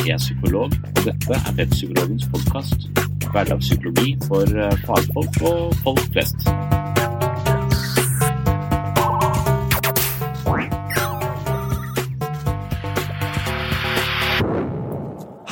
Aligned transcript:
Er 0.00 0.16
psykolog, 0.16 0.72
og 0.72 1.00
dette 1.04 1.34
er 1.36 1.56
Webpsykologens 1.58 2.24
podkast. 2.32 2.86
Hverdagspsykologi 3.30 4.14
for 4.24 4.48
eh, 4.48 4.72
fagfolk 4.86 5.36
og 5.44 5.74
folk 5.84 6.00
flest. 6.14 6.46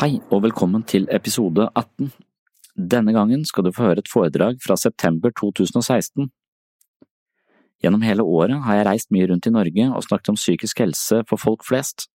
Hei 0.00 0.16
og 0.32 0.42
velkommen 0.48 0.82
til 0.88 1.04
episode 1.12 1.68
18. 1.76 2.08
Denne 2.74 3.12
gangen 3.12 3.44
skal 3.44 3.68
du 3.68 3.72
få 3.76 3.90
høre 3.90 4.00
et 4.00 4.12
foredrag 4.12 4.62
fra 4.64 4.80
september 4.80 5.30
2016. 5.36 6.30
Gjennom 7.84 8.00
hele 8.00 8.24
året 8.24 8.64
har 8.64 8.80
jeg 8.80 8.86
reist 8.88 9.12
mye 9.12 9.28
rundt 9.28 9.46
i 9.46 9.52
Norge 9.52 9.90
og 9.92 10.06
snakket 10.08 10.32
om 10.32 10.40
psykisk 10.40 10.86
helse 10.86 11.20
for 11.28 11.36
folk 11.36 11.68
flest. 11.68 12.08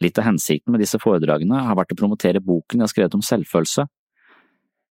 Litt 0.00 0.18
av 0.18 0.24
hensikten 0.24 0.72
med 0.72 0.80
disse 0.80 0.98
foredragene 1.00 1.64
har 1.66 1.76
vært 1.76 1.92
å 1.92 1.98
promotere 1.98 2.40
boken 2.40 2.80
jeg 2.80 2.86
har 2.86 2.92
skrevet 2.92 3.16
om 3.18 3.24
selvfølelse. 3.24 3.84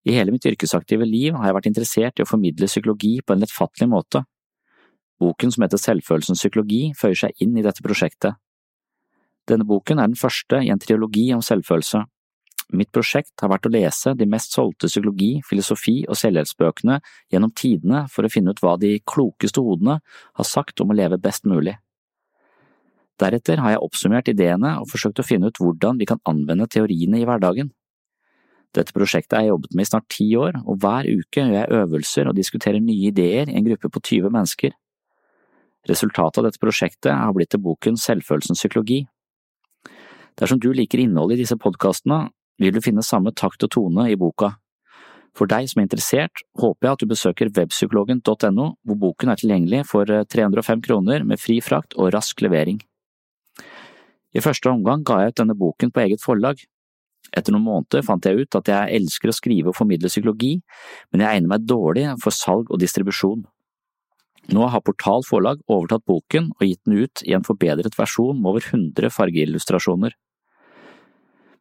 I 0.07 0.15
hele 0.15 0.35
mitt 0.35 0.47
yrkesaktive 0.47 1.07
liv 1.07 1.35
har 1.35 1.49
jeg 1.49 1.57
vært 1.57 1.69
interessert 1.71 2.19
i 2.19 2.25
å 2.25 2.31
formidle 2.31 2.69
psykologi 2.71 3.17
på 3.23 3.35
en 3.35 3.43
lettfattelig 3.43 3.89
måte. 3.91 4.23
Boken 5.23 5.55
som 5.55 5.65
heter 5.65 5.81
Selvfølelsens 5.81 6.43
psykologi 6.43 6.91
føyer 6.99 7.23
seg 7.23 7.43
inn 7.43 7.57
i 7.57 7.65
dette 7.65 7.83
prosjektet. 7.83 8.37
Denne 9.49 9.67
boken 9.67 10.03
er 10.03 10.11
den 10.11 10.19
første 10.19 10.61
i 10.63 10.71
en 10.75 10.83
triologi 10.83 11.31
om 11.35 11.43
selvfølelse. 11.45 12.03
Mitt 12.75 12.91
prosjekt 12.91 13.39
har 13.43 13.53
vært 13.53 13.69
å 13.69 13.71
lese 13.71 14.13
de 14.19 14.27
mest 14.27 14.55
solgte 14.55 14.91
psykologi-, 14.91 15.43
filosofi- 15.47 16.05
og 16.11 16.19
selvhjelpsbøkene 16.19 16.99
gjennom 17.33 17.55
tidene 17.55 18.05
for 18.11 18.27
å 18.27 18.31
finne 18.33 18.51
ut 18.51 18.63
hva 18.63 18.75
de 18.83 18.97
klokeste 19.07 19.63
hodene 19.63 20.01
har 20.03 20.49
sagt 20.49 20.83
om 20.83 20.91
å 20.91 20.99
leve 20.99 21.21
best 21.23 21.47
mulig. 21.47 21.77
Deretter 23.21 23.63
har 23.65 23.73
jeg 23.73 23.83
oppsummert 23.85 24.29
ideene 24.29 24.75
og 24.83 24.91
forsøkt 24.91 25.23
å 25.23 25.25
finne 25.27 25.49
ut 25.49 25.61
hvordan 25.61 26.01
vi 26.01 26.09
kan 26.09 26.21
anvende 26.29 26.69
teoriene 26.69 27.21
i 27.23 27.27
hverdagen. 27.29 27.71
Dette 28.77 28.93
prosjektet 28.93 29.39
har 29.39 29.47
jeg 29.47 29.55
jobbet 29.55 29.77
med 29.77 29.87
i 29.87 29.89
snart 29.89 30.09
ti 30.13 30.27
år, 30.37 30.59
og 30.69 30.83
hver 30.83 31.09
uke 31.09 31.41
gjør 31.41 31.55
jeg 31.55 31.79
øvelser 31.79 32.29
og 32.29 32.37
diskuterer 32.37 32.83
nye 32.83 33.09
ideer 33.09 33.49
i 33.49 33.57
en 33.57 33.65
gruppe 33.65 33.89
på 33.89 34.03
20 34.05 34.35
mennesker. 34.35 34.75
Resultatet 35.89 36.43
av 36.43 36.49
dette 36.49 36.61
prosjektet 36.61 37.15
har 37.15 37.33
blitt 37.33 37.55
til 37.55 37.63
boken 37.63 37.97
Selvfølelsens 38.01 38.61
psykologi. 38.61 39.05
Dersom 40.37 40.61
du 40.61 40.73
liker 40.77 41.01
innholdet 41.01 41.39
i 41.39 41.45
disse 41.45 41.57
podkastene, 41.57 42.27
vil 42.61 42.75
du 42.75 42.83
finne 42.85 43.05
samme 43.07 43.33
takt 43.37 43.65
og 43.65 43.73
tone 43.73 44.09
i 44.11 44.19
boka. 44.21 44.57
For 45.37 45.49
deg 45.49 45.69
som 45.69 45.81
er 45.81 45.87
interessert, 45.87 46.43
håper 46.57 46.89
jeg 46.89 46.97
at 46.97 47.03
du 47.03 47.09
besøker 47.11 47.53
webpsykologen.no, 47.53 48.69
hvor 48.85 49.01
boken 49.01 49.33
er 49.33 49.41
tilgjengelig 49.41 49.85
for 49.89 50.09
305 50.09 50.85
kroner 50.85 51.25
med 51.29 51.41
fri 51.41 51.61
frakt 51.65 51.97
og 51.97 52.13
rask 52.17 52.41
levering. 52.45 52.81
I 54.37 54.43
første 54.45 54.69
omgang 54.69 55.05
ga 55.07 55.23
jeg 55.23 55.33
ut 55.33 55.41
denne 55.41 55.57
boken 55.57 55.93
på 55.95 56.03
eget 56.05 56.23
forlag. 56.25 56.61
Etter 57.37 57.55
noen 57.55 57.67
måneder 57.67 58.05
fant 58.07 58.27
jeg 58.27 58.45
ut 58.45 58.59
at 58.59 58.69
jeg 58.71 58.99
elsker 59.01 59.33
å 59.33 59.35
skrive 59.35 59.73
og 59.73 59.79
formidle 59.79 60.11
psykologi, 60.13 60.59
men 61.11 61.25
jeg 61.25 61.39
egner 61.39 61.55
meg 61.55 61.65
dårlig 61.67 62.07
for 62.23 62.35
salg 62.35 62.71
og 62.71 62.81
distribusjon. 62.83 63.47
Nå 64.55 64.69
har 64.71 64.85
Portal 64.87 65.25
Forlag 65.27 65.63
overtatt 65.67 66.05
boken 66.07 66.53
og 66.55 66.63
gitt 66.69 66.85
den 66.87 67.01
ut 67.03 67.23
i 67.27 67.35
en 67.35 67.47
forbedret 67.47 67.97
versjon 67.99 68.39
med 68.39 68.53
over 68.53 68.63
100 68.63 69.11
fargeillustrasjoner. 69.11 70.15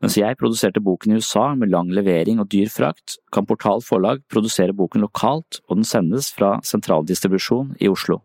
Mens 0.04 0.18
jeg 0.20 0.38
produserte 0.38 0.84
boken 0.84 1.16
i 1.16 1.18
USA 1.18 1.48
med 1.58 1.72
lang 1.74 1.90
levering 1.96 2.42
og 2.44 2.52
dyr 2.52 2.70
frakt, 2.70 3.16
kan 3.34 3.48
Portal 3.50 3.82
Forlag 3.82 4.22
produsere 4.30 4.76
boken 4.76 5.02
lokalt, 5.02 5.64
og 5.66 5.80
den 5.80 5.88
sendes 5.88 6.30
fra 6.36 6.60
sentraldistribusjon 6.68 7.74
i 7.82 7.90
Oslo. 7.90 8.20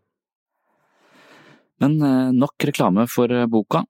Men 1.80 1.96
eh, 2.04 2.34
nok 2.36 2.68
reklame 2.68 3.06
for 3.08 3.32
eh, 3.32 3.48
boka. 3.48 3.86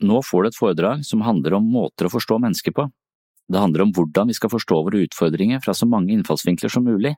Nå 0.00 0.22
får 0.24 0.42
du 0.42 0.48
et 0.48 0.56
foredrag 0.56 1.04
som 1.04 1.24
handler 1.26 1.58
om 1.58 1.66
måter 1.68 2.08
å 2.08 2.12
forstå 2.12 2.38
mennesker 2.40 2.72
på. 2.76 2.86
Det 3.50 3.60
handler 3.60 3.84
om 3.84 3.90
hvordan 3.92 4.30
vi 4.30 4.36
skal 4.38 4.52
forstå 4.52 4.78
våre 4.86 5.02
utfordringer 5.04 5.60
fra 5.64 5.74
så 5.76 5.88
mange 5.88 6.14
innfallsvinkler 6.14 6.72
som 6.72 6.86
mulig. 6.86 7.16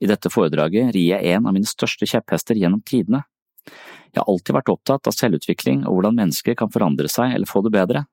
I 0.00 0.06
dette 0.06 0.30
foredraget 0.30 0.92
rir 0.94 1.08
jeg 1.10 1.34
en 1.34 1.48
av 1.50 1.56
mine 1.56 1.68
største 1.68 2.06
kjepphester 2.06 2.56
gjennom 2.56 2.80
tidene. 2.86 3.24
Jeg 4.14 4.22
har 4.22 4.30
alltid 4.30 4.56
vært 4.56 4.70
opptatt 4.72 5.10
av 5.10 5.16
selvutvikling 5.16 5.82
og 5.84 5.98
hvordan 5.98 6.16
mennesker 6.16 6.56
kan 6.56 6.70
forandre 6.72 7.10
seg 7.12 7.34
eller 7.34 7.50
få 7.50 7.60
det 7.66 7.74
bedre. 7.74 8.06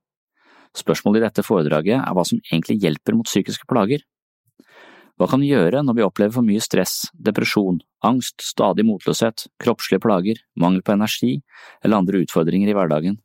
Spørsmålet 0.75 1.21
i 1.21 1.25
dette 1.29 1.45
foredraget 1.45 2.01
er 2.01 2.15
hva 2.17 2.25
som 2.27 2.41
egentlig 2.49 2.81
hjelper 2.83 3.15
mot 3.15 3.29
psykiske 3.29 3.69
plager. 3.69 4.03
Hva 5.15 5.29
kan 5.31 5.39
vi 5.39 5.53
gjøre 5.53 5.85
når 5.85 5.95
vi 5.95 6.03
opplever 6.03 6.35
for 6.35 6.43
mye 6.43 6.59
stress, 6.59 7.05
depresjon, 7.15 7.77
angst, 8.03 8.41
stadig 8.43 8.83
motløshet, 8.83 9.45
kroppslige 9.63 10.03
plager, 10.03 10.41
mangel 10.59 10.83
på 10.83 10.97
energi 10.97 11.37
eller 11.79 12.01
andre 12.01 12.25
utfordringer 12.25 12.67
i 12.67 12.75
hverdagen? 12.75 13.21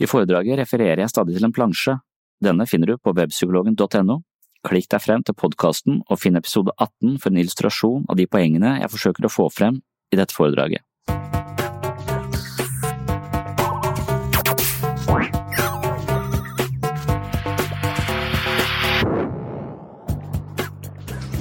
I 0.00 0.08
foredraget 0.08 0.58
refererer 0.58 1.02
jeg 1.02 1.12
stadig 1.12 1.36
til 1.36 1.44
en 1.46 1.52
plansje. 1.52 1.98
Denne 2.42 2.66
finner 2.66 2.92
du 2.92 2.98
på 2.98 3.12
webpsykologen.no. 3.16 4.22
Klikk 4.62 4.88
deg 4.94 5.02
frem 5.02 5.24
til 5.26 5.36
podkasten 5.36 6.00
og 6.06 6.20
finn 6.22 6.38
episode 6.38 6.72
18 6.78 7.18
for 7.18 7.32
en 7.32 7.42
illustrasjon 7.42 8.06
av 8.08 8.16
de 8.18 8.28
poengene 8.30 8.78
jeg 8.80 8.92
forsøker 8.94 9.26
å 9.26 9.32
få 9.32 9.48
frem 9.50 9.82
i 10.14 10.18
dette 10.18 10.34
foredraget. 10.36 10.86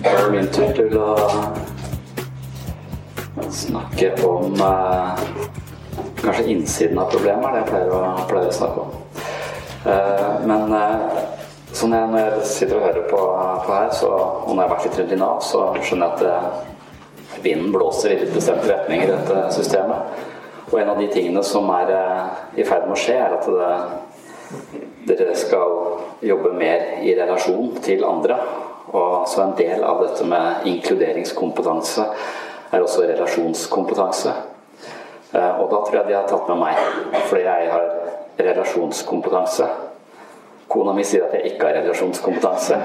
Det 0.01 0.17
min 0.33 0.47
tur 0.49 0.73
til 0.75 0.97
å 0.97 1.11
snakke 3.53 4.15
om 4.25 4.57
eh, 4.65 5.60
kanskje 6.21 6.47
innsiden 6.53 6.99
av 6.99 7.11
problemet, 7.11 7.45
er 7.45 7.53
det 7.53 7.61
jeg 7.61 7.69
pleier 7.69 7.93
å, 7.95 8.01
pleier 8.29 8.49
å 8.49 8.57
snakke 8.57 8.83
om. 8.83 8.91
Eh, 9.91 10.33
men 10.49 10.75
eh, 10.77 11.21
så 11.71 11.87
når 11.87 12.17
jeg, 12.17 12.43
sitter 12.51 12.77
og 12.77 12.85
hører 12.87 13.07
på, 13.09 13.21
på 13.65 13.73
her, 13.73 13.89
så, 13.95 14.11
og 14.11 14.51
når 14.51 14.63
jeg 14.63 14.67
har 14.67 14.75
vært 14.75 14.85
litt 14.87 14.99
rundt 14.99 15.15
i 15.15 15.19
Nav, 15.21 15.41
så 15.45 15.63
skjønner 15.79 16.07
jeg 16.07 16.13
at 16.13 16.23
det, 16.25 17.39
vinden 17.41 17.71
blåser 17.73 18.13
i 18.13 18.19
litt 18.21 18.33
bestemte 18.35 18.67
retning 18.69 19.05
i 19.05 19.09
dette 19.09 19.45
systemet. 19.55 20.19
Og 20.71 20.77
en 20.79 20.91
av 20.93 20.99
de 20.99 21.07
tingene 21.11 21.43
som 21.47 21.69
er 21.75 21.93
eh, 21.95 22.41
i 22.61 22.67
ferd 22.67 22.87
med 22.89 22.97
å 22.97 23.01
skje, 23.01 23.17
er 23.17 23.37
at 23.37 23.47
det 25.07 25.15
dere 25.15 25.35
skal 25.39 25.77
jobbe 26.21 26.51
mer 26.53 27.01
i 27.01 27.15
relasjon 27.17 27.77
til 27.83 28.03
andre. 28.05 28.37
Og 28.91 29.27
så 29.31 29.45
en 29.45 29.57
del 29.57 29.83
av 29.87 30.03
dette 30.03 30.25
med 30.27 30.67
inkluderingskompetanse 30.67 32.05
er 32.71 32.83
også 32.83 33.05
relasjonskompetanse. 33.07 34.33
Og 35.31 35.65
da 35.71 35.77
tror 35.79 35.95
jeg 35.95 36.07
de 36.09 36.17
har 36.17 36.27
tatt 36.27 36.49
med 36.51 36.59
meg, 36.59 36.75
fordi 37.29 37.45
jeg 37.45 37.69
har 37.71 37.85
relasjonskompetanse. 38.41 39.67
Kona 40.71 40.93
mi 40.95 41.03
sier 41.07 41.23
at 41.27 41.33
jeg 41.37 41.53
ikke 41.53 41.67
har 41.67 41.77
relasjonskompetanse. 41.81 42.75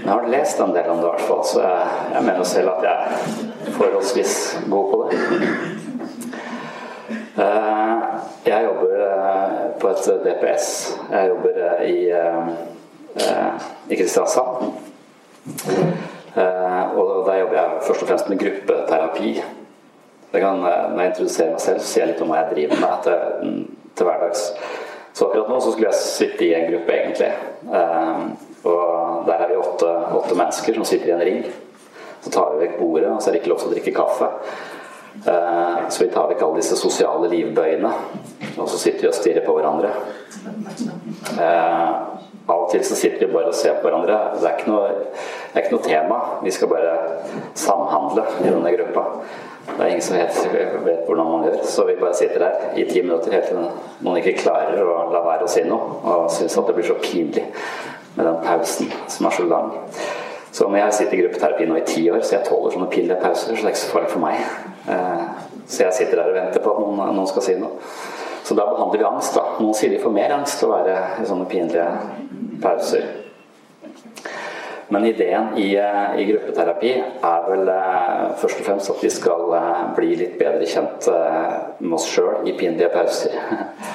Men 0.00 0.06
jeg 0.06 0.12
har 0.14 0.30
lest 0.32 0.60
en 0.62 0.74
del 0.74 0.88
om 0.90 1.00
det, 1.02 1.06
i 1.06 1.10
hvert 1.10 1.28
fall, 1.28 1.42
så 1.44 1.60
jeg, 1.64 1.88
jeg 2.14 2.22
mener 2.28 2.46
selv 2.48 2.68
at 2.72 2.86
jeg 2.86 2.96
er 2.96 3.74
forholdsvis 3.76 4.34
god 4.70 4.90
på 4.90 4.96
det. 5.02 5.18
Jeg 8.46 8.64
jobber 8.64 8.96
på 9.80 9.88
et 9.88 10.10
DPS. 10.24 10.66
Jeg 11.10 11.28
jobber 11.28 11.82
i, 11.82 11.98
i 13.90 13.96
Kristiansand. 13.96 14.72
Og 16.96 17.26
der 17.26 17.34
jobber 17.40 17.56
jeg 17.56 17.70
først 17.86 18.02
og 18.02 18.08
fremst 18.08 18.28
med 18.28 18.38
gruppeterapi. 18.38 19.42
Kan, 20.32 20.60
når 20.62 21.00
jeg 21.00 21.10
introduserer 21.10 21.54
meg 21.56 21.62
selv, 21.64 21.80
så 21.82 21.88
sier 21.90 22.04
jeg 22.04 22.12
litt 22.12 22.20
om 22.22 22.30
hva 22.30 22.42
jeg 22.44 22.52
driver 22.52 22.82
med 22.84 23.06
til, 23.06 23.54
til 23.98 24.06
hverdags. 24.06 24.44
Så 25.10 25.26
akkurat 25.26 25.48
nå 25.50 25.56
så 25.58 25.72
skulle 25.72 25.90
jeg 25.90 26.02
sitte 26.04 26.44
i 26.46 26.52
en 26.54 26.68
gruppe, 26.70 26.94
egentlig. 26.94 27.30
Og 28.70 29.26
der 29.26 29.42
er 29.42 29.50
vi 29.50 29.58
åtte, 29.58 29.88
åtte 30.20 30.36
mennesker 30.38 30.78
som 30.78 30.86
sitter 30.86 31.10
i 31.10 31.16
en 31.16 31.24
ring. 31.26 31.40
Så 32.20 32.30
tar 32.30 32.52
vi 32.52 32.66
vekk 32.66 32.76
bordet, 32.78 33.08
og 33.10 33.18
så 33.18 33.30
er 33.30 33.34
det 33.34 33.42
ikke 33.42 33.52
lov 33.54 33.62
til 33.62 33.70
å 33.70 33.74
drikke 33.74 33.96
kaffe. 33.96 34.28
Så 35.90 36.04
vi 36.04 36.10
tar 36.12 36.30
vekk 36.30 36.42
alle 36.46 36.60
disse 36.60 36.78
sosiale 36.78 37.28
livbøyene. 37.32 37.92
Og 38.56 38.68
så 38.68 38.78
sitter 38.78 39.06
vi 39.06 39.10
og 39.10 39.16
stirrer 39.16 39.44
på 39.46 39.56
hverandre. 39.56 39.92
Av 42.50 42.64
og 42.64 42.70
til 42.72 42.82
så 42.86 42.96
sitter 42.98 43.26
vi 43.26 43.32
bare 43.34 43.52
og 43.52 43.54
ser 43.54 43.76
på 43.78 43.86
hverandre. 43.86 44.16
Det 44.40 44.48
er 44.48 44.56
ikke 44.58 44.72
noe, 44.72 44.88
er 45.52 45.62
ikke 45.62 45.74
noe 45.76 45.86
tema. 45.86 46.18
Vi 46.44 46.54
skal 46.54 46.70
bare 46.72 46.94
samhandle 47.58 48.24
i 48.40 48.48
denne 48.48 48.72
gruppa. 48.74 49.04
Det 49.70 49.84
er 49.84 49.92
ingen 49.92 50.02
som 50.02 50.16
vet, 50.16 50.38
vet, 50.84 51.04
hvordan 51.06 51.28
man 51.30 51.44
gjør, 51.46 51.60
så 51.68 51.84
vi 51.86 51.94
bare 52.00 52.16
sitter 52.16 52.42
der 52.42 52.78
i 52.80 52.86
ti 52.88 53.02
minutter 53.04 53.32
helt 53.32 53.46
til 53.50 53.60
noen 53.60 54.18
ikke 54.18 54.40
klarer 54.40 54.80
å 54.82 55.04
la 55.12 55.20
være 55.24 55.46
å 55.46 55.52
si 55.52 55.62
noe, 55.68 56.00
og 56.02 56.30
syns 56.32 56.56
at 56.58 56.66
det 56.66 56.74
blir 56.78 56.88
så 56.88 56.96
pinlig 57.02 57.44
med 58.16 58.26
den 58.26 58.40
pausen 58.42 58.90
som 59.06 59.28
er 59.28 59.36
så 59.36 59.46
lang. 59.46 59.70
Så 60.50 60.66
når 60.66 60.80
jeg 60.80 60.86
har 60.86 60.96
sittet 60.96 61.14
i 61.14 61.22
gruppeterapi 61.22 61.68
nå 61.70 61.78
i 61.78 61.86
ti 61.86 62.04
år, 62.10 62.20
så 62.26 62.36
jeg 62.36 62.48
tåler 62.48 62.74
sånne 62.74 62.90
pinlige 62.90 63.20
pauser, 63.22 63.54
så 63.54 63.60
det 63.60 63.68
er 63.68 63.74
ikke 63.74 63.82
så 63.84 63.92
farlig 63.94 64.10
for 64.10 64.24
meg. 64.24 64.40
Så 65.70 65.84
jeg 65.84 65.94
sitter 65.94 66.18
der 66.18 66.32
og 66.32 66.38
venter 66.40 66.64
på 66.64 66.72
at 66.74 66.82
noen, 66.82 67.14
noen 67.14 67.30
skal 67.30 67.46
si 67.46 67.54
noe. 67.60 67.78
Så 68.42 68.56
da 68.58 68.66
behandler 68.66 68.98
vi 68.98 69.06
angst, 69.06 69.36
da. 69.38 69.44
Noen 69.60 69.76
sier 69.78 69.92
de 69.94 70.02
får 70.02 70.14
mer 70.14 70.32
angst 70.34 70.64
å 70.66 70.72
være 70.72 70.96
i 71.22 71.26
sånne 71.28 71.46
pinlige 71.50 71.86
pauser. 72.62 73.04
Men 74.90 75.04
ideen 75.06 75.52
i, 75.54 75.68
i, 76.18 76.24
gruppeterapi 76.26 76.90
er 76.98 77.44
vel 77.46 77.68
eh, 77.70 78.24
først 78.40 78.58
og 78.58 78.66
fremst 78.66 78.90
at 78.90 79.04
vi 79.04 79.10
skal 79.14 79.52
eh, 79.54 79.84
bli 79.94 80.16
litt 80.18 80.34
bedre 80.40 80.66
kjent 80.66 81.06
eh, 81.12 81.52
med 81.78 81.94
oss 81.94 82.08
sjøl 82.10 82.48
i 82.50 82.56
pinlige 82.58 82.90
pauser. 82.90 83.36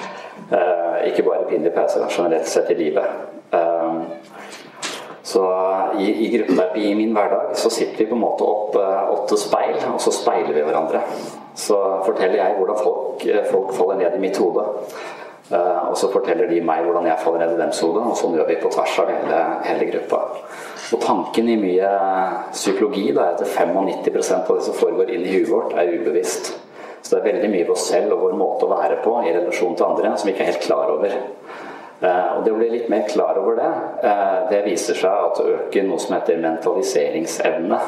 ikke 1.10 1.26
bare 1.28 1.50
pinlige 1.50 1.76
pauser, 1.76 2.08
generelt 2.08 2.48
sett 2.48 2.72
i 2.72 2.80
livet. 2.80 3.12
Så 5.26 5.42
i, 5.98 6.06
i, 6.26 6.30
gruppeterapi 6.38 6.84
i 6.86 6.96
min 6.96 7.14
hverdag 7.16 7.56
så 7.58 7.70
sitter 7.74 8.04
vi 8.04 8.06
på 8.12 8.14
en 8.14 8.22
måte 8.22 8.46
opp 8.46 8.76
åtte 8.78 9.38
speil, 9.42 9.80
og 9.90 9.98
så 10.02 10.14
speiler 10.14 10.54
vi 10.54 10.62
hverandre. 10.62 11.02
Så 11.58 11.78
forteller 12.06 12.38
jeg 12.44 12.58
hvordan 12.60 12.82
folk, 12.84 13.26
folk 13.50 13.72
faller 13.74 13.98
ned 14.04 14.18
i 14.18 14.22
mitt 14.22 14.38
hode. 14.38 14.66
Uh, 15.46 15.92
og 15.92 15.98
så 15.98 16.12
forteller 16.14 16.50
de 16.50 16.62
meg 16.66 16.86
hvordan 16.86 17.06
jeg 17.06 17.22
faller 17.22 17.44
ned 17.44 17.56
i 17.56 17.60
deres 17.60 17.82
hode, 17.86 18.02
og 18.02 18.18
sånn 18.18 18.38
gjør 18.38 18.48
vi 18.50 18.60
på 18.62 18.70
tvers 18.74 18.96
av 19.02 19.10
hele, 19.14 19.42
hele 19.66 19.90
gruppa. 19.92 20.22
Og 20.94 21.02
tanken 21.02 21.50
i 21.50 21.58
mye 21.58 21.92
psykologi 22.54 23.08
da, 23.10 23.32
er 23.32 23.38
at 23.38 23.58
95% 23.58 24.50
av 24.50 24.60
det 24.60 24.66
som 24.68 24.78
foregår 24.78 25.14
inn 25.14 25.26
i 25.26 25.36
huet 25.36 25.50
vårt, 25.50 25.74
er 25.78 25.94
ubevisst. 25.94 26.54
Så 27.02 27.16
det 27.16 27.20
er 27.20 27.28
veldig 27.32 27.52
mye 27.54 27.66
av 27.68 27.74
oss 27.76 27.90
selv 27.90 28.14
og 28.14 28.28
vår 28.28 28.38
måte 28.38 28.66
å 28.66 28.74
være 28.74 29.02
på 29.02 29.20
i 29.26 29.34
relasjon 29.34 29.74
til 29.78 29.86
andre 29.86 30.16
som 30.18 30.30
vi 30.30 30.34
ikke 30.34 30.46
er 30.48 30.54
helt 30.54 30.66
klar 30.66 30.94
over. 30.94 31.18
Uh, 32.02 32.38
og 32.38 32.42
det 32.44 32.52
å 32.52 32.58
bli 32.60 32.70
litt 32.74 32.90
mer 32.92 33.06
klar 33.08 33.38
over 33.40 33.56
det, 33.60 33.70
uh, 34.04 34.40
det 34.52 34.66
viser 34.66 34.98
seg 35.00 35.12
at 35.30 35.40
det 35.40 35.54
øker 35.56 35.86
noe 35.88 36.02
som 36.02 36.18
heter 36.18 36.42
mentaliseringsevne. 36.44 37.80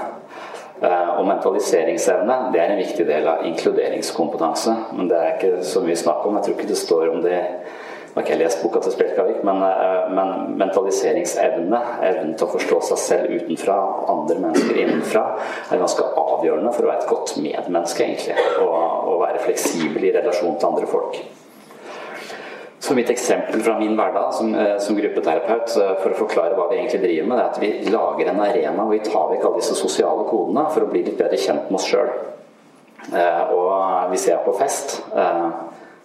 Og 0.77 1.23
mentaliseringsevne 1.25 2.35
det 2.53 2.59
er 2.61 2.69
en 2.69 2.77
viktig 2.77 3.05
del 3.07 3.25
av 3.25 3.47
inkluderingskompetanse. 3.49 4.75
Men 4.93 5.07
det 5.09 5.17
er 5.17 5.31
ikke 5.31 5.63
så 5.65 5.81
mye 5.81 5.97
snakk 5.97 6.27
om. 6.29 6.35
Jeg 6.37 6.45
tror 6.45 6.53
ikke 6.53 6.69
det 6.69 6.77
står 6.77 7.07
om 7.15 7.23
det 7.23 7.39
Nå 8.17 8.23
har 8.23 8.31
ikke 8.31 8.37
lest 8.39 8.63
boka 8.63 8.79
til 8.81 8.93
Spjelkavik, 8.95 9.43
men, 9.45 9.59
men 10.17 10.31
mentaliseringsevne, 10.57 11.81
evnen 12.07 12.31
til 12.33 12.47
å 12.47 12.53
forstå 12.55 12.79
seg 12.87 13.01
selv 13.03 13.35
utenfra 13.35 13.75
andre 14.09 14.39
mennesker 14.41 14.79
innenfra, 14.81 15.21
er 15.69 15.83
ganske 15.83 16.07
avgjørende 16.23 16.71
for 16.73 16.87
å 16.87 16.89
være 16.89 17.03
et 17.03 17.11
godt 17.11 17.35
medmenneske, 17.37 18.07
egentlig. 18.07 18.39
Og, 18.63 18.73
og 19.11 19.21
være 19.21 19.43
fleksibel 19.45 20.09
i 20.09 20.15
relasjon 20.17 20.57
til 20.57 20.69
andre 20.71 20.89
folk. 20.89 21.19
Så 22.87 22.95
mitt 22.95 23.09
eksempel 23.11 23.59
fra 23.65 23.73
min 23.79 23.97
hverdag 23.99 24.33
som, 24.33 24.53
som, 24.79 24.95
gruppeterapeut 24.95 25.73
for 25.75 26.13
å 26.13 26.19
forklare 26.21 26.55
hva 26.55 26.69
vi 26.69 26.77
egentlig 26.77 27.01
driver 27.01 27.25
med, 27.27 27.37
det 27.37 27.43
er 27.43 27.49
at 27.49 27.57
vi 27.59 27.91
lager 27.91 28.29
en 28.31 28.39
arena 28.45 28.85
hvor 28.85 28.93
vi 28.93 29.01
tar 29.03 29.25
vekk 29.33 29.43
alle 29.43 29.59
disse 29.59 29.75
sosiale 29.75 30.23
kodene 30.29 30.63
for 30.71 30.85
å 30.85 30.91
bli 30.93 31.01
litt 31.03 31.17
bedre 31.19 31.39
kjent 31.41 31.67
med 31.67 31.81
oss 31.81 31.87
sjøl. 31.89 32.13
Og 33.57 34.13
hvis 34.13 34.29
jeg 34.29 34.37
er 34.37 34.45
på 34.45 34.55
fest 34.59 35.01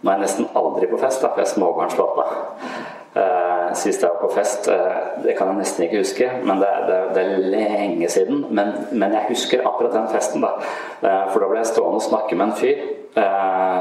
Nå 0.03 0.11
er 0.11 0.17
jeg 0.17 0.25
nesten 0.25 0.49
aldri 0.59 0.89
på 0.91 0.99
fest, 0.99 1.23
da, 1.23 1.29
for 1.31 1.39
jeg 1.39 1.47
er 1.47 1.53
småbarnspappa. 1.53 2.25
Sist 3.79 4.03
jeg 4.03 4.11
var 4.11 4.19
på 4.19 4.33
fest, 4.35 4.67
det 5.23 5.37
kan 5.39 5.53
jeg 5.53 5.61
nesten 5.61 5.85
ikke 5.87 6.01
huske, 6.01 6.31
men 6.43 6.59
det, 6.59 6.71
det, 6.89 6.97
det 7.15 7.23
er 7.23 7.45
lenge 7.53 8.09
siden. 8.11 8.41
Men, 8.51 8.73
men, 8.91 9.15
jeg 9.15 9.29
husker 9.29 9.63
akkurat 9.63 9.95
den 9.95 10.11
festen, 10.11 10.43
da. 10.43 10.57
For 11.31 11.39
da 11.39 11.53
ble 11.53 11.63
jeg 11.63 11.71
stående 11.71 12.03
og 12.03 12.09
snakke 12.09 12.35
med 12.35 12.49
en 12.49 12.59
fyr 12.59 12.75
eh, 12.75 13.02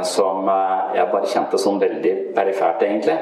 som 0.03 0.47
jeg 0.91 1.07
bare 1.11 1.29
kjente 1.31 1.59
som 1.61 1.77
veldig 1.79 2.13
perifert, 2.35 2.81
egentlig. 2.83 3.15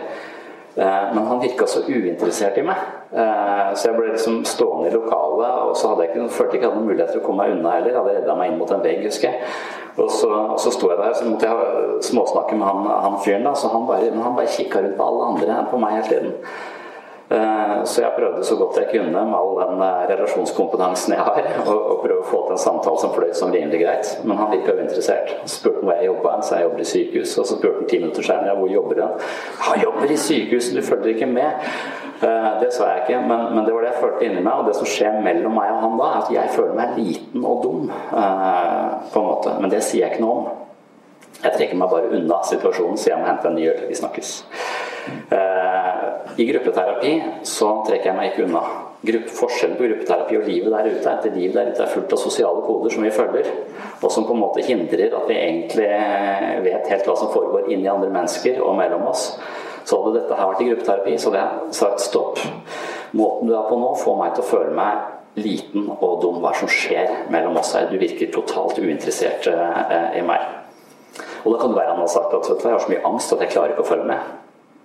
Eh, 0.79 1.13
men 1.13 1.27
han 1.27 1.39
virka 1.39 1.67
så 1.67 1.79
uinteressert 1.88 2.57
i 2.57 2.63
meg. 2.63 2.77
Eh, 3.11 3.73
så 3.75 3.89
jeg 3.89 3.97
ble 3.97 4.11
liksom 4.13 4.44
stående 4.45 4.88
i 4.88 4.94
lokalet, 4.94 5.56
og 5.65 5.77
så 5.77 5.91
hadde 5.91 6.06
jeg 6.06 6.13
ikke, 6.13 6.27
følte 6.29 6.56
jeg 6.56 6.61
ikke 6.61 6.69
hadde 6.69 6.79
noen 6.79 6.91
mulighet 6.91 7.11
til 7.15 7.21
å 7.21 7.25
komme 7.25 7.44
meg 7.44 7.56
unna 7.57 7.73
heller. 7.75 7.91
Jeg 7.91 8.00
hadde 8.00 8.15
redda 8.19 8.35
meg 8.39 8.51
inn 8.51 8.59
mot 8.61 8.73
en 8.75 8.83
vegg, 8.85 9.01
husker 9.03 9.31
jeg. 9.31 9.50
Og 10.00 10.11
så, 10.13 10.29
og 10.29 10.59
så 10.63 10.71
sto 10.71 10.91
jeg 10.94 11.01
der, 11.01 11.15
så 11.17 11.27
måtte 11.27 11.50
jeg 11.50 12.03
småsnakke 12.07 12.59
med 12.59 12.69
han, 12.69 12.91
han 13.07 13.17
fyren, 13.25 13.47
da. 13.50 13.56
Så 13.59 13.73
han 13.73 13.88
bare, 13.89 14.11
han 14.13 14.38
bare 14.38 14.53
kikka 14.53 14.83
rundt 14.85 15.00
på 15.00 15.09
alle 15.09 15.31
andre 15.33 15.57
enn 15.57 15.71
på 15.73 15.81
meg 15.81 15.97
hele 15.97 16.11
tiden. 16.13 16.38
Så 17.30 18.02
jeg 18.02 18.16
prøvde 18.16 18.42
så 18.44 18.56
godt 18.58 18.78
jeg 18.80 18.88
kunne 18.90 19.21
med 19.30 19.36
all 19.38 19.52
den 19.59 19.83
relasjonskompetansen 20.09 21.14
jeg 21.14 21.21
har, 21.21 21.50
å 21.94 21.98
prøve 22.02 22.24
å 22.24 22.26
få 22.26 22.40
til 22.48 22.56
en 22.56 22.62
samtale 22.64 23.02
som 23.02 23.14
fløy 23.14 23.30
som 23.38 23.54
rimelig 23.54 23.83
greit. 23.83 24.09
Men 24.24 24.40
han 24.42 24.50
virka 24.54 24.74
uinteressert. 24.74 25.36
Spurte 25.50 25.83
hvor 25.83 25.94
jeg 25.94 26.09
jobba, 26.09 26.40
så 26.42 26.57
jeg 26.57 26.68
jobber 26.68 26.81
i 26.81 26.90
sykehuset. 26.90 27.38
Og 27.44 27.45
så 27.45 27.57
spurte 27.59 27.83
han 27.83 27.90
ti 27.92 28.02
minutter 28.02 28.26
senere 28.26 28.57
hvor 28.57 28.74
jobber 28.74 29.04
han. 29.06 29.18
Han 29.68 29.83
jobber 29.86 30.14
i 30.14 30.18
sykehuset, 30.18 30.80
du 30.80 30.88
følger 30.90 31.14
ikke 31.14 31.30
med. 31.30 31.69
Det 32.59 32.71
sa 32.76 32.90
jeg 32.90 33.04
ikke, 33.06 33.19
men, 33.30 33.45
men, 33.54 33.62
det 33.66 33.74
var 33.76 33.86
det 33.86 33.92
jeg 33.94 34.02
følte 34.02 34.26
inni 34.26 34.42
meg. 34.42 34.54
Og 34.56 34.71
det 34.71 34.76
som 34.80 34.90
skjer 34.90 35.21
mellom 35.24 35.56
meg 35.56 35.76
og 35.76 35.83
han 35.86 36.00
da, 36.02 36.09
er 36.09 36.24
at 36.24 36.33
jeg 36.33 36.56
føler 36.57 36.76
meg 36.81 36.98
liten 36.98 37.45
og 37.45 37.62
dum. 37.64 37.94
på 38.09 39.21
en 39.21 39.30
måte. 39.30 39.54
Men 39.62 39.71
det 39.71 39.86
sier 39.86 40.07
jeg 40.07 40.16
ikke 40.16 40.26
noe 40.26 40.42
om. 40.42 40.50
Jeg 41.40 41.54
trekker 41.56 41.78
meg 41.80 41.92
bare 41.94 42.09
unna 42.18 42.42
situasjonen, 42.44 42.98
så 43.00 43.14
jeg 43.14 43.21
må 43.21 43.30
hente 43.30 43.48
en 43.48 43.56
ny 43.56 43.69
øl. 43.69 43.86
Vi 43.88 43.95
snakkes. 44.02 44.33
I 46.39 46.45
gruppeterapi 46.45 47.13
så 47.47 47.71
trekker 47.87 48.11
jeg 48.11 48.18
meg 48.18 48.31
ikke 48.31 48.45
unna. 48.47 48.61
Forskjellen 49.35 49.77
på 49.79 49.87
gruppeterapi 49.87 50.37
og 50.39 50.47
livet 50.47 50.73
der 50.73 50.89
ute 50.89 51.07
er 51.07 51.19
at 51.19 51.27
livet 51.31 51.56
der 51.56 51.69
ute 51.71 51.83
er 51.85 51.91
fullt 51.94 52.15
av 52.15 52.19
sosiale 52.19 52.63
koder 52.65 52.91
som 52.94 53.06
vi 53.06 53.11
følger, 53.15 53.47
og 54.01 54.11
som 54.11 54.25
på 54.27 54.35
en 54.35 54.41
måte 54.41 54.65
hindrer 54.65 55.15
at 55.15 55.29
vi 55.29 55.37
egentlig 55.37 55.87
vet 56.65 56.89
helt 56.91 57.07
hva 57.07 57.15
som 57.19 57.31
foregår 57.31 57.71
inni 57.71 57.87
andre 57.91 58.11
mennesker 58.11 58.59
og 58.63 58.75
mellom 58.79 59.07
oss. 59.11 59.29
Så 59.87 60.01
hadde 60.03 60.19
dette 60.19 60.35
her 60.35 60.51
vært 60.51 60.65
i 60.65 60.68
gruppeterapi, 60.69 61.15
så 61.18 61.31
hadde 61.31 61.45
jeg 61.45 61.77
sagt 61.79 62.03
stopp. 62.03 62.44
Måten 63.18 63.49
du 63.49 63.56
er 63.56 63.69
på 63.69 63.79
nå, 63.79 63.94
får 64.03 64.19
meg 64.19 64.35
til 64.35 64.44
å 64.44 64.49
føle 64.51 64.75
meg 64.77 65.39
liten 65.39 65.87
og 65.95 66.19
dum. 66.21 66.41
Hva 66.44 66.51
som 66.59 66.69
skjer 66.69 67.31
mellom 67.33 67.57
oss 67.61 67.71
her? 67.77 67.87
Du 67.89 67.97
virker 68.01 68.29
totalt 68.35 68.77
uinteressert 68.83 69.47
i 69.49 70.25
meg. 70.27 70.44
Og 71.45 71.56
da 71.56 71.57
kan 71.61 71.71
det 71.71 71.79
være 71.79 71.95
han 71.95 72.03
har 72.03 72.11
sagt 72.11 72.35
at 72.35 72.51
jeg 72.51 72.73
har 72.75 72.83
så 72.83 72.91
mye 72.91 73.07
angst 73.07 73.33
at 73.33 73.41
jeg 73.45 73.56
klarer 73.56 73.73
ikke 73.73 73.87
å 73.87 73.91
følge 73.94 74.11
med. 74.11 74.37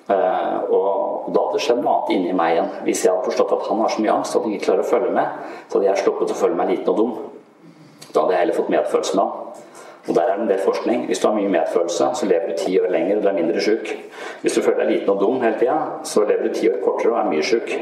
Uh, 0.05 0.59
og 0.69 1.31
da 1.33 1.41
hadde 1.47 1.57
det 1.57 1.63
skjedd 1.65 1.79
noe 1.81 1.95
annet 1.95 2.11
inni 2.13 2.35
meg 2.37 2.57
igjen. 2.57 2.73
Hvis 2.85 3.05
jeg 3.07 3.15
hadde 3.15 3.29
forstått 3.31 3.55
at 3.57 3.69
han 3.71 3.81
har 3.81 3.93
så 3.93 4.03
mye 4.05 4.17
angst 4.19 4.37
at 4.37 4.45
han 4.45 4.57
ikke 4.57 4.67
klarer 4.67 4.85
å 4.85 4.91
følge 4.91 5.15
med, 5.17 5.39
så 5.69 5.79
hadde 5.79 5.89
jeg 5.89 6.03
sluppet 6.03 6.35
å 6.35 6.41
føle 6.43 6.59
meg 6.59 6.73
liten 6.75 6.93
og 6.93 7.01
dum. 7.01 7.15
Da 8.11 8.23
hadde 8.23 8.35
jeg 8.35 8.45
heller 8.45 8.59
fått 8.59 8.75
medfølelse 8.75 9.17
med 9.17 9.25
han. 9.25 9.63
Og 10.05 10.15
der 10.15 10.23
er 10.23 10.35
det 10.35 10.43
en 10.43 10.49
del 10.49 10.61
forskning. 10.61 11.07
Hvis 11.07 11.19
du 11.19 11.27
har 11.27 11.35
mye 11.35 11.49
medfølelse, 11.49 12.09
så 12.15 12.27
lever 12.29 12.51
du 12.51 12.59
ti 12.61 12.75
år 12.81 12.91
lenger 12.93 13.17
og 13.17 13.23
du 13.23 13.29
er 13.29 13.37
mindre 13.39 13.61
sjuk. 13.65 13.89
Hvis 14.43 14.59
du 14.59 14.61
føler 14.61 14.83
deg 14.83 14.91
liten 14.91 15.13
og 15.15 15.21
dum 15.23 15.39
hele 15.41 15.57
tida, 15.59 15.79
så 16.05 16.27
lever 16.29 16.49
du 16.49 16.59
ti 16.59 16.69
år 16.69 16.83
kortere 16.85 17.15
og 17.15 17.21
er 17.23 17.31
mye 17.31 17.47
sjuk. 17.47 17.73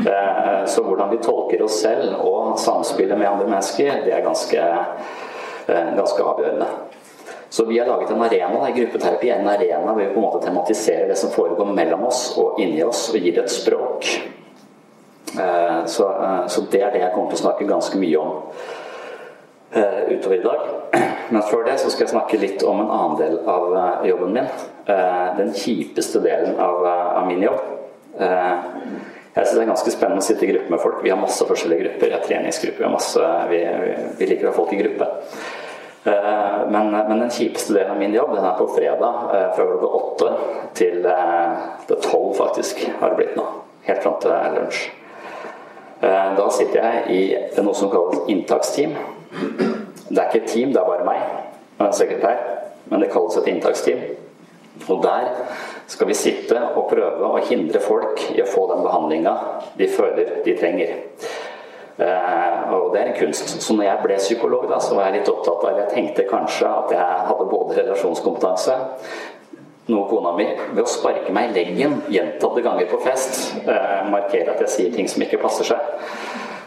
Uh, 0.00 0.64
så 0.64 0.84
hvordan 0.86 1.12
vi 1.12 1.20
tolker 1.20 1.64
oss 1.66 1.82
selv 1.82 2.16
og 2.24 2.56
samspillet 2.58 3.18
med 3.18 3.28
andre 3.28 3.50
mennesker, 3.50 4.00
det 4.06 4.14
er 4.16 4.24
ganske, 4.24 4.70
uh, 5.68 5.92
ganske 6.00 6.24
avgjørende. 6.32 6.70
Så 7.50 7.64
vi 7.66 7.78
har 7.78 7.86
laget 7.86 8.10
en 8.10 8.22
arena, 8.22 8.68
i 8.68 8.74
gruppeterapi 8.76 9.30
er 9.30 9.40
en 9.40 9.48
arena 9.50 9.90
hvor 9.90 9.98
vi 9.98 10.10
på 10.12 10.20
en 10.20 10.26
måte 10.26 10.44
tematiserer 10.46 11.08
det 11.10 11.16
som 11.18 11.32
foregår 11.34 11.72
mellom 11.74 12.04
oss 12.06 12.36
og 12.38 12.60
inni 12.62 12.84
oss, 12.86 13.08
og 13.10 13.18
gir 13.18 13.34
det 13.34 13.48
et 13.48 13.54
språk. 13.54 14.06
Eh, 15.38 15.84
så, 15.86 16.06
eh, 16.22 16.46
så, 16.46 16.62
det 16.70 16.82
er 16.82 16.92
det 16.94 17.02
jeg 17.02 17.12
kommer 17.14 17.30
til 17.32 17.40
å 17.40 17.44
snakke 17.44 17.66
ganske 17.66 17.98
mye 17.98 18.20
om 18.22 18.30
eh, 19.74 20.00
utover 20.14 20.36
i 20.36 20.44
dag. 20.44 20.70
Men 21.34 21.46
før 21.50 21.66
det 21.66 21.76
så 21.82 21.90
skal 21.90 22.06
jeg 22.06 22.14
snakke 22.14 22.40
litt 22.42 22.62
om 22.66 22.82
en 22.82 22.90
annen 22.90 23.18
del 23.18 23.36
av 23.50 24.06
jobben 24.06 24.34
min. 24.34 24.48
Den 25.36 25.52
kjipeste 25.54 26.18
delen 26.24 26.56
av, 26.58 26.82
av 26.90 27.26
min 27.28 27.44
jobb. 27.44 27.60
Jeg 28.18 29.46
synes 29.46 29.52
Det 29.54 29.62
er 29.62 29.68
ganske 29.68 29.92
spennende 29.94 30.24
å 30.24 30.26
sitte 30.26 30.42
i 30.42 30.50
gruppe 30.50 30.74
med 30.74 30.82
folk. 30.82 31.04
Vi 31.04 31.12
har 31.12 31.20
masse 31.20 31.46
forskjellige 31.46 31.84
grupper. 31.84 32.10
Jeg 32.10 32.26
treningsgrupper, 32.26 32.82
vi, 32.82 32.90
masse, 32.90 33.28
vi, 33.52 33.60
vi, 34.18 34.26
liker 34.32 34.48
å 34.48 34.50
ha 34.50 34.56
folk 34.56 34.74
i 34.74 34.80
gruppe. 34.80 35.06
Eh, 36.04 36.68
men, 36.68 36.90
men, 36.90 37.18
den 37.18 37.30
kjipeste 37.30 37.72
delen 37.72 37.90
av 37.90 37.98
min 37.98 38.14
jobb 38.14 38.32
den 38.34 38.44
er 38.44 38.56
på 38.56 38.68
fredag 38.72 39.34
eh, 39.34 39.48
fra 39.56 39.66
klokka 39.66 39.88
åtte 39.98 40.30
til 40.78 41.04
eh, 41.04 41.66
tolv, 41.90 42.32
faktisk, 42.38 42.86
har 43.00 43.12
det 43.12 43.18
blitt 43.18 43.36
nå. 43.36 43.44
Helt 43.84 44.02
fram 44.02 44.16
til 44.22 44.32
lunsj. 44.56 44.80
Da 46.00 46.46
sitter 46.48 46.80
jeg 46.80 47.00
i 47.12 47.60
noe 47.60 47.76
som 47.76 47.90
kalles 47.92 48.28
inntaksteam. 48.32 48.94
Det 50.08 50.16
er 50.16 50.30
ikke 50.30 50.40
et 50.40 50.48
team, 50.48 50.70
det 50.72 50.80
er 50.80 50.88
bare 50.88 51.04
meg 51.04 51.20
og 51.76 51.82
en 51.84 51.96
sekretær. 51.96 52.40
Men 52.88 53.04
det 53.04 53.10
kalles 53.12 53.36
et 53.36 53.50
inntaksteam. 53.52 54.00
Og 54.86 55.02
der 55.04 55.28
skal 55.92 56.08
vi 56.08 56.16
sitte 56.16 56.56
og 56.70 56.88
prøve 56.88 57.28
å 57.28 57.42
hindre 57.50 57.82
folk 57.84 58.22
i 58.32 58.40
å 58.40 58.48
få 58.48 58.64
den 58.70 58.80
behandlinga 58.86 59.34
de 59.76 59.90
føler 59.92 60.40
de 60.46 60.56
trenger. 60.56 60.96
Uh, 61.98 62.70
og 62.76 62.94
det 62.94 63.00
er 63.00 63.10
en 63.10 63.18
kunst. 63.18 63.56
Så 63.60 63.74
når 63.76 63.88
jeg 63.88 64.04
ble 64.04 64.20
psykolog, 64.20 64.68
da, 64.70 64.78
så 64.80 64.94
var 64.96 65.08
jeg 65.08 65.20
litt 65.20 65.32
opptatt 65.32 65.66
av 65.68 65.82
Jeg 65.82 65.92
tenkte 65.94 66.28
kanskje 66.30 66.70
at 66.70 66.94
jeg 66.94 67.26
hadde 67.28 67.50
både 67.50 67.76
relasjonskompetanse 67.82 68.78
noe 69.90 70.06
kona 70.06 70.32
mi 70.36 70.46
ved 70.46 70.84
å 70.84 70.88
sparke 70.88 71.32
meg 71.34 71.50
i 71.50 71.54
leggen 71.56 71.96
gjentatte 72.12 72.62
ganger 72.62 72.86
på 72.90 73.00
fest 73.02 73.56
uh, 73.66 74.06
markere 74.12 74.54
at 74.54 74.62
jeg 74.64 74.74
sier 74.74 74.94
ting 74.94 75.10
som 75.10 75.24
ikke 75.24 75.40
passer 75.42 75.72
seg. 75.72 75.82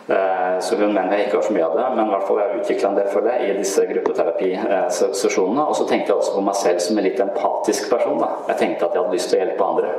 Eh, 0.07 0.59
så 0.59 0.75
hun 0.75 0.93
mener 0.93 1.15
jeg 1.15 1.27
ikke 1.27 1.37
har 1.37 1.45
så 1.47 1.53
mye 1.55 1.65
av 1.65 1.75
det, 1.77 1.83
men 1.95 2.05
i 2.05 2.11
hvert 2.11 2.25
fall 2.27 2.39
jeg 2.41 2.49
har 2.49 2.61
utvikla 2.61 2.89
en 2.89 2.97
del 2.99 3.11
for 3.13 3.27
det 3.27 3.35
i 3.45 3.51
disse 3.55 3.85
gruppeterapisesjonene. 3.87 5.67
Og 5.67 5.77
så 5.79 5.87
tenkte 5.87 6.11
jeg 6.11 6.19
også 6.19 6.35
på 6.35 6.47
meg 6.47 6.59
selv 6.59 6.83
som 6.83 6.99
en 6.99 7.07
litt 7.07 7.21
empatisk 7.23 7.91
person. 7.91 8.19
Da. 8.19 8.31
Jeg 8.51 8.59
tenkte 8.59 8.89
at 8.89 8.97
jeg 8.97 9.05
hadde 9.05 9.19
lyst 9.19 9.31
til 9.31 9.39
å 9.39 9.45
hjelpe 9.45 9.69
andre. 9.69 9.93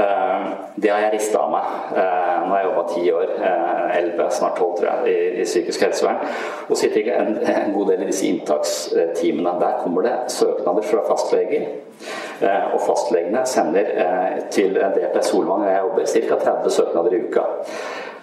Eh, 0.00 0.48
det 0.80 0.94
har 0.94 1.04
jeg 1.04 1.14
rista 1.18 1.44
av 1.44 1.52
meg. 1.52 1.76
Eh, 2.00 2.32
nå 2.46 2.54
har 2.54 2.62
jeg 2.62 2.70
jobba 2.70 2.86
ti 2.94 3.04
år, 3.20 3.36
elleve, 4.00 4.30
snart 4.32 4.56
tolv, 4.56 4.74
tror 4.78 4.88
jeg, 4.88 5.12
i, 5.12 5.44
psykisk 5.44 5.84
helsevern. 5.84 6.24
Og 6.70 6.80
sitter 6.80 7.02
ikke 7.02 7.20
en, 7.20 7.38
en 7.44 7.76
god 7.76 7.92
del 7.92 8.06
i 8.06 8.10
disse 8.10 8.28
inntaksteamene. 8.30 9.56
Der 9.60 9.80
kommer 9.84 10.08
det 10.08 10.16
søknader 10.32 10.86
fra 10.88 11.04
fastleger. 11.10 11.68
Og 12.40 12.78
fastlegene 12.80 13.42
sender 13.44 13.90
til 14.54 14.78
DP 14.94 15.18
Solvang, 15.20 15.66
og 15.66 15.68
jeg 15.68 15.82
jobber 15.84 16.06
ca. 16.08 16.38
30 16.46 16.72
søknader 16.78 17.16
i 17.18 17.26
uka. 17.26 17.44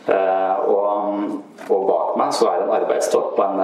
Eh, 0.08 0.60
og, 0.72 1.24
og, 1.68 1.82
bak 1.88 2.14
meg 2.16 2.30
så 2.32 2.48
er 2.48 2.62
det 2.62 2.68
en 2.68 2.76
arbeidstopp 2.78 3.34
på 3.36 3.44
en 3.44 3.60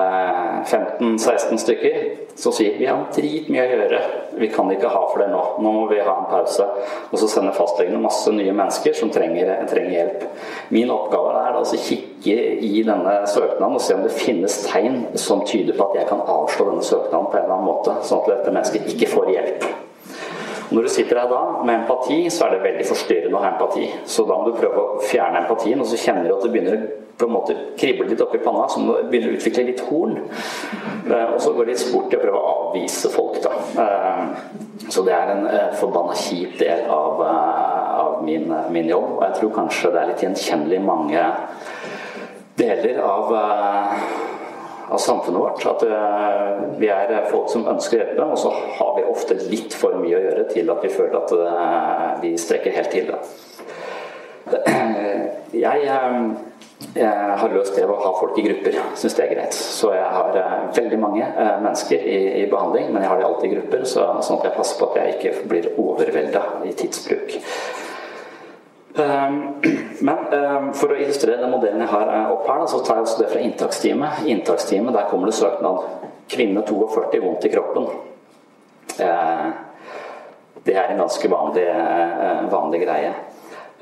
15-16 0.68 1.54
eh, 1.54 1.62
stykker 1.62 2.02
som 2.36 2.52
sier 2.56 2.76
vi 2.76 2.88
har 2.90 3.06
dritmye 3.16 3.64
å 3.64 3.78
gjøre, 3.78 4.00
vi 4.42 4.50
kan 4.52 4.72
ikke 4.74 4.92
ha 4.92 5.04
for 5.08 5.22
det 5.22 5.30
nå. 5.32 5.44
Nå 5.64 5.72
må 5.78 5.86
vi 5.92 6.02
ha 6.04 6.16
en 6.18 6.28
pause. 6.28 6.66
Og 7.12 7.22
så 7.22 7.30
sender 7.32 7.56
fastlegene 7.56 8.02
masse 8.04 8.34
nye 8.36 8.56
mennesker 8.56 8.98
som 8.98 9.14
trenger, 9.14 9.54
trenger 9.70 9.94
hjelp. 9.94 10.26
Min 10.74 10.92
oppgave 10.92 11.32
er 11.46 11.60
altså 11.62 11.78
å 11.80 11.86
kikke 11.86 12.36
i 12.66 12.74
denne 12.84 13.16
søknaden 13.30 13.78
og 13.78 13.86
se 13.86 13.96
om 13.96 14.04
det 14.04 14.16
finnes 14.18 14.60
tegn 14.66 15.04
som 15.22 15.46
tyder 15.48 15.78
på 15.78 15.92
at 15.92 16.02
jeg 16.02 16.10
kan 16.12 16.26
avslå 16.26 16.72
denne 16.74 16.84
søknaden 16.90 17.30
på 17.30 17.40
en 17.40 17.46
eller 17.46 17.56
annen 17.60 17.70
måte, 17.70 17.98
sånn 18.04 18.24
at 18.26 18.32
dette 18.34 18.56
mennesket 18.58 18.96
ikke 18.96 19.14
får 19.14 19.34
hjelp. 19.38 19.72
Når 20.72 20.86
du 20.86 20.90
sitter 20.90 21.20
her 21.20 21.30
da 21.32 21.42
med 21.64 21.82
empati, 21.82 22.24
så 22.32 22.48
er 22.48 22.56
det 22.56 22.64
veldig 22.64 22.86
forstyrrende 22.88 23.38
å 23.38 23.44
ha 23.44 23.54
empati. 23.54 23.88
Så 24.10 24.26
da 24.30 24.38
må 24.40 24.50
du 24.50 24.60
prøve 24.60 24.84
å 24.84 25.00
fjerne 25.04 25.44
empatien, 25.44 25.82
og 25.82 25.90
så 25.90 26.00
kjenner 26.00 26.30
du 26.30 26.36
at 26.38 26.46
det 26.46 26.54
begynner 26.54 26.86
på 27.18 27.28
en 27.28 27.34
måte 27.34 27.56
krible 27.78 28.08
litt 28.10 28.22
oppi 28.24 28.40
panna, 28.42 28.66
så 28.70 28.82
du 28.82 29.10
begynner 29.10 29.34
å 29.34 29.38
utvikle 29.38 29.68
litt 29.68 29.84
horn. 29.90 30.18
Eh, 31.10 31.28
og 31.36 31.40
så 31.44 31.54
går 31.54 31.68
det 31.68 31.76
litt 31.76 31.84
sport 31.84 32.14
i 32.14 32.18
å 32.18 32.24
prøve 32.24 32.40
å 32.40 32.54
avvise 32.54 33.12
folk, 33.14 33.38
da. 33.44 33.54
Eh, 33.84 34.90
så 34.90 35.04
det 35.06 35.14
er 35.16 35.34
en 35.36 35.46
eh, 35.52 35.70
forbanna 35.78 36.16
kjip 36.18 36.58
del 36.62 36.88
av, 36.92 37.22
av 37.24 38.24
min, 38.26 38.50
min, 38.74 38.90
jobb, 38.90 39.18
og 39.18 39.24
jeg 39.28 39.40
tror 39.40 39.56
kanskje 39.62 39.94
det 39.94 40.02
er 40.02 40.12
litt 40.12 40.26
gjenkjennelig 40.26 40.82
mange 40.84 41.28
deler 42.58 43.00
av 43.02 43.32
av 44.90 44.98
samfunnet 44.98 45.42
vårt. 45.42 45.66
At 45.66 45.84
uh, 45.84 46.80
vi 46.80 46.90
er 46.92 47.28
folk 47.32 47.52
som 47.52 47.68
ønsker 47.70 48.00
å 48.00 48.02
hjelpe, 48.04 48.30
og 48.34 48.40
så 48.40 48.54
har 48.80 48.96
vi 48.98 49.06
ofte 49.10 49.38
litt 49.50 49.76
for 49.78 50.00
mye 50.02 50.18
å 50.18 50.24
gjøre 50.28 50.48
til 50.54 50.72
at 50.74 50.84
vi 50.86 50.94
føler 50.94 51.20
at 51.20 51.36
uh, 51.38 52.10
vi 52.24 52.36
strekker 52.40 52.76
helt 52.78 52.94
til. 52.94 53.14
Jeg, 55.54 55.84
jeg, 56.98 57.10
har 57.38 57.52
løst 57.54 57.76
det 57.78 57.84
ved 57.86 57.94
å 57.94 58.02
ha 58.02 58.10
folk 58.18 58.40
i 58.42 58.44
grupper. 58.48 58.76
Syns 58.98 59.14
det 59.16 59.28
er 59.28 59.36
greit. 59.36 59.54
Så 59.54 59.92
jeg 59.94 60.08
har 60.16 60.40
veldig 60.74 60.98
mange 61.00 61.28
mennesker 61.38 62.02
i, 62.02 62.18
i, 62.42 62.48
behandling, 62.50 62.90
men 62.90 63.06
jeg 63.06 63.12
har 63.12 63.22
de 63.22 63.28
alltid 63.28 63.52
i 63.52 63.54
grupper, 63.54 63.86
så, 63.88 64.08
sånn 64.26 64.42
at 64.42 64.50
jeg 64.50 64.58
passer 64.58 64.82
på 64.82 64.90
at 64.90 64.98
jeg 65.00 65.14
ikke 65.14 65.48
blir 65.52 65.70
overvelda 65.78 66.42
i 66.66 66.74
tidsbruk. 66.82 67.38
Ehm, 68.96 69.54
men 70.00 70.18
ehm, 70.34 70.72
for 70.78 70.94
å 70.94 70.98
illustrere 70.98 71.42
den 71.42 71.54
modellen 71.54 71.82
jeg 71.82 71.92
har 71.94 72.10
eh, 72.14 72.32
opp 72.34 72.48
her, 72.50 72.66
så 72.70 72.82
tar 72.86 73.00
jeg 73.00 73.08
også 73.08 73.22
det 73.24 73.30
fra 73.32 73.44
inntaksteamet. 73.44 74.24
Inntaksteamet 74.30 74.98
der 74.98 75.10
kommer 75.10 75.30
det 75.30 75.38
søknad. 75.38 75.86
Kvinne 76.30 76.64
42, 76.68 77.22
vondt 77.24 77.48
i 77.48 77.54
kroppen. 77.54 77.88
Ehm, 79.04 79.54
det 80.64 80.76
er 80.80 80.94
en 80.94 81.04
ganske 81.04 81.30
vanlig, 81.32 81.68
eh, 81.68 82.44
vanlig 82.52 82.84
greie. 82.86 83.14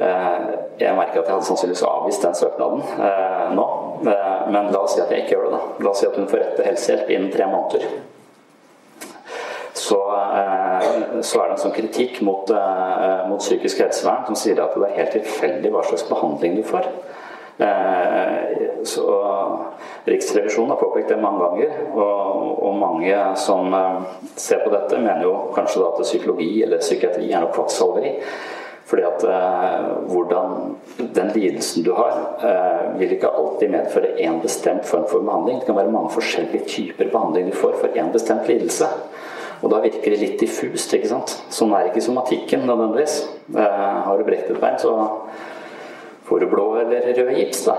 Jeg 0.02 0.96
merker 0.98 1.20
at 1.20 1.28
jeg 1.28 1.36
hadde 1.36 1.46
sannsynligvis 1.46 1.84
avvist 1.86 2.24
den 2.26 2.34
søknaden 2.34 2.80
nå. 3.54 3.66
Men 4.02 4.72
la 4.74 4.80
oss 4.80 4.96
si 4.96 5.02
at 5.04 5.12
jeg 5.14 5.28
ikke 5.28 5.36
gjør 5.36 5.44
det. 5.44 5.52
da. 5.52 5.84
La 5.86 5.92
oss 5.92 6.02
si 6.02 6.08
at 6.08 6.18
hun 6.18 6.30
får 6.32 6.42
rett 6.42 6.56
til 6.58 6.66
helsehjelp 6.66 7.12
innen 7.12 7.30
tre 7.36 7.46
måneder 7.52 7.86
så, 9.82 10.00
eh, 10.36 10.61
så, 11.22 11.42
er 11.42 11.50
det 11.50 11.56
en 11.56 11.64
sånn 11.64 11.76
kritikk 11.76 12.22
mot, 12.26 12.50
eh, 12.50 13.24
mot, 13.30 13.42
psykisk 13.42 13.84
helsevern 13.84 14.28
som 14.30 14.38
sier 14.40 14.62
at 14.64 14.76
det 14.78 14.90
er 14.90 15.00
helt 15.00 15.18
tilfeldig 15.18 15.74
hva 15.74 15.84
slags 15.88 16.08
behandling 16.10 16.58
du 16.60 16.64
får. 16.68 16.88
Eh, 17.62 18.70
så 18.88 19.08
Riksrevisjonen 20.06 20.72
har 20.74 20.80
påpekt 20.82 21.12
det 21.12 21.20
mange 21.22 21.44
ganger, 21.46 21.76
og, 21.94 22.48
og 22.66 22.80
mange 22.82 23.18
som 23.38 23.70
ser 24.34 24.64
på 24.64 24.72
dette, 24.74 24.98
mener 24.98 25.28
jo 25.28 25.36
kanskje 25.54 25.84
at 25.86 26.02
psykologi 26.02 26.56
eller 26.66 26.82
psykiatri 26.82 27.30
er 27.30 27.44
noe 27.44 27.54
kvakksalveri. 27.54 28.16
Fordi 28.92 29.04
at 29.08 29.24
eh, 29.24 29.86
hvordan 30.12 30.76
den 31.16 31.28
lidelsen 31.36 31.84
du 31.84 31.94
har, 31.96 32.12
eh, 32.44 33.00
vil 33.00 33.14
ikke 33.16 33.30
alltid 33.40 33.72
medføre 33.72 34.16
én 34.20 34.42
bestemt 34.42 34.86
form 34.86 35.06
for 35.08 35.24
behandling. 35.24 35.60
Det 35.60 35.66
kan 35.66 35.78
være 35.78 35.92
mange 35.92 36.12
forskjellige 36.12 36.66
typer 36.68 37.08
behandling 37.14 37.48
du 37.48 37.56
får 37.56 37.78
for 37.80 37.88
én 37.96 38.12
bestemt 38.12 38.48
lidelse. 38.52 38.90
Og 39.62 39.70
da 39.70 39.82
virker 39.84 40.14
det 40.14 40.22
litt 40.22 40.40
diffust. 40.42 40.94
ikke 40.94 41.10
sant? 41.10 41.36
Sånn 41.54 41.74
er 41.78 41.90
ikke 41.90 42.04
somatikken 42.04 42.66
nødvendigvis. 42.66 43.18
Eh, 43.56 43.98
har 44.08 44.18
du 44.18 44.26
brekt 44.26 44.50
et 44.50 44.62
bein, 44.62 44.80
så 44.82 44.96
får 46.26 46.40
du 46.40 46.50
blå 46.50 46.68
eller 46.82 47.14
rød 47.14 47.36
gips. 47.38 47.66
da. 47.66 47.78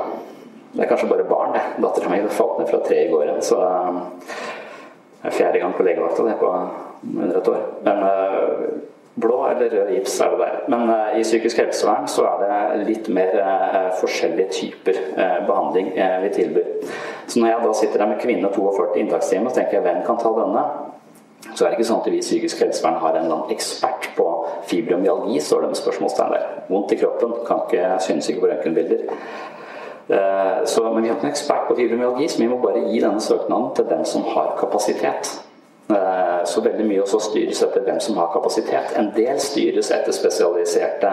Det 0.73 0.85
er 0.85 0.89
kanskje 0.89 1.09
bare 1.09 1.25
barn, 1.29 1.53
det. 1.53 1.63
Dattera 1.83 2.09
mi 2.09 2.23
falt 2.29 2.59
ned 2.59 2.71
fra 2.71 2.79
tre 2.87 3.05
i 3.05 3.11
går. 3.11 3.35
Så 3.45 3.59
eh, 3.61 4.01
det 5.23 5.29
er 5.29 5.37
fjerde 5.37 5.61
gang 5.61 5.75
på 5.77 5.85
legevakta 5.85 6.25
det 6.25 6.39
på 6.41 6.53
under 7.19 7.37
et 7.39 7.49
år. 7.49 7.61
Men 7.85 8.03
eh, 8.07 8.63
blå 9.15 9.43
eller 9.51 9.75
rød 9.75 9.91
gips 9.93 10.21
er 10.21 10.31
det 10.31 10.39
der. 10.39 10.63
Men 10.73 10.91
eh, 10.95 11.19
i 11.21 11.27
psykisk 11.27 11.61
helsevern 11.61 12.09
så 12.09 12.25
er 12.31 12.47
det 12.47 12.87
litt 12.89 13.11
mer 13.13 13.37
uh, 13.37 13.91
forskjellige 14.01 14.49
typer 14.57 14.97
uh, 15.19 15.43
behandling 15.47 15.93
vi 16.23 16.33
tilbyr. 16.33 16.71
Så 17.27 17.41
når 17.41 17.51
jeg 17.51 17.67
da 17.67 17.75
sitter 17.77 18.05
der 18.05 18.13
med 18.15 18.23
kvinne 18.23 18.49
42 18.55 19.03
inntakstime, 19.03 19.51
så 19.51 19.61
tenker 19.61 19.79
jeg 19.79 19.85
hvem 19.85 20.01
kan 20.07 20.21
ta 20.21 20.33
denne? 20.39 20.65
Så 21.51 21.65
er 21.65 21.71
det 21.71 21.79
ikke 21.79 21.89
sånn 21.89 22.03
at 22.03 22.11
vi 22.13 22.21
i 22.21 22.25
psykisk 22.25 22.63
helsevern 22.63 23.01
har 23.03 23.17
en 23.19 23.33
ekspert 23.53 24.13
på 24.17 24.27
fibromyalgi, 24.71 25.41
står 25.43 25.65
det 25.65 25.73
med 25.73 25.81
spørsmålstegn 25.81 26.35
der. 26.37 26.45
Vondt 26.71 26.95
i 26.95 27.01
kroppen, 27.01 27.35
kan 27.49 27.65
ikke, 27.67 27.89
synes 28.05 28.29
ikke 28.31 28.45
på 28.45 28.51
røntgenbilder. 28.53 29.07
Eh, 30.13 30.93
men 30.95 31.03
vi 31.03 31.09
har 31.09 31.17
ikke 31.17 31.27
en 31.27 31.33
ekspert 31.33 31.67
på 31.69 31.77
fibromyalgi, 31.79 32.29
så 32.29 32.43
vi 32.43 32.51
må 32.51 32.61
bare 32.63 32.85
gi 32.89 33.01
denne 33.03 33.21
søknaden 33.21 33.75
til 33.77 33.91
den 33.91 34.05
som 34.09 34.25
har 34.35 34.55
kapasitet. 34.61 35.35
Eh, 35.95 36.45
så 36.45 36.61
veldig 36.61 36.85
mye 36.87 37.03
også 37.03 37.21
styres 37.23 37.63
etter 37.65 37.85
hvem 37.87 38.01
som 38.03 38.17
har 38.19 38.31
kapasitet. 38.33 38.95
En 38.99 39.11
del 39.17 39.39
styres 39.43 39.91
etter 39.95 40.15
spesialiserte 40.15 41.11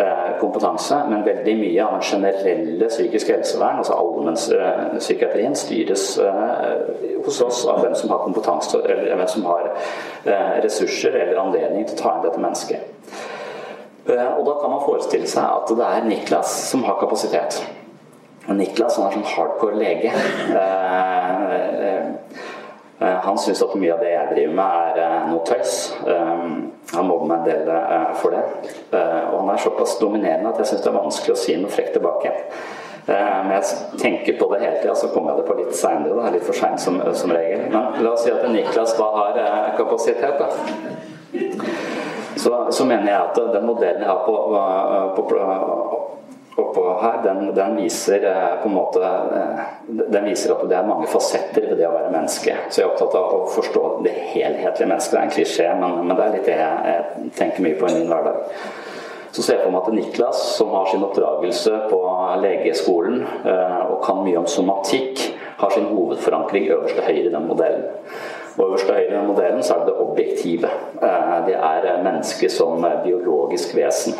eh, 0.00 0.30
kompetanse, 0.40 0.98
men 1.10 1.24
veldig 1.26 1.56
mye 1.60 1.84
av 1.84 1.96
den 1.96 2.06
generelle 2.08 2.88
psykiske 2.88 3.36
helsevern, 3.36 3.82
altså 3.82 3.98
allmennpsykiatrien, 3.98 5.56
styres 5.58 6.06
eh, 6.22 7.20
hos 7.26 7.40
oss 7.44 7.64
av 7.70 7.82
hvem 7.84 7.94
som 7.98 8.12
har 8.14 8.24
kompetanse, 8.24 8.80
eller 8.84 9.14
hvem 9.14 9.30
som 9.36 9.46
har 9.48 9.70
ressurser 10.64 11.14
eller 11.18 11.40
anledning 11.40 11.86
til 11.88 11.96
å 11.98 12.00
ta 12.00 12.12
inn 12.14 12.24
dette 12.24 12.40
mennesket. 12.40 12.90
Og 14.04 14.42
da 14.44 14.54
kan 14.60 14.72
man 14.72 14.82
forestille 14.84 15.28
seg 15.28 15.44
at 15.44 15.70
det 15.72 15.86
er 15.86 16.04
Niklas 16.08 16.52
som 16.68 16.84
har 16.84 16.98
kapasitet. 17.00 17.62
Niklas 18.52 18.98
han 19.00 19.08
er 19.08 19.14
sånn 19.16 19.30
hardcore 19.30 19.78
lege. 19.80 20.12
Eh, 23.04 23.18
han 23.24 23.38
syns 23.38 23.62
at 23.62 23.74
mye 23.78 23.94
av 23.94 24.00
det 24.04 24.12
jeg 24.12 24.30
driver 24.30 24.54
med, 24.58 25.00
er 25.00 25.26
noe 25.28 25.42
tøys. 25.48 25.74
Han 26.04 27.08
mobber 27.08 27.28
meg 27.30 27.38
en 27.38 27.48
del 27.48 28.16
for 28.20 28.34
det. 28.34 28.42
Og 28.94 29.36
han 29.40 29.52
er 29.52 29.62
såpass 29.62 29.98
dominerende 30.00 30.52
at 30.52 30.62
jeg 30.62 30.72
syns 30.72 30.84
det 30.84 30.90
er 30.92 30.98
vanskelig 30.98 31.34
å 31.34 31.42
si 31.42 31.56
noe 31.60 31.72
frekt 31.72 31.96
tilbake. 31.96 32.32
Men 33.04 33.50
jeg 33.58 33.98
tenker 34.00 34.38
på 34.38 34.46
det 34.52 34.62
hele 34.62 34.78
tida, 34.80 34.94
så 34.96 35.10
kommer 35.12 35.32
jeg 35.32 35.42
det 35.42 35.48
på 35.48 35.56
litt 35.58 35.74
seinere. 35.76 36.30
Litt 36.32 36.46
for 36.46 36.56
seint 36.56 36.80
som, 36.80 37.00
som, 37.16 37.34
regel. 37.36 37.66
Men 37.72 37.98
la 38.04 38.14
oss 38.14 38.24
si 38.24 38.32
at 38.32 38.46
Niklas 38.52 38.96
da 39.00 39.10
har 39.18 39.40
kapasitet. 39.76 40.40
Da. 40.40 40.48
Så, 42.36 42.54
så 42.70 42.86
mener 42.88 43.10
jeg 43.10 43.20
at 43.20 43.42
den 43.56 43.66
modellen 43.66 44.04
jeg 44.04 44.10
har 44.10 44.24
på, 44.24 44.38
på, 45.16 45.26
på 45.28 46.03
oppå 46.56 47.00
her, 47.02 47.22
den, 47.22 47.54
den, 47.54 47.76
viser 47.76 48.24
eh, 48.24 48.62
på 48.62 48.68
en 48.68 48.74
måte 48.74 49.02
eh, 49.02 49.60
Den 49.88 50.24
viser 50.24 50.54
at 50.54 50.64
det 50.70 50.76
er 50.78 50.86
mange 50.86 51.08
fasetter 51.10 51.66
ved 51.68 51.78
det 51.80 51.88
å 51.88 51.94
være 51.94 52.12
menneske. 52.14 52.56
Så 52.68 52.80
jeg 52.80 52.86
er 52.86 52.92
opptatt 52.92 53.16
av 53.18 53.34
å 53.34 53.44
forstå 53.50 53.84
det 54.06 54.14
helhetlige 54.34 54.88
mennesket. 54.88 55.14
Det 55.14 55.20
er 55.20 55.28
en 55.28 55.34
klisjé, 55.34 55.68
men, 55.80 55.96
men, 56.04 56.16
det 56.16 56.26
er 56.26 56.34
litt 56.36 56.50
det 56.50 56.58
jeg, 56.60 56.92
jeg 56.92 57.32
tenker 57.40 57.66
mye 57.66 57.78
på 57.80 57.90
i 57.90 57.96
min 57.98 58.12
hverdag. 58.12 58.58
Så 59.34 59.42
ser 59.42 59.58
jeg 59.58 59.64
for 59.64 59.74
meg 59.74 59.82
at 59.82 59.96
Niklas, 59.96 60.42
som 60.54 60.70
har 60.76 60.86
sin 60.92 61.02
oppdragelse 61.02 61.80
på 61.90 62.00
legeskolen 62.44 63.24
eh, 63.26 63.80
og 63.88 63.98
kan 64.06 64.22
mye 64.22 64.44
om 64.44 64.48
somatikk, 64.50 65.26
har 65.58 65.74
sin 65.74 65.90
hovedforankring 65.90 66.68
øverst 66.70 66.98
til 66.98 67.06
høyre 67.08 67.28
i 67.28 67.34
den 67.34 67.48
modellen. 67.50 67.88
Og 68.54 68.68
øverst 68.68 68.86
til 68.86 68.94
høyre 68.94 69.10
i 69.10 69.16
den 69.16 69.30
modellen 69.32 69.62
så 69.66 69.74
er 69.74 69.82
det 69.82 69.90
det 69.90 70.02
objektive. 70.04 70.70
Det 71.48 71.56
er 71.58 72.02
mennesket 72.04 72.52
som 72.54 72.86
biologisk 73.02 73.74
vesen. 73.74 74.14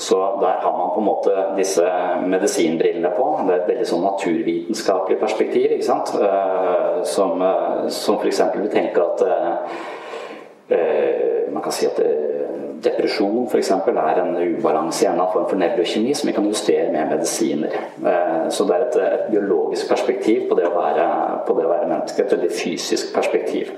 Så 0.00 0.16
der 0.40 0.60
har 0.60 0.78
man 0.78 0.90
på 0.94 1.00
en 1.00 1.04
måte 1.04 1.32
disse 1.56 1.84
medisinbrillene 2.24 3.10
på. 3.16 3.24
Det 3.46 3.52
er 3.52 3.58
et 3.60 3.66
veldig 3.68 3.88
sånn 3.88 4.06
naturvitenskapelig 4.06 5.18
perspektiv. 5.20 5.74
ikke 5.74 5.84
sant? 5.84 6.14
Eh, 6.16 7.02
som, 7.04 7.42
eh, 7.44 7.82
som 7.92 8.16
f.eks. 8.16 8.40
vi 8.54 8.70
tenker 8.72 9.02
at 9.04 9.24
eh, 9.28 9.76
Man 11.52 11.62
kan 11.62 11.74
si 11.74 11.84
at 11.84 11.98
depresjon 12.80 13.48
f.eks. 13.50 13.70
er 13.74 14.20
en 14.22 14.36
ubalanse 14.54 15.04
i 15.04 15.08
en 15.10 15.20
form 15.32 15.48
for 15.50 15.60
nevrokjemi 15.60 16.14
som 16.14 16.30
vi 16.30 16.34
kan 16.36 16.46
justere 16.46 16.92
med 16.94 17.10
medisiner. 17.10 17.74
Så 18.54 18.64
det 18.68 18.76
er 18.76 18.84
et, 18.86 18.98
et 19.02 19.26
biologisk 19.34 19.90
perspektiv 19.90 20.46
på 20.48 20.56
det 20.56 20.70
være, 20.70 21.08
på 21.44 21.58
det 21.58 21.66
å 21.66 21.72
være 21.74 21.90
menneske. 21.90 22.22
Et 22.22 22.36
veldig 22.38 22.52
fysisk 22.54 23.10
perspektiv. 23.12 23.74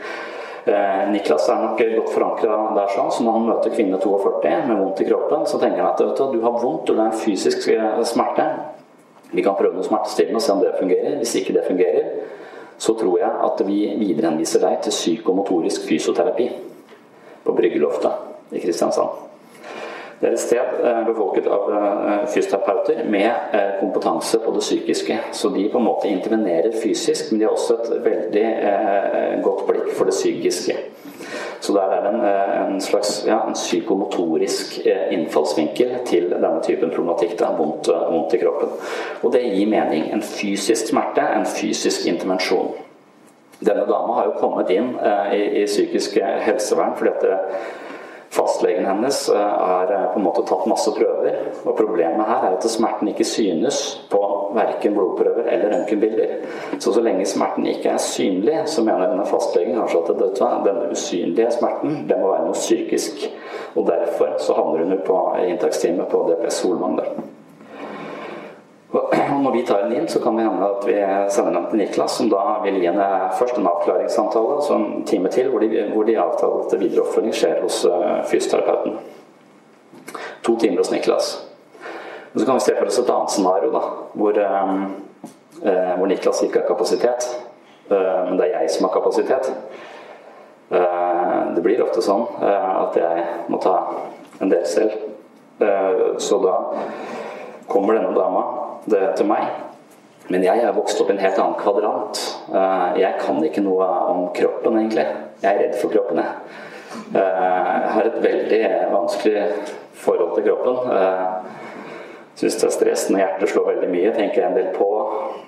Eh, 0.64 1.10
Niklas 1.10 1.48
er 1.50 1.58
nok 1.58 1.80
godt 1.80 2.12
forankra 2.14 2.58
der, 2.76 2.90
sånn, 2.94 3.10
så 3.10 3.24
når 3.26 3.34
han 3.34 3.48
møter 3.48 3.72
kvinne 3.74 3.98
42 3.98 4.52
med 4.68 4.76
vondt 4.78 5.00
i 5.02 5.06
kroppen, 5.08 5.42
så 5.50 5.58
tenker 5.58 5.82
han 5.82 5.90
at 5.90 6.02
du, 6.02 6.22
du 6.36 6.44
har 6.44 6.54
vondt, 6.54 6.92
og 6.92 6.94
det 6.94 7.02
er 7.02 7.08
en 7.08 7.18
fysisk 7.18 7.66
eh, 7.72 7.98
smerte. 8.06 8.46
Vi 9.32 9.42
kan 9.42 9.56
prøve 9.58 9.74
noe 9.74 9.86
smertestillende 9.86 10.38
og 10.38 10.44
se 10.44 10.54
om 10.54 10.62
det 10.62 10.76
fungerer. 10.78 11.16
Hvis 11.18 11.34
ikke 11.40 11.56
det 11.56 11.66
fungerer, 11.66 12.12
så 12.78 12.94
tror 12.98 13.18
jeg 13.18 13.42
at 13.48 13.64
vi 13.66 13.80
viderehenviser 13.96 14.62
deg 14.62 14.78
til 14.84 14.94
psykomotorisk 14.94 15.88
fysioterapi 15.88 16.48
på 17.42 17.54
Bryggeloftet 17.58 18.54
i 18.54 18.62
Kristiansand. 18.62 19.31
Det 20.22 20.28
er 20.28 20.34
et 20.36 20.40
sted 20.40 20.74
eh, 20.86 20.98
befolket 21.02 21.48
av 21.50 21.64
eh, 21.74 22.10
fysioterapeuter 22.30 23.00
med 23.10 23.56
eh, 23.58 23.72
kompetanse 23.80 24.38
på 24.38 24.52
det 24.54 24.60
psykiske. 24.62 25.16
Så 25.34 25.48
de 25.50 25.64
på 25.72 25.80
en 25.80 25.88
måte 25.88 26.06
intervenerer 26.06 26.76
fysisk, 26.82 27.32
men 27.32 27.40
de 27.40 27.48
har 27.48 27.56
også 27.56 27.80
et 27.80 28.04
veldig 28.04 28.44
godt 29.42 29.64
blikk 29.66 29.90
for 29.96 30.06
det 30.06 30.14
psykiske. 30.14 30.78
Så 31.62 31.74
der 31.74 31.96
er 31.96 32.06
det 32.06 32.30
en, 32.60 32.78
slags 32.80 33.24
ja, 33.26 33.40
en 33.48 33.58
psykomotorisk 33.58 34.78
innfallsvinkel 34.86 35.92
til 36.06 36.30
denne 36.30 36.62
typen 36.62 36.94
problematikk. 36.94 37.34
Det 37.38 37.46
er 37.46 37.58
vondt, 37.58 37.90
vondt 37.90 38.38
i 38.38 38.42
kroppen. 38.42 38.72
Og 39.22 39.34
det 39.34 39.42
gir 39.42 39.70
mening. 39.70 40.08
En 40.14 40.22
fysisk 40.22 40.90
smerte, 40.90 41.26
en 41.34 41.46
fysisk 41.46 42.06
intervensjon. 42.10 42.74
Denne 43.62 43.86
dama 43.90 44.20
har 44.20 44.30
jo 44.30 44.38
kommet 44.42 44.70
inn 44.74 44.94
i, 45.34 45.62
i 45.62 45.68
psykisk 45.70 46.18
helsevern 46.46 46.98
fordi 46.98 47.14
at 47.14 47.22
det, 47.26 47.38
Fastlegen 48.32 48.86
hennes 48.86 49.28
har 49.34 49.92
eh, 49.92 50.12
på 50.12 50.18
en 50.18 50.24
måte 50.24 50.42
tatt 50.48 50.64
masse 50.70 50.92
prøver. 50.96 51.34
og 51.64 51.76
Problemet 51.76 52.28
her 52.28 52.46
er 52.46 52.54
at 52.56 52.68
smerten 52.70 53.10
ikke 53.12 53.26
synes 53.28 53.82
på 54.08 54.20
verken 54.56 54.96
blodprøver 54.96 55.50
eller 55.52 55.74
røntgenbilder. 55.74 56.32
Så 56.78 56.94
så 56.96 57.04
lenge 57.04 57.26
smerten 57.28 57.66
ikke 57.68 57.92
er 57.92 58.00
synlig, 58.00 58.56
så 58.72 58.84
mener 58.84 59.12
denne 59.12 59.28
fastlegen 59.28 59.76
kanskje 59.76 60.00
at 60.00 60.64
denne 60.64 60.88
usynlige 60.92 61.50
smerten 61.58 62.06
det 62.08 62.18
må 62.20 62.32
være 62.32 62.48
noe 62.48 62.56
psykisk. 62.56 63.28
Og 63.76 63.86
Derfor 63.88 64.34
så 64.40 64.56
havner 64.56 64.84
hun 64.84 65.04
på 65.06 65.20
inntaksteamet 65.48 66.08
på 66.08 66.24
DPS 66.30 66.62
Solvang. 66.64 67.00
Og 68.92 69.14
når 69.42 69.52
vi 69.52 69.62
tar 69.66 69.82
den 69.82 69.92
inn, 69.96 70.08
så 70.08 70.20
kan 70.20 70.36
det 70.36 70.44
hende 70.44 70.66
at 70.68 70.82
vi 70.86 70.96
sender 71.32 71.52
den 71.52 71.68
til 71.70 71.80
Niklas, 71.80 72.16
som 72.18 72.28
da 72.30 72.58
vil 72.64 72.76
gi 72.80 72.90
henne 72.90 73.08
først 73.38 73.58
en 73.58 73.68
avklaringssamtale, 73.70 74.58
så 74.62 74.76
en 74.76 75.04
time 75.08 75.32
til, 75.32 75.48
hvor 75.50 75.64
de, 75.64 75.86
hvor 75.94 76.04
de 76.08 76.18
avtaler 76.20 76.66
at 76.66 76.80
videre 76.80 77.04
oppfølging 77.04 77.36
skjer 77.36 77.62
hos 77.62 77.82
uh, 77.88 78.20
fysioterapeuten. 78.28 78.98
To 80.44 80.56
timer 80.60 80.82
hos 80.82 80.92
Niklas. 80.92 81.30
Men 82.32 82.40
så 82.40 82.46
kan 82.46 82.58
vi 82.58 82.66
se 82.66 82.76
for 82.76 82.90
oss 82.90 83.00
et 83.00 83.14
annet 83.14 83.32
scenario, 83.32 83.72
da, 83.72 83.82
hvor, 84.12 84.42
um, 84.44 84.84
uh, 85.62 85.94
hvor 85.96 86.12
Niklas 86.12 86.42
ikke 86.44 86.60
har 86.60 86.68
kapasitet. 86.68 87.30
eh, 87.90 88.20
men 88.28 88.38
det 88.38 88.46
er 88.46 88.60
jeg 88.60 88.70
som 88.70 88.86
har 88.86 88.94
kapasitet. 88.94 89.52
det 91.54 91.60
blir 91.62 91.82
ofte 91.84 92.00
sånn 92.00 92.22
at 92.40 92.94
jeg 92.96 93.24
må 93.52 93.58
ta 93.60 93.74
en 94.40 94.48
del 94.48 94.62
selv. 94.64 94.94
så 96.16 96.38
da 96.40 96.54
kommer 97.68 97.98
denne 97.98 98.14
dama 98.16 98.61
det 98.90 99.04
til 99.16 99.28
meg. 99.30 99.46
Men 100.32 100.44
jeg 100.46 100.62
er 100.62 100.74
vokst 100.76 101.00
opp 101.02 101.10
i 101.10 101.16
en 101.16 101.22
helt 101.22 101.38
annen 101.40 101.58
kvadrant. 101.58 102.20
Eh, 102.54 103.00
jeg 103.02 103.18
kan 103.20 103.42
ikke 103.44 103.64
noe 103.64 103.88
om 104.12 104.28
kroppen, 104.36 104.78
egentlig. 104.78 105.06
Jeg 105.42 105.50
er 105.50 105.64
redd 105.64 105.80
for 105.80 105.92
kroppen, 105.92 106.22
jeg. 106.22 106.60
Eh, 107.12 107.40
jeg 107.82 107.90
har 107.96 108.08
et 108.08 108.22
veldig 108.22 108.62
vanskelig 108.94 109.42
forhold 110.04 110.36
til 110.36 110.48
kroppen. 110.50 110.96
Eh, 110.96 111.58
Syns 112.32 112.54
det 112.56 112.64
er 112.64 112.72
stressende, 112.72 113.18
hjertet 113.20 113.50
slår 113.52 113.66
veldig 113.66 113.88
mye. 113.92 114.12
Tenker 114.16 114.40
jeg 114.40 114.46
en 114.48 114.54
del 114.56 114.70
på. 114.72 114.86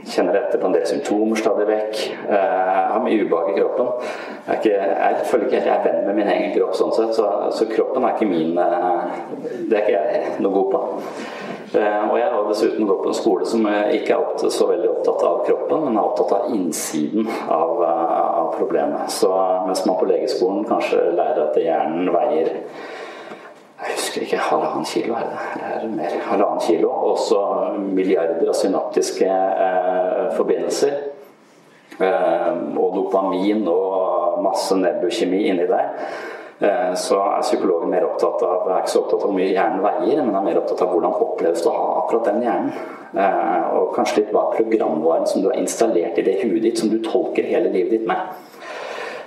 Kjenner 0.05 0.37
etter 0.37 0.61
på 0.61 0.68
en 0.68 0.75
del 0.77 0.85
symptomer 0.87 1.40
stadig 1.40 1.64
vekk. 1.70 2.03
Jeg 2.29 2.90
har 2.90 3.01
mye 3.03 3.25
ubehag 3.25 3.49
i 3.51 3.55
kroppen. 3.57 3.88
Jeg, 4.44 4.59
ikke, 4.59 4.75
jeg, 4.92 5.25
føler 5.31 5.47
ikke 5.49 5.62
at 5.62 5.70
jeg 5.70 5.75
er 5.79 5.87
venn 5.88 6.05
med 6.11 6.18
min 6.20 6.31
egen 6.35 6.53
kropp 6.59 6.77
sånn 6.77 6.92
sett. 6.92 7.16
Så, 7.16 7.31
så 7.57 7.66
kroppen 7.73 8.05
er 8.05 8.14
ikke 8.14 8.29
min 8.29 8.53
Det 8.61 9.79
er 9.79 9.81
ikke 9.81 9.97
jeg 9.97 10.37
noe 10.44 10.55
god 10.59 10.70
på. 10.77 10.83
Eh, 11.74 12.02
og 12.10 12.18
jeg 12.18 12.32
har 12.32 12.48
dessuten 12.48 12.88
gått 12.88 13.02
på 13.02 13.12
en 13.12 13.18
skole 13.18 13.46
som 13.48 13.68
ikke 13.68 14.18
er 14.18 14.50
så 14.54 14.68
veldig 14.70 14.90
opptatt 14.92 15.24
av 15.26 15.40
kroppen, 15.48 15.87
men 15.87 15.96
er 15.98 16.04
opptatt 16.08 16.34
av 16.37 16.52
innsiden 16.54 17.30
av, 17.48 17.82
eh, 17.82 18.18
av 18.42 18.52
problemet. 18.58 19.10
Så 19.10 19.30
mens 19.66 19.87
man 19.87 19.98
på 19.98 20.10
legeskolen 20.10 20.68
kanskje 20.68 21.10
lærer 21.16 21.48
at 21.48 21.58
hjernen 21.58 22.12
veier 22.14 22.52
jeg 23.84 23.96
husker 23.98 24.22
ikke, 24.24 24.38
halvannen 24.40 24.87
kilo 24.88 25.16
er 25.18 25.26
det, 25.28 25.40
eller 25.76 25.90
mer. 25.92 26.12
Halvannen 26.28 26.62
kilo. 26.62 26.88
Også 27.10 27.40
milliarder 27.82 28.48
av 28.48 28.56
synaptiske 28.56 29.26
eh, 29.28 30.30
forbindelser. 30.38 30.94
Eh, 31.98 32.52
og 32.80 32.94
dopamin 32.96 33.66
og 33.68 34.40
masse 34.46 34.78
nevrokjemi 34.78 35.42
inni 35.50 35.66
der. 35.68 35.90
Eh, 36.59 36.95
så 36.95 37.19
er 37.19 37.43
psykologen 37.43 37.90
mer 37.90 38.05
opptatt 38.07 38.43
av 38.47 38.69
er 38.71 38.85
ikke 38.85 38.93
så 38.93 39.01
opptatt 39.03 39.25
av 39.25 39.27
hvor 39.27 39.35
mye 39.35 39.51
hjernen 39.51 39.83
veier, 39.83 40.21
men 40.23 40.37
er 40.38 40.45
mer 40.47 40.61
opptatt 40.61 40.85
av 40.85 40.93
hvordan 40.93 41.17
oppleves 41.27 41.64
det 41.64 41.71
å 41.71 41.75
ha 41.75 41.88
akkurat 42.05 42.29
den 42.31 42.45
hjernen. 42.47 42.85
Eh, 43.14 43.64
og 43.75 43.95
kanskje 43.97 44.21
litt 44.21 44.31
hva 44.35 44.45
programvaren 44.55 45.27
som 45.31 45.43
du 45.43 45.49
har 45.51 45.59
installert 45.59 46.21
i 46.21 46.27
det 46.27 46.38
huet 46.45 46.62
ditt, 46.62 46.79
som 46.79 46.93
du 46.93 47.01
tolker 47.03 47.47
hele 47.49 47.73
livet 47.75 47.97
ditt 47.97 48.07
med. 48.07 48.23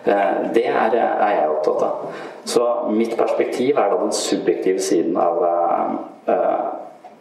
Eh, 0.08 0.40
det 0.56 0.66
er, 0.72 0.96
jeg 0.96 1.52
opptatt 1.52 1.84
av. 1.90 2.24
Så 2.48 2.64
mitt 2.96 3.18
perspektiv 3.20 3.76
er 3.76 3.92
da 3.92 4.00
den 4.00 4.16
subjektive 4.16 4.80
siden 4.80 5.18
av, 5.20 5.42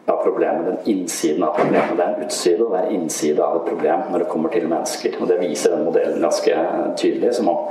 av 0.07 0.21
problemet. 0.23 0.69
Den 0.69 0.93
innsiden 0.93 1.43
av 1.43 1.57
problemet. 1.59 1.97
Det 1.99 2.05
er 2.05 2.13
en 2.13 2.29
utside 2.29 2.63
og 2.63 2.77
det 2.77 2.83
er 2.85 2.95
innside 2.95 3.43
av 3.43 3.59
et 3.59 3.71
problem 3.73 4.05
når 4.13 4.23
det 4.23 4.29
kommer 4.31 4.55
til 4.55 4.69
mennesker. 4.71 5.19
Og 5.19 5.27
det 5.33 5.41
viser 5.43 5.75
den 5.75 5.83
modellen 5.89 6.23
ganske 6.23 6.61
tydelig. 6.95 7.35
som 7.35 7.51
om 7.51 7.65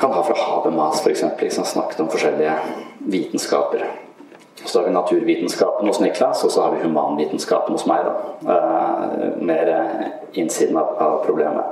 kan 0.00 0.12
ha 0.12 0.22
fra 0.22 0.34
Habermas 0.38 1.06
f.eks. 1.06 1.24
Liksom, 1.40 1.64
snakket 1.64 2.00
om 2.00 2.08
forskjellige 2.08 2.56
vitenskaper. 2.98 3.86
Så 4.64 4.78
har 4.78 4.86
vi 4.86 4.92
naturvitenskapen 4.94 5.86
hos 5.86 6.00
Niklas, 6.00 6.44
og 6.44 6.50
så 6.50 6.62
har 6.62 6.70
vi 6.70 6.82
humanvitenskapen 6.82 7.74
hos 7.74 7.86
meg. 7.86 8.04
da, 8.04 8.14
uh, 8.48 9.42
Mer 9.42 9.72
innsiden 10.32 10.76
av, 10.76 11.22
problemet. 11.26 11.64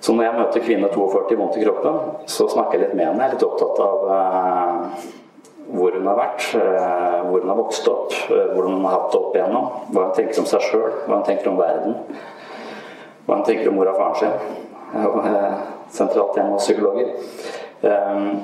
Så 0.00 0.12
når 0.12 0.24
jeg 0.24 0.38
møter 0.38 0.64
kvinne 0.66 0.88
42 0.92 1.36
vondt 1.38 1.56
i 1.56 1.64
kroppen, 1.64 1.98
så 2.26 2.48
snakker 2.50 2.78
jeg 2.78 2.86
litt 2.86 2.96
med 2.98 3.06
henne. 3.06 3.22
Jeg 3.22 3.30
er 3.30 3.36
litt 3.36 3.46
opptatt 3.46 3.82
av 3.86 4.08
uh, 4.10 5.10
hvor 5.72 5.94
hun 5.96 6.08
har 6.10 6.18
vært, 6.18 6.48
hvor 7.28 7.40
hun 7.40 7.48
har 7.48 7.56
vokst 7.56 7.86
opp, 7.88 8.12
hvordan 8.28 8.74
hun 8.74 8.84
har 8.84 8.98
hatt 8.98 9.12
det 9.12 9.20
opp 9.20 9.36
igjennom. 9.38 9.70
Hva 9.94 10.08
hun 10.08 10.16
tenker 10.18 10.42
om 10.42 10.48
seg 10.50 10.66
sjøl, 10.66 10.90
hva 11.06 11.20
hun 11.20 11.24
tenker 11.24 11.48
om 11.48 11.56
verden. 11.56 11.94
Hva 13.24 13.38
hun 13.38 13.46
tenker 13.46 13.70
om 13.70 13.78
mor 13.78 13.88
og 13.88 13.96
faren 13.96 14.18
sin 14.20 14.61
sentralt 15.92 16.36
hjemme 16.36 16.56
hos 16.56 16.66
psykologer. 16.66 17.12
Ehm, 17.82 18.42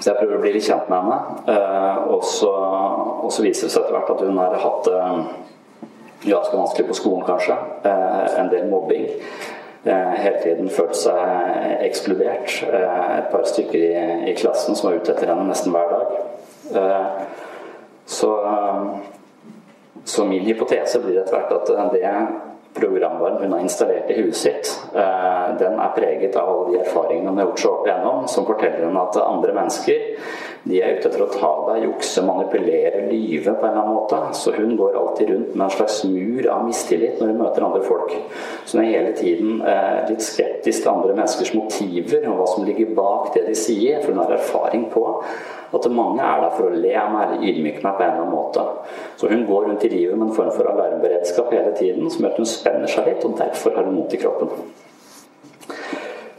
så 0.00 0.10
jeg 0.10 0.18
prøver 0.18 0.36
å 0.36 0.42
bli 0.42 0.52
litt 0.56 0.66
kjent 0.66 0.90
med 0.90 1.02
henne. 1.02 1.18
Ehm, 1.54 2.06
og 2.14 2.24
så, 2.26 2.52
viser 3.42 3.68
det 3.68 3.74
seg 3.74 3.82
etter 3.82 3.96
hvert 3.96 4.14
at 4.14 4.22
hun 4.26 4.40
har 4.40 4.56
hatt 4.62 4.88
det 4.88 5.00
ehm, 5.00 5.26
ganske 6.24 6.56
vanskelig 6.56 6.88
på 6.88 6.98
skolen, 7.00 7.26
kanskje. 7.28 7.58
En 8.38 8.48
del 8.52 8.70
mobbing. 8.70 9.10
hele 9.84 10.38
tiden 10.40 10.70
følt 10.72 10.96
seg 10.96 11.82
ekskludert. 11.84 12.62
Et 12.72 13.26
par 13.28 13.42
stykker 13.44 13.76
i, 13.76 14.30
i 14.30 14.32
klassen 14.38 14.72
som 14.72 14.88
var 14.88 14.96
ute 14.96 15.12
etter 15.12 15.28
henne 15.28 15.44
nesten 15.44 15.74
hver 15.74 15.90
dag. 15.90 17.26
Så, 18.06 18.30
så 20.04 20.24
min 20.24 20.46
hypotese 20.48 21.02
blir 21.04 21.20
etter 21.20 21.36
hvert 21.36 21.52
at 21.52 21.92
det 21.92 22.14
programvaren 22.74 23.38
hun 23.42 23.52
har 23.52 23.64
installert 23.64 24.10
i 24.10 24.18
huset 24.22 24.40
sitt, 24.44 24.72
den 25.60 25.78
er 25.78 25.94
preget 25.94 26.36
av 26.36 26.50
alle 26.50 26.72
de 26.72 26.80
erfaringene 26.82 27.30
hun 27.30 27.38
har 27.38 27.48
gjort 27.50 27.62
seg 27.62 27.70
opp 27.70 27.86
igjennom, 27.88 28.26
som 28.30 28.48
forteller 28.48 28.86
henne 28.86 29.04
at 29.06 29.20
andre 29.22 29.54
mennesker 29.56 30.02
de 30.64 30.78
er 30.80 30.96
ute 30.96 31.10
etter 31.10 31.20
å 31.20 31.28
ta 31.28 31.50
deg, 31.68 31.82
jukse, 31.84 32.22
manipulere, 32.24 33.02
lyve 33.10 33.52
på 33.52 33.66
en 33.66 33.74
eller 33.74 33.82
annen 33.82 33.96
måte. 33.98 34.20
Så 34.32 34.54
hun 34.56 34.76
går 34.78 34.96
alltid 34.96 35.30
rundt 35.30 35.50
med 35.54 35.64
en 35.66 35.74
slags 35.74 35.98
mur 36.08 36.48
av 36.48 36.62
mistillit 36.64 37.20
når 37.20 37.32
hun 37.32 37.42
møter 37.42 37.66
andre 37.66 37.82
folk. 37.84 38.14
Så 38.64 38.78
hun 38.78 38.86
er 38.86 38.94
hele 38.94 39.12
tiden 39.18 39.58
eh, 39.60 39.98
litt 40.08 40.24
skeptisk 40.24 40.86
til 40.86 40.92
andre 40.94 41.12
menneskers 41.12 41.52
motiver 41.56 42.24
og 42.30 42.38
hva 42.40 42.48
som 42.54 42.64
ligger 42.64 42.94
bak 42.96 43.34
det 43.36 43.44
de 43.50 43.58
sier, 43.58 44.00
for 44.00 44.14
hun 44.14 44.22
har 44.24 44.38
erfaring 44.38 44.88
på 44.94 45.04
at 45.74 45.90
mange 45.90 46.22
er 46.22 46.40
der 46.44 46.54
for 46.54 46.70
å 46.70 46.80
le 46.80 46.94
av 46.96 47.12
meg 47.12 47.26
eller 47.26 47.44
ydmyke 47.50 47.82
meg 47.82 47.98
på 47.98 48.04
en 48.04 48.10
eller 48.12 48.22
annen 48.22 48.34
måte. 48.34 48.64
Så 49.20 49.28
hun 49.32 49.44
går 49.48 49.68
rundt 49.68 49.84
i 49.84 49.92
livet 49.92 50.16
med 50.16 50.28
en 50.30 50.36
form 50.38 50.52
for 50.54 50.70
alarmberedskap 50.70 51.52
hele 51.52 51.74
tiden, 51.76 52.08
som 52.10 52.24
gjør 52.24 52.36
at 52.36 52.40
hun 52.40 52.50
spenner 52.54 52.90
seg 52.94 53.10
litt, 53.10 53.26
og 53.26 53.36
derfor 53.40 53.76
har 53.76 53.88
hun 53.88 54.00
vondt 54.00 54.16
i 54.16 54.22
kroppen. 54.22 54.54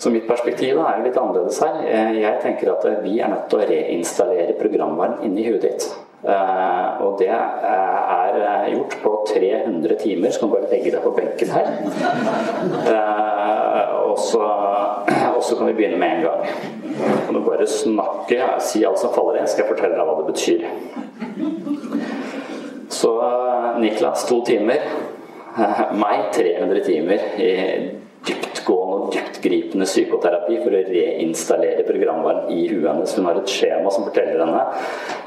Så 0.06 0.12
mitt 0.13 0.28
perspektiv 0.28 0.78
er 0.78 1.00
jo 1.00 1.04
litt 1.08 1.15
annerledes 1.18 1.58
her. 1.63 1.80
Eh, 1.82 2.18
jeg 2.22 2.38
tenker 2.44 2.70
at 2.76 2.84
vi 3.02 3.15
er 3.18 3.32
nødt 3.32 3.48
til 3.50 3.58
å 3.58 3.65
reinstallere 3.65 4.54
programvaren 4.60 5.24
inni 5.26 5.48
huet 5.48 5.63
ditt. 5.65 5.88
Uh, 6.22 7.02
og 7.06 7.18
det 7.18 7.32
er 7.34 8.68
gjort 8.70 8.94
på 9.02 9.13
300 9.32 9.98
timer, 10.04 10.30
så 10.30 10.44
kan 10.44 10.52
du 10.52 10.56
bare 10.60 10.70
legge 10.70 10.94
deg 10.94 11.02
på 11.02 11.15
benken 11.18 11.50
her. 11.56 11.65
Og, 14.04 14.13
så, 14.22 14.46
kan 15.58 15.65
vi 15.72 15.74
begynne 15.74 15.98
med 15.98 16.20
en 16.20 16.24
gang. 16.30 16.41
Kan 17.26 17.34
du 17.34 17.41
bare 17.50 17.65
snakke, 17.65 18.39
si 18.62 18.86
alt 18.86 19.02
som 19.02 19.13
faller 19.18 19.41
inn, 19.41 19.50
skal 19.50 19.65
jeg 19.65 19.74
fortelle 19.74 19.98
deg 19.98 20.06
hva 20.06 20.22
det 20.22 20.30
betyr. 20.30 20.62
Så 22.94 23.18
Niklas, 23.82 24.30
to 24.30 24.44
timer. 24.46 24.86
meg 25.98 26.30
300 26.38 26.89
timer 26.94 27.30
i 27.41 27.52
dyptgående 28.28 28.96
og 28.96 29.14
dyptgripende 29.14 29.88
psykoterapi 29.88 30.58
for 30.64 30.74
å 30.74 30.82
reinstallere 30.88 31.86
programvaren 31.88 32.50
i 32.54 32.66
huet 32.72 32.88
hennes. 32.90 33.14
Hun 33.18 33.30
har 33.30 33.40
et 33.40 33.52
skjema 33.52 33.92
som 33.94 34.08
forteller 34.08 34.42
henne 34.42 34.64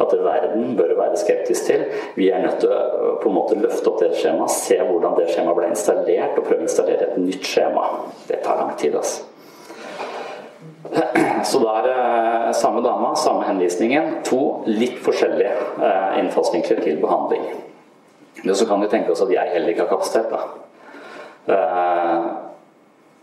at 0.04 0.14
verden 0.24 0.74
bør 0.78 0.94
være 0.98 1.20
skeptisk 1.20 1.70
til. 1.70 1.86
Vi 2.18 2.30
er 2.32 2.44
nødt 2.44 2.60
til 2.64 2.74
å 2.74 3.16
på 3.22 3.30
en 3.30 3.36
måte 3.38 3.58
løfte 3.58 3.90
opp 3.90 4.02
det 4.02 4.12
skjemaet, 4.18 4.54
se 4.54 4.78
hvordan 4.82 5.16
det 5.18 5.28
skjemaet 5.32 5.58
ble 5.58 5.70
installert, 5.72 6.38
og 6.38 6.46
prøve 6.46 6.62
å 6.62 6.68
installere 6.68 7.08
et 7.08 7.18
nytt 7.22 7.46
skjema. 7.46 7.86
Det 8.28 8.40
tar 8.44 8.60
lang 8.62 8.74
tid, 8.80 8.98
altså. 8.98 9.26
Så 11.48 11.60
da 11.62 11.74
er 11.78 11.88
det 11.88 12.56
samme 12.58 12.82
dama, 12.84 13.12
samme 13.18 13.46
henvisningen. 13.48 14.18
To 14.28 14.62
litt 14.66 14.98
forskjellige 15.04 15.52
eh, 15.84 16.20
innfallsvinkler 16.22 16.82
til 16.84 17.00
behandling. 17.02 17.44
Men 18.44 18.54
så 18.54 18.66
kan 18.66 18.80
vi 18.80 18.90
tenke 18.90 19.12
oss 19.12 19.22
at 19.24 19.32
jeg 19.34 19.54
heller 19.54 19.72
ikke 19.72 19.84
har 19.86 19.90
kapasitet. 19.90 20.30
da. 20.30 20.40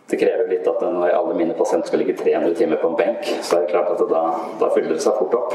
Eh, 0.06 0.10
det 0.10 0.18
krever 0.18 0.48
litt 0.50 0.68
at 0.68 0.82
når 0.82 1.10
alle 1.10 1.34
mine 1.34 1.54
pasienter 1.54 1.88
skal 1.88 2.00
ligge 2.00 2.18
300 2.18 2.56
timer 2.56 2.78
på 2.82 2.88
en 2.90 2.96
benk, 2.96 3.26
så 3.42 3.56
er 3.56 3.62
det 3.62 3.72
klart 3.72 3.92
at 3.92 3.98
det 4.00 4.08
da, 4.10 4.34
da, 4.60 4.70
fyller 4.76 4.94
det 4.94 5.02
seg 5.02 5.14
fort 5.18 5.34
opp. 5.34 5.54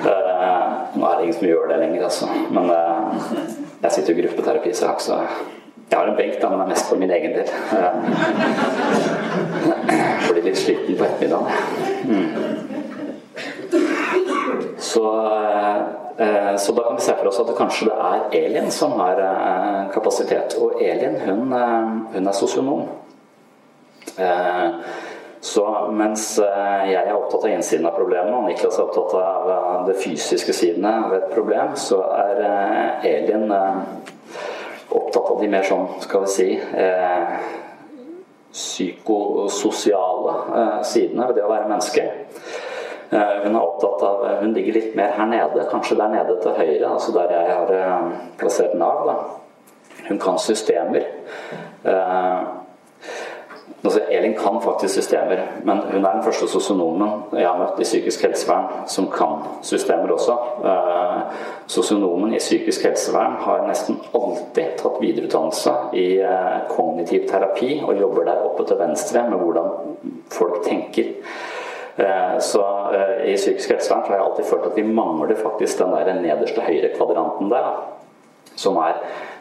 Uh, 0.00 0.66
nå 0.94 1.06
er 1.06 1.16
det 1.16 1.22
ingen 1.24 1.34
som 1.38 1.48
gjør 1.48 1.68
det 1.68 1.78
lenger, 1.82 2.04
altså. 2.06 2.26
Men 2.54 2.70
uh, 2.70 2.76
jeg 3.82 3.92
sitter 3.92 4.12
jo 4.12 4.18
i 4.18 4.22
gruppeterapi, 4.22 4.70
så 4.72 4.84
jeg 4.84 4.90
har, 4.92 4.98
så 5.02 5.14
jeg 5.90 5.98
har 5.98 6.06
en 6.06 6.16
benk, 6.20 6.38
da, 6.38 6.46
men 6.48 6.58
det 6.60 6.64
er 6.64 6.72
mest 6.76 6.88
for 6.88 6.96
min 7.02 7.10
egen 7.10 7.32
del. 7.34 7.48
Uh, 7.74 7.92
blir 10.30 10.46
litt 10.46 10.62
sliten 10.62 10.94
på 10.94 11.04
ettermiddagen. 11.08 11.50
Mm. 12.06 12.28
Så, 14.78 15.04
så, 16.58 16.72
da 16.72 16.82
kan 16.86 16.96
vi 16.96 17.02
se 17.02 17.14
for 17.18 17.26
oss 17.28 17.40
at 17.42 17.48
det 17.50 17.58
kanskje 17.58 17.90
det 17.90 17.96
er 17.98 18.18
Elin 18.40 18.70
som 18.74 18.92
har 19.00 19.16
kapasitet. 19.94 20.56
Og 20.62 20.82
Elin 20.82 21.18
hun, 21.26 21.52
hun 22.14 22.26
er 22.26 22.34
sosionom. 22.36 22.82
Eh, 24.16 24.70
så 25.40 25.88
mens 25.92 26.38
eh, 26.38 26.90
jeg 26.92 27.06
er 27.06 27.14
opptatt 27.16 27.44
av 27.46 27.50
innsiden 27.54 27.86
av 27.88 27.96
problemet, 27.96 28.34
og 28.34 28.44
Niklas 28.48 28.76
er 28.78 28.84
opptatt 28.84 29.14
av 29.16 29.50
eh, 29.54 29.86
det 29.88 29.96
fysiske 30.02 30.52
sidene 30.56 30.92
av 31.06 31.14
et 31.16 31.30
problem, 31.32 31.76
så 31.80 32.02
er 32.12 32.36
Elin 33.08 33.46
opptatt 34.90 35.30
av 35.30 35.40
de 35.40 35.48
mer 35.48 35.64
sånn, 35.64 35.86
skal 36.04 36.26
vi 36.26 36.30
si 36.34 36.48
psykososiale 38.50 40.32
sidene 40.84 41.28
ved 41.28 41.36
det 41.38 41.44
å 41.46 41.52
være 41.52 41.70
menneske. 41.70 42.02
Hun 43.10 43.54
er 43.54 43.60
opptatt 43.62 44.02
av 44.06 44.24
Hun 44.40 44.52
ligger 44.54 44.74
litt 44.74 44.96
mer 44.98 45.14
her 45.14 45.28
nede, 45.30 45.68
kanskje 45.70 45.98
der 45.98 46.10
nede 46.12 46.34
til 46.42 46.56
høyre, 46.58 46.88
altså 46.90 47.14
der 47.14 47.30
jeg 47.34 47.46
har 47.54 47.68
plassert 48.38 48.74
Nav. 48.78 49.06
Da. 49.06 49.14
Hun 50.08 50.18
kan 50.22 50.38
systemer. 50.42 51.06
Altså, 53.84 54.00
Elin 54.10 54.34
kan 54.34 54.60
faktisk 54.62 54.94
systemer, 54.94 55.36
men 55.64 55.78
hun 55.92 56.04
er 56.04 56.12
den 56.12 56.22
første 56.24 56.48
sosionomen 56.48 57.22
jeg 57.32 57.48
har 57.48 57.58
møtt 57.58 57.78
i 57.80 57.86
psykisk 57.86 58.26
helsevern 58.26 58.66
som 58.92 59.06
kan 59.12 59.38
systemer 59.64 60.12
også. 60.12 60.34
Eh, 60.64 61.38
sosionomen 61.66 62.34
i 62.34 62.42
psykisk 62.42 62.84
helsevern 62.84 63.38
har 63.40 63.64
nesten 63.68 63.96
alltid 64.14 64.76
tatt 64.82 65.00
videreutdannelse 65.00 65.72
i 65.96 66.04
eh, 66.20 66.58
kognitiv 66.68 67.24
terapi 67.30 67.78
og 67.86 67.96
jobber 68.00 68.28
der 68.28 68.44
oppe 68.50 68.68
til 68.68 68.80
venstre 68.82 69.24
med 69.30 69.40
hvordan 69.40 69.96
folk 70.28 70.60
tenker. 70.68 71.14
Eh, 71.96 72.36
så 72.40 72.66
i 73.24 73.34
psykisk 73.40 73.72
helsevern 73.72 74.04
har 74.10 74.18
jeg 74.18 74.26
alltid 74.26 74.50
følt 74.52 74.70
at 74.72 74.76
vi 74.76 74.84
mangler 75.00 75.40
faktisk 75.40 75.80
den 75.80 75.96
der 75.96 76.20
nederste 76.20 76.68
høyre 76.68 76.92
kvadranten 76.98 77.48
der, 77.48 77.72
som 78.56 78.76
er 78.76 79.00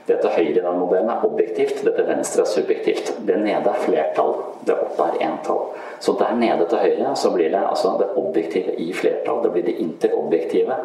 det 0.10 0.20
til 0.24 0.34
høyre 0.36 0.58
i 0.58 0.66
den 0.66 0.82
modellen 0.82 1.14
er 1.14 1.26
objektivt, 1.26 1.84
det 1.86 1.96
til 1.96 2.10
venstre 2.10 2.44
er 2.44 2.52
subjektivt. 2.56 3.14
Det 3.28 3.38
nede 3.40 3.72
er 3.72 3.82
flertall, 3.86 4.36
det 4.68 4.76
oppe 4.76 5.08
er 5.08 5.24
entall. 5.30 5.64
Så 6.00 6.16
der 6.20 6.36
nede 6.36 6.68
til 6.70 6.84
høyre 6.84 7.16
så 7.16 7.32
blir 7.36 7.54
det 7.54 7.64
altså 7.64 7.96
det 8.00 8.12
objektive 8.20 8.76
i 8.82 8.92
flertall. 8.94 9.44
Det 9.44 9.56
blir 9.56 9.68
det 9.70 9.80
interobjektive. 9.86 10.80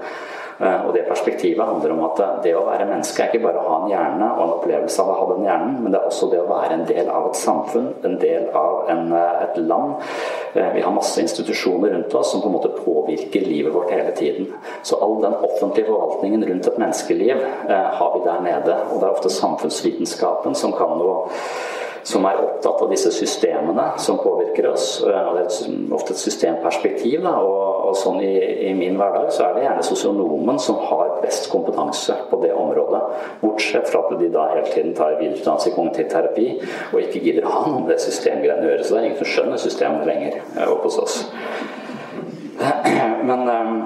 Eh, 0.60 0.86
og 0.86 0.94
det 0.94 1.02
perspektivet 1.08 1.66
handler 1.66 1.92
om 1.92 2.04
at 2.06 2.20
det 2.44 2.52
å 2.54 2.62
være 2.68 2.86
menneske 2.86 3.22
er 3.24 3.32
ikke 3.32 3.42
bare 3.42 3.58
å 3.58 3.66
ha 3.66 3.78
en 3.80 3.90
hjerne 3.90 4.28
og 4.36 4.42
en 4.44 4.52
opplevelse 4.54 5.02
av 5.02 5.10
å 5.10 5.16
ha 5.18 5.26
den 5.32 5.48
hjernen, 5.48 5.80
men 5.82 5.94
det 5.94 5.98
er 5.98 6.10
også 6.10 6.28
det 6.30 6.42
å 6.42 6.46
være 6.50 6.76
en 6.76 6.84
del 6.86 7.10
av 7.10 7.26
et 7.30 7.40
samfunn, 7.40 7.88
en 8.06 8.16
del 8.22 8.46
av 8.54 8.90
en, 8.92 9.12
eh, 9.12 9.42
et 9.48 9.58
land. 9.58 9.94
Eh, 10.54 10.70
vi 10.76 10.84
har 10.84 10.94
masse 10.94 11.20
institusjoner 11.20 11.90
rundt 11.90 12.14
oss 12.14 12.30
som 12.30 12.42
på 12.42 12.46
en 12.46 12.54
måte 12.54 12.70
påvirker 12.84 13.48
livet 13.48 13.74
vårt 13.74 13.90
hele 13.90 14.12
tiden. 14.14 14.52
Så 14.82 15.00
all 15.02 15.20
den 15.22 15.34
offentlige 15.34 15.90
forvaltningen 15.90 16.46
rundt 16.46 16.66
et 16.66 16.78
menneskeliv 16.78 17.42
har 17.68 18.10
vi 18.14 18.24
der 18.24 18.40
nede. 18.40 18.76
Og 18.92 19.00
det 19.00 19.08
er 19.08 19.13
ofte 19.14 19.32
samfunnsvitenskapen 19.32 20.58
som 20.58 20.74
kan 20.76 20.98
noe 21.00 21.24
som 22.04 22.24
er 22.28 22.36
opptatt 22.36 22.82
av 22.84 22.90
disse 22.92 23.08
systemene 23.12 23.86
som 23.98 24.18
påvirker 24.20 24.66
oss. 24.68 25.00
Eh, 25.00 25.28
og 25.28 25.38
Det 25.38 25.44
er 25.44 25.94
ofte 25.96 26.12
et 26.12 26.20
systemperspektiv. 26.20 27.22
Da, 27.24 27.32
og, 27.40 27.88
og 27.88 27.96
sånn 27.96 28.20
i, 28.20 28.34
i, 28.68 28.74
min 28.76 28.98
hverdag 29.00 29.30
så 29.32 29.46
er 29.46 29.56
det 29.56 29.64
gjerne 29.64 29.86
sosionomen 29.88 30.60
som 30.60 30.82
har 30.84 31.16
best 31.22 31.48
kompetanse 31.52 32.16
på 32.28 32.40
det 32.44 32.52
området. 32.52 33.00
Bortsett 33.40 33.88
fra 33.88 34.04
at 34.04 34.20
de 34.20 34.30
da 34.34 34.50
hele 34.52 34.68
tiden 34.68 34.92
tar 34.98 35.16
videreutdannelse 35.16 35.72
i 35.72 35.76
kognitiv 35.78 36.12
terapi 36.12 36.46
og 36.92 37.00
ikke 37.00 37.24
gidder 37.24 37.48
å 37.48 37.56
ha 37.56 37.64
noe 37.70 37.86
med 37.86 37.94
det 37.94 38.00
systemgreiene 38.04 38.68
å 38.68 38.72
gjøre. 38.74 38.84
Så 38.84 38.94
det 38.94 39.00
er 39.00 39.08
ingen 39.08 39.20
som 39.22 39.32
skjønner 39.32 39.64
systemet 39.64 40.08
lenger 40.12 40.40
eh, 40.42 40.64
oppe 40.68 40.90
hos 40.90 41.00
oss. 41.00 41.20
Men 43.24 43.48
eh, 43.48 43.76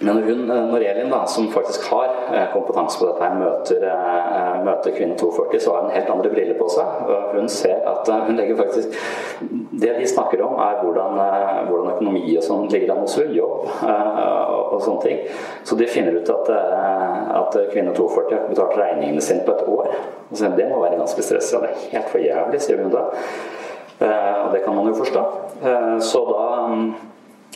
men 0.00 0.16
hun, 0.22 0.37
eh, 0.37 0.37
når 0.48 0.82
Elin, 0.82 1.10
da, 1.10 1.26
som 1.26 1.48
faktisk 1.52 1.84
har 1.90 2.08
eh, 2.34 2.46
kompetanse 2.52 2.98
på 2.98 3.06
dette, 3.08 3.28
møter, 3.38 3.84
eh, 3.88 4.54
møter 4.64 4.94
kvinne 4.96 5.16
42, 5.18 5.60
så 5.60 5.74
har 5.74 5.86
hun 5.86 5.94
helt 5.94 6.10
andre 6.12 6.30
briller 6.32 6.58
på 6.58 6.68
seg. 6.72 7.10
Hun 7.34 7.48
ser 7.52 7.84
at 7.88 8.08
hun 8.26 8.38
legger 8.38 8.58
faktisk 8.58 8.96
Det 9.78 9.92
de 9.94 10.06
snakker 10.10 10.40
om, 10.42 10.56
er 10.58 10.80
hvordan, 10.82 11.18
hvordan 11.68 11.92
økonomi 11.92 12.24
og 12.36 12.42
sånn 12.42 12.64
ligger 12.72 12.96
an 12.96 13.04
henne, 13.04 13.34
jobb 13.36 13.68
og 13.78 14.80
sånne 14.82 15.04
ting. 15.04 15.20
Så 15.64 15.78
de 15.78 15.86
finner 15.86 16.16
ut 16.18 16.32
at, 16.34 16.50
at 17.38 17.58
kvinne 17.70 17.92
42 17.94 18.34
har 18.34 18.48
betalt 18.50 18.74
regningene 18.80 19.22
sine 19.22 19.44
på 19.46 19.54
et 19.54 19.68
år. 19.70 19.92
Så 20.32 20.50
det 20.56 20.66
må 20.72 20.80
være 20.82 20.98
ganske 20.98 21.22
stressende. 21.22 21.70
Det 21.70 21.92
er 21.92 21.94
helt 21.94 22.10
for 22.10 22.24
jævlig, 22.24 22.60
sier 22.64 22.82
hun 22.82 22.90
da. 22.90 23.04
Og 24.08 24.50
det 24.56 24.64
kan 24.64 24.74
man 24.74 24.90
jo 24.90 24.98
forstå. 24.98 25.24
Så 26.10 26.24
da 26.32 26.48
mm, 26.74 26.90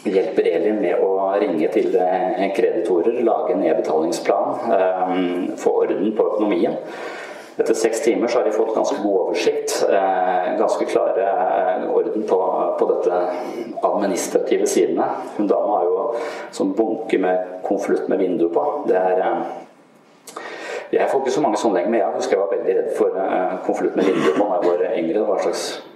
hjelper 0.05 0.47
Elin 0.47 0.81
med 0.83 1.01
å 1.03 1.33
ringe 1.41 1.69
til 1.73 1.95
eh, 1.99 2.47
kreditorer, 2.57 3.21
lage 3.25 3.55
en 3.55 3.63
nedbetalingsplan, 3.63 4.73
eh, 4.77 5.13
få 5.61 5.75
orden 5.85 6.15
på 6.17 6.27
økonomien. 6.33 6.79
Etter 7.61 7.77
seks 7.77 8.01
timer 8.01 8.33
så 8.33 8.41
har 8.41 8.49
de 8.49 8.55
fått 8.57 8.75
ganske 8.75 8.97
god 9.03 9.19
oversikt, 9.27 9.75
eh, 9.89 10.53
ganske 10.59 10.87
klare 10.89 11.29
orden 11.93 12.25
på, 12.29 12.41
på 12.79 12.89
dette 12.91 13.21
administrative 13.85 14.67
sidene. 14.67 15.07
Hun 15.37 15.51
dama 15.51 15.79
har 15.79 15.91
jo 15.91 16.07
sånn 16.55 16.73
bunke 16.79 17.21
med 17.21 17.61
konvolutt 17.67 18.09
med 18.11 18.25
vindu 18.25 18.49
på. 18.53 18.65
Det 18.89 18.99
er 18.99 19.23
jeg 20.93 21.09
får 21.09 21.23
ikke 21.23 21.33
så 21.33 21.41
mange 21.41 21.57
sånne 21.57 21.79
lenger, 21.79 21.93
men 21.93 22.01
jeg 22.03 22.17
husker 22.19 22.37
jeg 22.37 22.43
var 22.43 22.51
veldig 22.53 22.75
redd 22.77 22.91
for 22.99 23.15
konvolutt 23.65 23.95
med 23.97 24.11
vindu 24.11 24.35
på 24.37 24.45
da 24.45 24.59
jeg 24.59 24.67
var 24.67 24.85
yngre. 24.91 25.15
Det 25.15 25.25
var 25.25 25.39
en 25.39 25.47
slags 25.47 25.92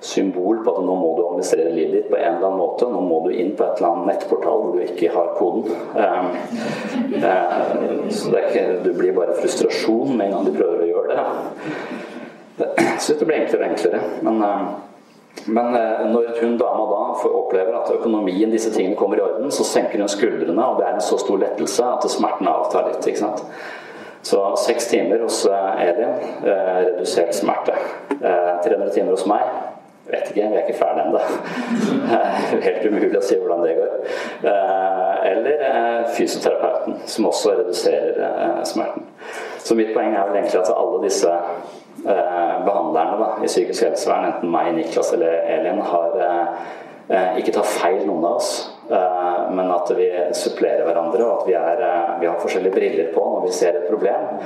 symbol 0.00 0.64
på 0.64 0.72
at 0.72 0.84
nå 0.84 0.94
må 0.96 1.12
du 1.16 1.22
administrere 1.26 1.72
livet 1.74 1.92
ditt 1.92 2.10
på 2.10 2.16
en 2.16 2.36
eller 2.36 2.48
annen 2.48 2.60
måte. 2.60 2.88
Nå 2.88 3.00
må 3.04 3.20
du 3.26 3.32
inn 3.34 3.52
på 3.56 3.66
et 3.66 3.80
eller 3.80 3.90
annet 3.90 4.12
nettportal 4.14 4.62
hvor 4.64 4.76
du 4.76 4.84
ikke 4.84 5.12
har 5.14 5.32
koden. 5.36 5.66
Eh, 5.96 6.28
eh, 7.20 7.56
så 8.08 8.32
det 8.32 8.44
ikke, 8.48 8.66
du 8.84 8.92
blir 8.96 9.16
bare 9.16 9.36
frustrasjon 9.40 10.14
med 10.16 10.28
en 10.28 10.38
gang 10.38 10.46
du 10.48 10.54
prøver 10.56 10.84
å 10.84 10.92
gjøre 10.92 11.18
det. 11.18 11.26
Syns 13.00 13.18
det 13.18 13.26
blir 13.26 13.42
enklere 13.42 13.66
og 13.66 13.74
enklere. 13.74 14.06
Men 14.26 14.46
men 15.46 15.72
når 16.10 16.40
hun 16.40 16.56
dama 16.58 16.82
da 16.90 17.28
opplever 17.30 17.76
at 17.78 17.92
økonomien 17.94 18.50
disse 18.50 18.72
tingene 18.74 18.98
kommer 18.98 19.16
i 19.16 19.22
orden, 19.22 19.46
så 19.54 19.64
senker 19.64 20.02
hun 20.02 20.10
skuldrene, 20.10 20.64
og 20.66 20.80
det 20.80 20.88
er 20.88 20.96
en 20.98 21.04
så 21.06 21.16
stor 21.22 21.38
lettelse 21.38 21.86
at 21.86 22.04
smerten 22.10 22.50
avtar 22.50 22.88
litt. 22.88 23.06
ikke 23.06 23.22
sant? 23.22 23.44
Så 24.26 24.42
seks 24.66 24.90
timer 24.90 25.22
hos 25.22 25.46
Elin, 25.46 26.18
eh, 26.44 26.80
redusert 26.90 27.32
smerte. 27.34 27.78
Eh, 28.10 28.50
300 28.64 28.90
timer 28.90 29.14
hos 29.16 29.26
meg 29.26 29.46
vet 30.12 30.30
ikke, 30.30 30.46
vi 30.50 30.56
er 30.58 30.64
ikke 30.64 30.78
ferdig 30.78 31.04
ennå. 31.04 31.20
Helt 32.66 32.86
umulig 32.86 33.18
å 33.18 33.22
si 33.24 33.38
hvordan 33.40 33.62
det 33.64 33.76
går. 33.78 33.92
Eh, 34.50 35.14
eller 35.30 35.64
eh, 35.68 36.00
fysioterapeuten, 36.16 36.98
som 37.10 37.28
også 37.30 37.54
reduserer 37.60 38.20
eh, 38.26 38.58
smerten. 38.68 39.06
Så 39.60 39.76
mitt 39.78 39.92
poeng 39.94 40.14
er 40.14 40.28
vel 40.28 40.40
egentlig 40.40 40.62
at 40.62 40.74
alle 40.74 41.04
disse 41.04 41.36
behandlerne 42.00 43.16
da, 43.20 43.26
i 43.44 43.48
psykisk 43.50 43.84
helsevern, 43.84 44.30
enten 44.30 44.48
meg, 44.48 44.70
Niklas 44.72 45.10
eller 45.12 45.42
Elin, 45.52 45.82
har 45.84 46.14
ikke 47.36 47.52
tatt 47.52 47.68
feil, 47.68 47.98
noen 48.06 48.24
av 48.24 48.38
oss. 48.38 48.52
Men 49.52 49.68
at 49.74 49.90
vi 49.98 50.06
supplerer 50.38 50.86
hverandre, 50.86 51.26
og 51.26 51.42
at 51.42 51.50
vi, 51.50 51.58
er, 51.58 51.82
vi 52.22 52.30
har 52.30 52.40
forskjellige 52.40 52.72
briller 52.72 53.10
på 53.12 53.26
når 53.34 53.44
vi 53.44 53.52
ser 53.58 53.76
et 53.82 53.90
problem. 53.90 54.40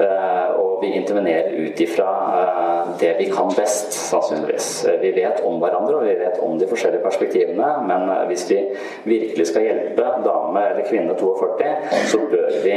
Eh, 0.00 0.50
vi 0.82 0.94
intervenerer 0.94 1.50
ut 1.50 1.80
ifra 1.80 2.08
eh, 2.40 2.88
det 3.00 3.14
vi 3.18 3.30
kan 3.30 3.52
best, 3.56 3.92
sannsynligvis. 3.92 4.84
Eh, 4.84 5.00
vi 5.00 5.12
vet 5.12 5.40
om 5.44 5.60
hverandre 5.62 5.96
og 5.96 6.06
vi 6.06 6.14
vet 6.20 6.38
om 6.44 6.58
de 6.58 6.68
forskjellige 6.70 7.04
perspektivene, 7.04 7.70
men 7.88 8.06
hvis 8.30 8.46
vi 8.50 8.60
virkelig 9.04 9.46
skal 9.50 9.66
hjelpe 9.68 10.06
dame 10.24 10.64
eller 10.70 10.86
kvinne 10.88 11.16
42, 11.18 11.74
så 12.12 12.20
bør 12.30 12.48
vi 12.64 12.76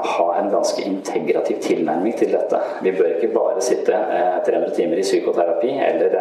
ha 0.00 0.26
en 0.38 0.48
ganske 0.50 0.82
integrativ 0.86 1.60
tilnærming 1.62 2.16
til 2.16 2.32
dette. 2.32 2.60
Vi 2.82 2.92
bør 2.96 3.16
ikke 3.16 3.32
bare 3.34 3.60
sitte 3.64 3.96
300 4.46 4.72
timer 4.76 5.00
i 5.00 5.04
psykoterapi 5.04 5.74
eller 5.88 6.16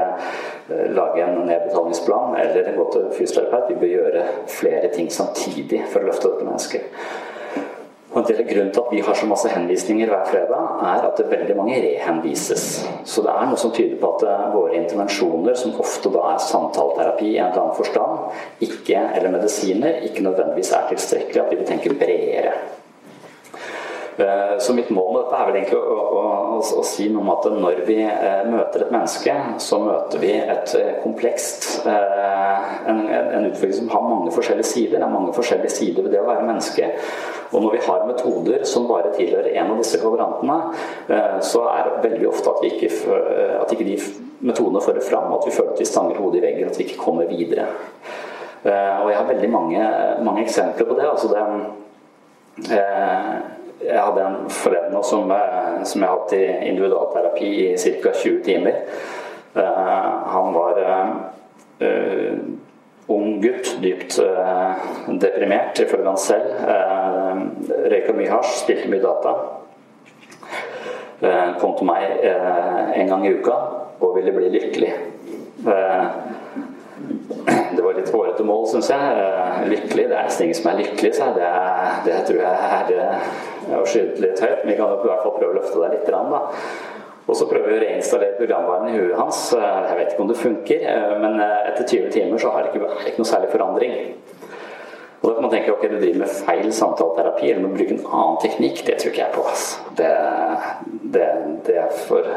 lage 0.96 1.24
en 1.24 1.46
nedbetalingsplan 1.48 2.36
eller 2.42 2.74
gå 2.76 2.90
til 2.94 3.08
fysioterapeut. 3.18 3.70
Vi 3.70 3.80
bør 3.80 3.94
gjøre 3.96 4.28
flere 4.48 4.92
ting 4.94 5.12
samtidig 5.14 5.86
for 5.88 6.04
å 6.04 6.12
løfte 6.12 6.34
dette 6.34 6.48
mennesket. 6.48 7.29
Og 8.20 8.26
En 8.26 8.36
del 8.36 8.42
av 8.44 8.50
grunnen 8.50 8.72
til 8.76 8.82
at 8.82 8.90
vi 8.92 9.02
har 9.08 9.16
så 9.16 9.28
masse 9.30 9.50
henvisninger 9.54 10.10
hver 10.12 10.26
fredag, 10.28 10.80
er 10.84 11.06
at 11.08 11.20
det 11.20 11.30
veldig 11.32 11.54
mange 11.56 11.78
rehenvises. 11.86 12.66
Så 13.08 13.24
det 13.24 13.32
er 13.32 13.46
noe 13.48 13.60
som 13.62 13.72
tyder 13.72 13.96
på 14.02 14.10
at 14.18 14.26
eh, 14.28 14.42
våre 14.52 14.76
intervensjoner, 14.76 15.56
som 15.56 15.78
ofte 15.80 16.12
da 16.12 16.26
er 16.34 16.42
samtaleterapi 16.44 17.30
i 17.30 17.38
en 17.38 17.48
eller 17.48 17.62
annen 17.62 17.78
forstand, 17.80 18.36
ikke, 18.68 19.06
eller 19.16 19.32
medisiner, 19.38 20.04
ikke 20.10 20.26
nødvendigvis 20.28 20.74
er 20.76 20.92
tilstrekkelig. 20.92 21.46
At 21.46 21.54
vi 21.54 21.62
vil 21.62 21.72
tenke 21.72 21.96
bredere. 21.96 22.58
Eh, 24.20 24.58
så 24.60 24.74
mitt 24.74 24.90
mål 24.90 25.14
med 25.14 25.22
dette 25.22 25.38
er 25.38 25.46
vel 25.48 25.58
egentlig 25.62 25.78
å, 25.80 25.96
å, 25.96 26.22
å, 26.60 26.60
å, 26.60 26.82
si 26.84 27.06
noe 27.08 27.22
om 27.24 27.30
at 27.32 27.46
når 27.54 27.78
vi 27.88 28.00
eh, 28.04 28.42
møter 28.52 28.84
et 28.84 28.92
menneske, 28.92 29.36
så 29.64 29.78
møter 29.80 30.20
vi 30.20 30.34
et 30.36 30.74
eh, 30.76 30.98
komplekst 31.00 31.86
en, 31.88 33.00
en 33.08 33.46
utfordring 33.48 33.78
som 33.78 33.92
har 33.94 34.04
mange 34.04 34.34
forskjellige 34.36 34.68
sider. 34.68 34.98
Det 34.98 35.06
er 35.08 35.14
mange 35.14 35.36
forskjellige 35.38 35.72
sider 35.72 36.04
ved 36.04 36.12
det 36.18 36.20
å 36.20 36.28
være 36.28 36.48
menneske. 36.50 36.90
Og 37.54 37.64
når 37.64 37.78
vi 37.78 37.84
har 37.86 38.04
metoder 38.10 38.66
som 38.68 38.90
bare 38.90 39.14
tilhører 39.16 39.54
en 39.54 39.72
av 39.72 39.80
disse 39.80 40.02
kvadrantene, 40.02 40.58
så 41.46 41.64
er 41.72 41.88
det 41.88 42.10
veldig 42.10 42.28
ofte 42.30 42.52
at, 42.52 42.66
ikke, 42.68 42.90
at 43.64 43.72
ikke 43.74 43.88
de 43.88 43.96
metodene 44.46 44.84
fører 44.84 45.02
fram, 45.02 45.32
at 45.34 45.48
vi 45.48 45.54
føler 45.56 45.72
at 45.74 45.82
vi 45.82 45.88
stanger 45.88 46.20
hodet 46.20 46.42
i 46.42 46.44
veggen, 46.44 46.70
at 46.70 46.78
vi 46.78 46.86
ikke 46.86 47.00
kommer 47.02 47.32
videre. 47.32 47.66
Og 48.68 49.08
jeg 49.10 49.18
har 49.18 49.32
veldig 49.32 49.50
mange, 49.50 49.88
mange 50.28 50.44
eksempler 50.44 50.92
på 50.92 51.00
det. 51.00 51.08
altså 51.10 51.32
det 51.34 51.42
jeg 53.80 54.00
hadde 54.00 54.24
en 54.26 54.50
forleden 54.52 55.04
som, 55.04 55.32
eh, 55.32 55.84
som 55.84 56.02
jeg 56.02 56.10
har 56.10 56.18
hatt 56.18 56.34
i 56.36 56.46
individualterapi 56.70 57.50
i 57.64 57.78
ca. 57.78 58.12
20 58.14 58.44
timer. 58.44 58.82
Uh, 59.56 60.10
han 60.30 60.54
var 60.54 60.78
uh, 61.82 62.34
ung 63.10 63.40
gutt, 63.42 63.72
dypt 63.82 64.20
uh, 64.22 64.76
deprimert 65.08 65.80
ifølge 65.82 66.06
han 66.06 66.20
selv. 66.22 66.52
Røyka 67.90 68.14
mye 68.14 68.30
hasj, 68.30 68.52
spilte 68.62 68.92
mye 68.92 69.02
data. 69.04 69.34
Kom 71.60 71.74
til 71.76 71.90
meg 71.90 72.22
en 72.24 73.10
gang 73.10 73.26
i 73.28 73.34
uka 73.36 73.56
og 74.00 74.14
ville 74.16 74.32
bli 74.32 74.54
lykkelig. 74.54 74.94
Det 77.76 77.82
var 77.84 77.98
litt 77.98 78.12
hårete 78.14 78.46
mål, 78.48 78.66
syns 78.72 78.90
jeg. 78.92 79.26
Lykkelig, 79.72 80.06
det 80.12 80.18
er 80.20 80.40
ingen 80.44 80.58
som 80.58 80.72
er 80.72 80.80
lykkelig, 80.82 81.12
så 81.16 81.30
det, 81.36 81.50
det 82.08 82.22
tror 82.28 82.40
jeg 82.44 83.00
er 83.00 83.78
å 83.80 83.84
skyte 83.88 84.24
litt 84.24 84.42
høyt, 84.42 84.64
men 84.64 84.74
vi 84.74 84.78
kan 84.80 84.96
i 84.96 85.04
hvert 85.06 85.26
fall 85.26 85.36
prøve 85.38 85.52
å 85.54 85.60
løfte 85.60 85.84
deg 85.84 85.96
litt. 85.96 86.10
Da. 86.10 86.42
Og 87.30 87.38
så 87.38 87.46
prøver 87.46 87.70
vi 87.70 87.78
å 87.78 87.84
reinstallere 87.84 88.40
programvaren 88.40 88.90
i 88.90 88.98
huet 88.98 89.18
hans. 89.20 89.42
Jeg 89.54 89.98
vet 90.00 90.14
ikke 90.14 90.24
om 90.26 90.32
det 90.32 90.40
funker, 90.40 90.86
men 91.22 91.38
etter 91.44 91.86
20 91.86 92.10
timer 92.16 92.42
så 92.42 92.54
har 92.56 92.66
det 92.66 92.74
ikke, 92.74 92.90
ikke 93.06 93.22
noe 93.22 93.30
særlig 93.30 93.52
forandring. 93.54 93.98
Og 95.20 95.28
da 95.28 95.36
kan 95.36 95.44
man 95.44 95.52
tenke 95.52 95.74
ok, 95.74 95.84
du 95.92 95.98
driver 96.00 96.22
med 96.24 96.32
feil 96.48 96.70
samtaleterapi 96.74 97.50
eller 97.52 97.66
må 97.66 97.74
bruke 97.76 97.98
en 97.98 98.06
annen 98.08 98.40
teknikk. 98.42 98.82
Det 98.88 98.96
tror 99.02 99.12
ikke 99.12 99.26
jeg 99.26 99.36
på. 99.36 99.44
Det, 100.00 100.12
det, 101.16 101.28
det 101.68 101.76
er 101.84 101.98
for 102.08 102.30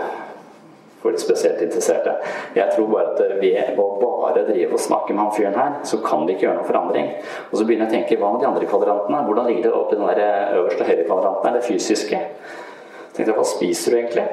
for 1.02 1.16
spesielt 1.18 1.62
interesserte. 1.62 2.14
Jeg 2.54 2.70
tror 2.76 2.86
bare 2.92 3.12
at 3.12 3.40
ved 3.40 3.78
å 3.80 3.88
bare 4.00 4.44
drive 4.46 4.76
og 4.76 4.80
snakke 4.80 5.14
med 5.14 5.24
han 5.24 5.34
fyren 5.34 5.58
her, 5.58 5.80
så 5.88 5.98
kan 6.04 6.26
vi 6.26 6.36
ikke 6.36 6.46
gjøre 6.46 6.60
noen 6.60 6.68
forandring. 6.68 7.10
Og 7.50 7.58
så 7.58 7.66
begynner 7.66 7.88
jeg 7.88 7.92
å 7.92 7.96
tenke 7.98 8.20
hva 8.20 8.30
med 8.32 8.44
de 8.44 8.50
andre 8.52 8.70
kvadrantene? 8.70 9.24
Hvordan 9.26 9.50
ligger 9.50 9.68
det 9.68 9.74
oppi 9.74 9.98
den 9.98 10.08
der 10.08 10.56
øverste 10.60 10.86
høyre 10.86 11.08
kvadranten? 11.08 11.48
Er 11.50 11.58
det 11.58 11.66
fysiske? 11.66 12.22
Jeg 12.22 13.18
tenkte, 13.18 13.36
Hva 13.36 13.44
spiser 13.44 13.92
du 13.92 13.98
egentlig? 13.98 14.26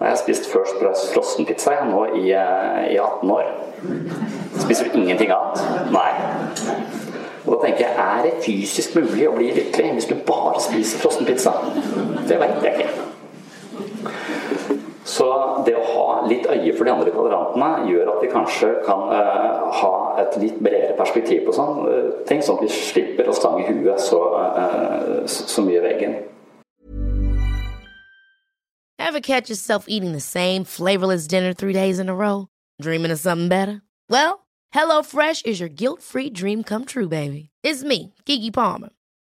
Nå 0.00 0.06
har 0.06 0.14
jeg 0.14 0.22
spist 0.22 0.46
First 0.48 0.78
Price 0.80 1.10
frossenpizza 1.12 1.74
nå 1.90 2.06
i, 2.16 2.30
i 2.32 2.96
18 2.96 3.32
år. 3.34 3.50
Spiser 4.62 4.88
du 4.88 4.96
ingenting 5.00 5.32
annet? 5.34 5.90
Nei. 5.92 6.12
Og 7.44 7.52
da 7.52 7.58
tenker 7.66 7.84
jeg, 7.84 7.92
er 7.96 8.24
det 8.24 8.32
fysisk 8.44 8.96
mulig 8.96 9.28
å 9.28 9.34
bli 9.36 9.50
lykkelig 9.56 9.94
hvis 9.96 10.08
du 10.08 10.16
bare 10.28 10.60
spiser 10.64 11.02
frossenpizza? 11.02 11.52
Det 12.28 12.38
vet 12.40 12.64
jeg 12.64 12.76
ikke. 12.76 13.19
Så 15.10 15.26
det 15.66 15.74
å 15.74 15.86
ha 15.90 16.26
litt 16.30 16.46
øye 16.46 16.70
for 16.76 16.86
de 16.86 16.92
andre 16.92 17.10
kvadrantene 17.10 17.88
gjør 17.90 18.12
at 18.12 18.20
vi 18.22 18.28
kanskje 18.30 18.68
kan 18.86 19.08
uh, 19.10 19.70
ha 19.80 19.94
et 20.22 20.36
litt 20.38 20.60
bredere 20.62 20.94
perspektiv 20.98 21.48
på 21.48 21.54
sånne 21.56 21.86
uh, 21.90 22.12
ting, 22.28 22.42
sånn 22.46 22.60
at 22.60 22.68
vi 22.68 22.70
slipper 22.70 23.30
å 23.30 23.34
stange 23.34 23.66
huet 23.66 24.02
så, 24.04 24.20
uh, 24.38 25.16
så 25.26 25.64
mye 25.66 25.80
i 25.80 25.86
veggen. 25.88 26.14
Ever 29.00 29.20
catch 29.20 29.50
yourself 29.50 29.86
eating 29.88 30.12
the 30.12 30.20
same 30.20 30.62
flavorless 30.64 31.26
dinner 31.26 31.52
three 31.52 31.72
days 31.72 31.98
in 31.98 32.08
a 32.08 32.14
row? 32.14 32.46
Dreaming 32.80 33.10
of 33.10 33.18
something 33.18 33.48
better? 33.48 33.82
Well, 34.08 34.46
HelloFresh 34.72 35.46
is 35.46 35.58
your 35.58 35.68
guilt-free 35.68 36.30
dream 36.30 36.62
come 36.62 36.84
true, 36.84 37.08
baby. 37.08 37.50
It's 37.64 37.82
me, 37.82 38.14
Kiki 38.26 38.52
Palmer. 38.52 38.90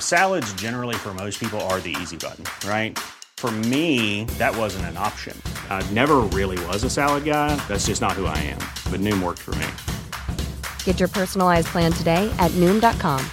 Salads, 0.00 0.52
generally, 0.54 0.96
for 0.96 1.12
most 1.12 1.38
people, 1.38 1.60
are 1.68 1.80
the 1.80 1.94
easy 2.00 2.16
button, 2.16 2.44
right? 2.66 2.98
For 3.36 3.50
me, 3.50 4.24
that 4.38 4.56
wasn't 4.56 4.86
an 4.86 4.96
option. 4.96 5.40
I 5.68 5.88
never 5.90 6.16
really 6.32 6.58
was 6.66 6.84
a 6.84 6.90
salad 6.90 7.24
guy. 7.24 7.54
That's 7.68 7.86
just 7.86 8.00
not 8.00 8.12
who 8.12 8.24
I 8.24 8.38
am. 8.38 8.58
But 8.90 9.00
Noom 9.00 9.22
worked 9.22 9.40
for 9.40 9.54
me. 9.56 9.66
Get 10.84 10.98
your 10.98 11.08
personalized 11.08 11.68
plan 11.68 11.92
today 11.92 12.34
at 12.38 12.50
Noom.com. 12.52 13.24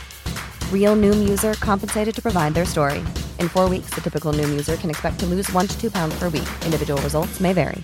Real 0.72 0.96
Noom 0.96 1.28
user 1.28 1.54
compensated 1.54 2.14
to 2.16 2.22
provide 2.22 2.54
their 2.54 2.66
story. 2.66 3.00
In 3.40 3.48
four 3.48 3.70
weeks, 3.70 3.92
the 3.96 4.02
typical 4.02 4.34
Noom 4.34 4.50
user 4.50 4.76
can 4.76 4.90
expect 4.90 5.20
to 5.22 5.26
lose 5.26 5.52
one 5.54 5.68
to 5.68 5.80
two 5.80 5.90
pounds 5.90 6.20
per 6.20 6.26
week. 6.26 6.50
Individual 6.66 7.02
results 7.02 7.40
may 7.40 7.54
vary. 7.54 7.84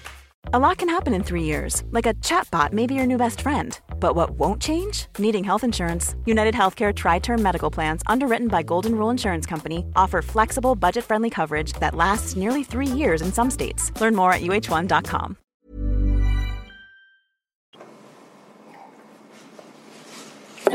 A 0.54 0.60
lot 0.60 0.78
can 0.78 0.90
happen 0.90 1.14
in 1.14 1.24
three 1.24 1.44
years, 1.44 1.84
like 1.92 2.06
a 2.06 2.14
chatbot 2.16 2.74
may 2.74 2.88
be 2.88 2.96
your 2.96 3.06
new 3.06 3.18
best 3.18 3.42
friend. 3.42 3.80
But 4.00 4.16
what 4.16 4.32
won't 4.32 4.62
change? 4.62 5.06
Needing 5.18 5.44
health 5.44 5.64
insurance. 5.64 6.16
United 6.26 6.56
Healthcare 6.56 6.96
Tri 6.96 7.20
Term 7.20 7.42
Medical 7.42 7.70
Plans, 7.70 8.02
underwritten 8.08 8.48
by 8.48 8.64
Golden 8.64 8.96
Rule 8.96 9.12
Insurance 9.12 9.46
Company, 9.46 9.86
offer 9.96 10.22
flexible, 10.22 10.76
budget 10.76 11.04
friendly 11.04 11.30
coverage 11.30 11.74
that 11.74 11.96
lasts 11.96 12.36
nearly 12.36 12.64
three 12.64 12.88
years 12.88 13.22
in 13.22 13.32
some 13.32 13.52
states. 13.52 13.92
Learn 14.00 14.16
more 14.16 14.34
at 14.34 14.42
uh1.com. 14.42 15.38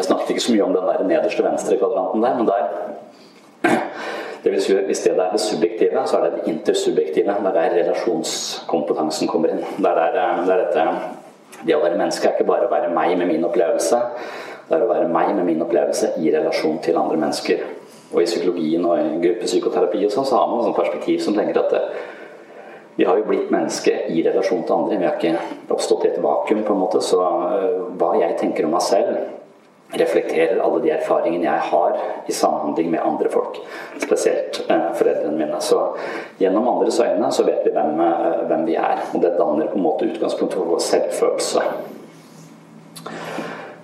snakket 0.04 0.30
ikke 0.30 0.40
så 0.40 0.52
mye 0.52 0.64
om 0.64 0.74
den 0.74 0.84
der 0.84 1.04
nederste 1.08 1.44
venstre 1.44 1.76
kvadranten 1.76 2.22
der, 2.22 2.36
men 2.38 2.46
der 2.46 2.60
det 4.44 4.52
vil 4.52 4.62
si, 4.62 4.74
Hvis 4.74 4.98
det 4.98 5.12
er 5.18 5.30
det 5.32 5.40
subjektive, 5.40 6.06
så 6.06 6.16
er 6.18 6.24
det 6.24 6.32
det 6.32 6.52
intersubjektive. 6.52 7.24
Det 7.24 7.46
er 7.46 7.52
der 7.52 7.70
relasjonskompetansen 7.74 9.28
kommer 9.28 9.48
inn. 9.48 9.58
Det 9.58 9.86
er, 9.86 9.94
der, 9.94 10.44
det 10.44 10.52
er 10.52 10.66
dette 10.66 10.84
Det 11.62 11.76
å 11.76 11.82
være 11.84 12.00
menneske 12.00 12.28
er 12.28 12.34
ikke 12.36 12.48
bare 12.48 12.66
å 12.66 12.72
være 12.72 12.90
meg 12.94 13.14
med 13.20 13.30
min 13.30 13.46
opplevelse. 13.46 14.00
Det 14.68 14.76
er 14.76 14.84
å 14.84 14.90
være 14.90 15.08
meg 15.12 15.34
med 15.36 15.46
min 15.46 15.62
opplevelse 15.62 16.14
i 16.20 16.32
relasjon 16.34 16.80
til 16.84 16.98
andre 16.98 17.20
mennesker. 17.20 17.64
Og 18.14 18.22
i 18.22 18.28
psykologien 18.28 18.84
og 18.86 18.98
i 18.98 19.22
gruppepsykoterapi 19.22 20.04
og 20.06 20.12
sånn, 20.14 20.28
så 20.28 20.40
har 20.40 20.50
man 20.50 20.68
et 20.68 20.76
perspektiv 20.76 21.22
som 21.24 21.36
tenker 21.36 21.60
at 21.60 21.72
det, 21.74 21.82
vi 22.96 23.06
har 23.08 23.18
jo 23.18 23.26
blitt 23.26 23.50
menneske 23.50 23.92
i 24.14 24.22
relasjon 24.22 24.62
til 24.66 24.76
andre. 24.76 24.98
Vi 25.00 25.06
har 25.08 25.16
ikke 25.18 25.72
oppstått 25.74 26.04
i 26.06 26.12
et 26.12 26.20
vakuum, 26.22 26.62
på 26.62 26.76
en 26.76 26.78
måte. 26.78 27.00
Så 27.02 27.18
uh, 27.18 27.88
hva 27.98 28.12
jeg 28.20 28.36
tenker 28.38 28.68
om 28.68 28.76
meg 28.76 28.84
selv, 28.86 29.16
reflekterer 30.00 30.60
alle 30.62 30.82
de 30.84 30.92
erfaringene 30.94 31.46
jeg 31.46 31.68
har 31.70 31.98
i 32.26 32.36
samhandling 32.36 32.90
med 32.90 33.04
andre 33.04 33.30
folk. 33.32 33.60
Spesielt 34.02 34.62
eh, 34.68 34.90
foreldrene 34.98 35.38
mine. 35.38 35.60
Så 35.60 35.80
gjennom 36.38 36.68
andres 36.68 37.00
øyne 37.00 37.32
så 37.32 37.46
vet 37.46 37.66
vi 37.66 37.74
hvem, 37.74 38.00
eh, 38.00 38.44
hvem 38.50 38.64
vi 38.68 38.78
er. 38.80 39.02
Og 39.12 39.22
det 39.22 39.36
danner 39.38 39.72
på 39.72 39.80
en 39.80 39.86
måte 39.88 40.08
utgangspunktet 40.10 40.58
for 40.58 40.74
vår 40.76 40.86
selvfølelse. 40.90 41.66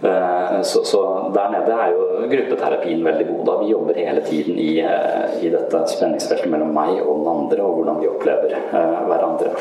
Eh, 0.02 0.62
så, 0.62 0.84
så, 0.84 1.30
der 1.34 1.50
nede 1.50 1.72
er 1.72 1.90
jo 1.92 2.04
gruppeterapien 2.30 3.04
veldig 3.04 3.26
god. 3.26 3.46
da 3.46 3.56
Vi 3.62 3.70
jobber 3.70 3.94
hele 3.94 4.20
tiden 4.20 4.58
i, 4.58 4.80
eh, 4.80 5.44
i 5.44 5.50
dette 5.52 5.82
spenningsfeltet 5.92 6.50
mellom 6.50 6.72
meg 6.74 7.02
og 7.02 7.20
den 7.20 7.28
andre, 7.34 7.62
og 7.62 7.74
hvordan 7.80 8.00
vi 8.00 8.08
opplever 8.08 8.56
uh, 8.72 9.00
hverandre. 9.08 9.54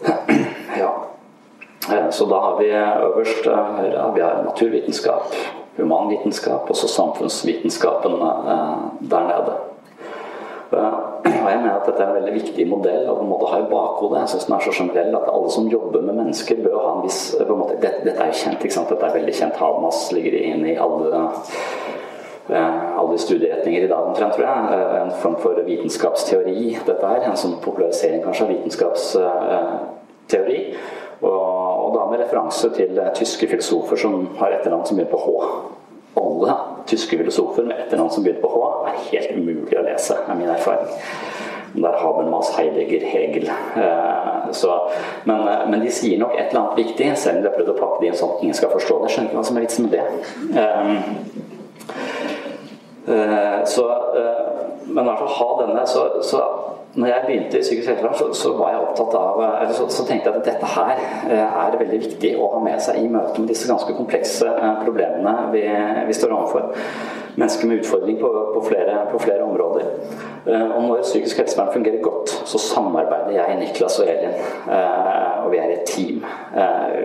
Ja. 0.80 1.09
Så 2.10 2.26
da 2.28 2.38
har 2.44 2.58
vi 2.58 2.68
øverst 2.70 3.46
ja, 3.46 4.10
vi 4.14 4.20
har 4.20 4.42
naturvitenskap, 4.44 5.34
humanvitenskap 5.76 6.70
og 6.70 6.76
så 6.76 6.88
samfunnsvitenskapen 6.88 8.12
der 9.10 9.22
nede. 9.30 9.54
Og 10.70 10.78
jeg 11.24 11.58
mener 11.62 11.74
at 11.74 11.86
dette 11.86 12.02
er 12.02 12.08
en 12.08 12.14
veldig 12.14 12.34
viktig 12.34 12.68
modell 12.70 13.08
og 13.10 13.16
på 13.16 13.22
en 13.24 13.30
måte 13.30 13.46
ha 13.50 13.58
i 13.58 13.70
bakhodet. 13.70 14.20
Jeg 14.20 14.28
synes 14.32 14.46
den 14.46 14.54
er 14.54 14.60
så 14.64 14.72
generell 14.78 15.12
at 15.18 15.32
alle 15.32 15.50
som 15.50 15.68
jobber 15.68 16.00
med 16.00 16.14
mennesker, 16.14 16.64
bør 16.64 16.78
ha 16.84 16.90
en 16.96 17.04
viss 17.06 17.36
en 17.40 17.58
måte, 17.58 17.74
dette, 17.82 18.00
dette 18.04 18.20
er 18.22 18.26
jo 18.30 18.40
kjent, 18.42 18.60
ikke 18.62 18.76
sant? 18.76 18.90
dette 18.92 19.06
er 19.06 19.18
veldig 19.18 19.36
kjent. 19.40 19.56
Hamas 19.58 19.98
ligger 20.14 20.32
inne 20.38 20.66
i 20.70 20.80
alle 20.84 21.08
eh, 22.50 22.78
alle 23.00 23.16
studieretninger 23.18 23.82
i 23.84 23.90
dag 23.90 24.02
omtrent, 24.12 24.32
tror 24.36 24.46
jeg. 24.46 24.58
Eh, 24.76 25.02
en 25.02 25.20
form 25.24 25.36
for 25.42 25.52
vitenskapsteori, 25.66 26.60
dette 26.86 27.06
her. 27.06 27.20
En 27.26 27.42
sånn 27.42 27.62
popularisering 27.64 28.20
kanskje 28.26 28.44
av 28.46 28.52
vitenskapsteori. 28.54 30.60
Med 32.10 32.24
referanse 32.24 32.72
til 32.74 32.98
tyske 33.14 33.46
filosofer 33.46 34.00
som 34.00 34.24
har 34.40 34.56
etternavn 34.56 34.88
som 34.88 34.98
begynner 34.98 35.14
på 35.14 35.24
H 35.24 35.78
alle 36.16 36.54
tyske 36.86 37.18
filosofer 37.18 37.62
med 37.62 37.78
etternavn 37.78 38.10
som 38.10 38.24
begynner 38.24 38.42
på 38.42 38.48
H, 38.48 38.88
er 38.88 38.98
helt 39.10 39.30
umulig 39.38 39.78
å 39.78 39.84
lese, 39.84 40.16
er 40.26 40.38
min 40.38 40.50
erfaring. 40.50 40.90
Der 41.70 41.98
Habermas, 42.02 42.50
Heidegger, 42.56 43.04
Hegel. 43.06 43.46
Eh, 43.78 44.50
så, 44.52 44.74
men, 45.24 45.48
eh, 45.48 45.68
men, 45.70 45.80
de 45.84 45.90
sier 45.94 46.18
nok 46.18 46.34
et 46.34 46.50
eller 46.50 46.64
annet 46.64 46.80
viktig, 46.82 47.12
selv 47.16 47.38
om 47.38 47.44
de 47.44 47.50
har 47.50 47.54
prøvd 47.58 47.70
å 47.74 47.78
pakke 47.78 48.00
det 48.00 48.10
inn 48.10 48.18
sånn 48.18 48.34
at 48.34 48.42
ingen 48.42 48.58
skal 48.58 48.72
forstå 48.74 48.96
det. 49.04 49.12
Skjønner 49.12 49.30
ikke 49.30 49.38
hva 49.38 49.46
som 49.46 49.60
er 49.60 49.66
vitsen 49.66 49.86
med 49.86 49.92
det. 49.94 50.04
Eh, 53.10 53.62
så, 53.70 53.84
men 54.90 55.04
i 55.04 55.06
hvert 55.06 55.22
fall 55.22 55.36
ha 55.36 55.48
denne, 55.62 55.86
så, 55.86 56.08
så 56.26 56.42
når 56.94 57.06
jeg 57.06 57.22
begynte 57.26 57.58
i 57.58 57.62
psykisk 57.62 57.88
helsevern, 57.88 58.14
så, 58.18 58.32
så, 58.34 58.50
var 58.58 58.72
jeg 58.72 58.80
opptatt 58.82 59.12
av 59.14 59.40
eller 59.44 59.74
så, 59.76 59.86
så, 59.94 60.04
tenkte 60.08 60.30
jeg 60.30 60.40
at 60.40 60.48
dette 60.48 60.70
her 60.72 61.02
eh, 61.30 61.60
er 61.62 61.78
veldig 61.78 62.00
viktig 62.02 62.32
å 62.34 62.48
ha 62.56 62.62
med 62.64 62.82
seg 62.82 62.98
i 62.98 63.10
møte 63.12 63.38
med 63.38 63.52
disse 63.52 63.70
ganske 63.70 63.94
komplekse 63.94 64.48
eh, 64.50 64.82
problemene 64.82 65.34
vi, 65.54 65.62
vi 66.08 66.18
står 66.18 66.34
overfor. 66.34 66.74
Mennesker 67.38 67.70
med 67.70 67.84
utfordring 67.84 68.18
på, 68.18 68.30
på, 68.56 68.64
flere, 68.66 68.96
på 69.12 69.22
flere, 69.22 69.46
områder. 69.46 69.86
Eh, 70.50 70.66
og 70.66 70.88
når 70.88 71.06
psykisk 71.06 71.44
helsevern 71.44 71.70
fungerer 71.76 72.02
godt, 72.02 72.34
så 72.50 72.58
samarbeider 72.58 73.36
jeg, 73.38 73.58
Niklas 73.62 74.00
og 74.02 74.10
Elin. 74.10 74.34
Og 75.44 75.50
vi 75.54 75.62
er 75.62 75.76
et 75.76 75.86
team. 75.88 76.24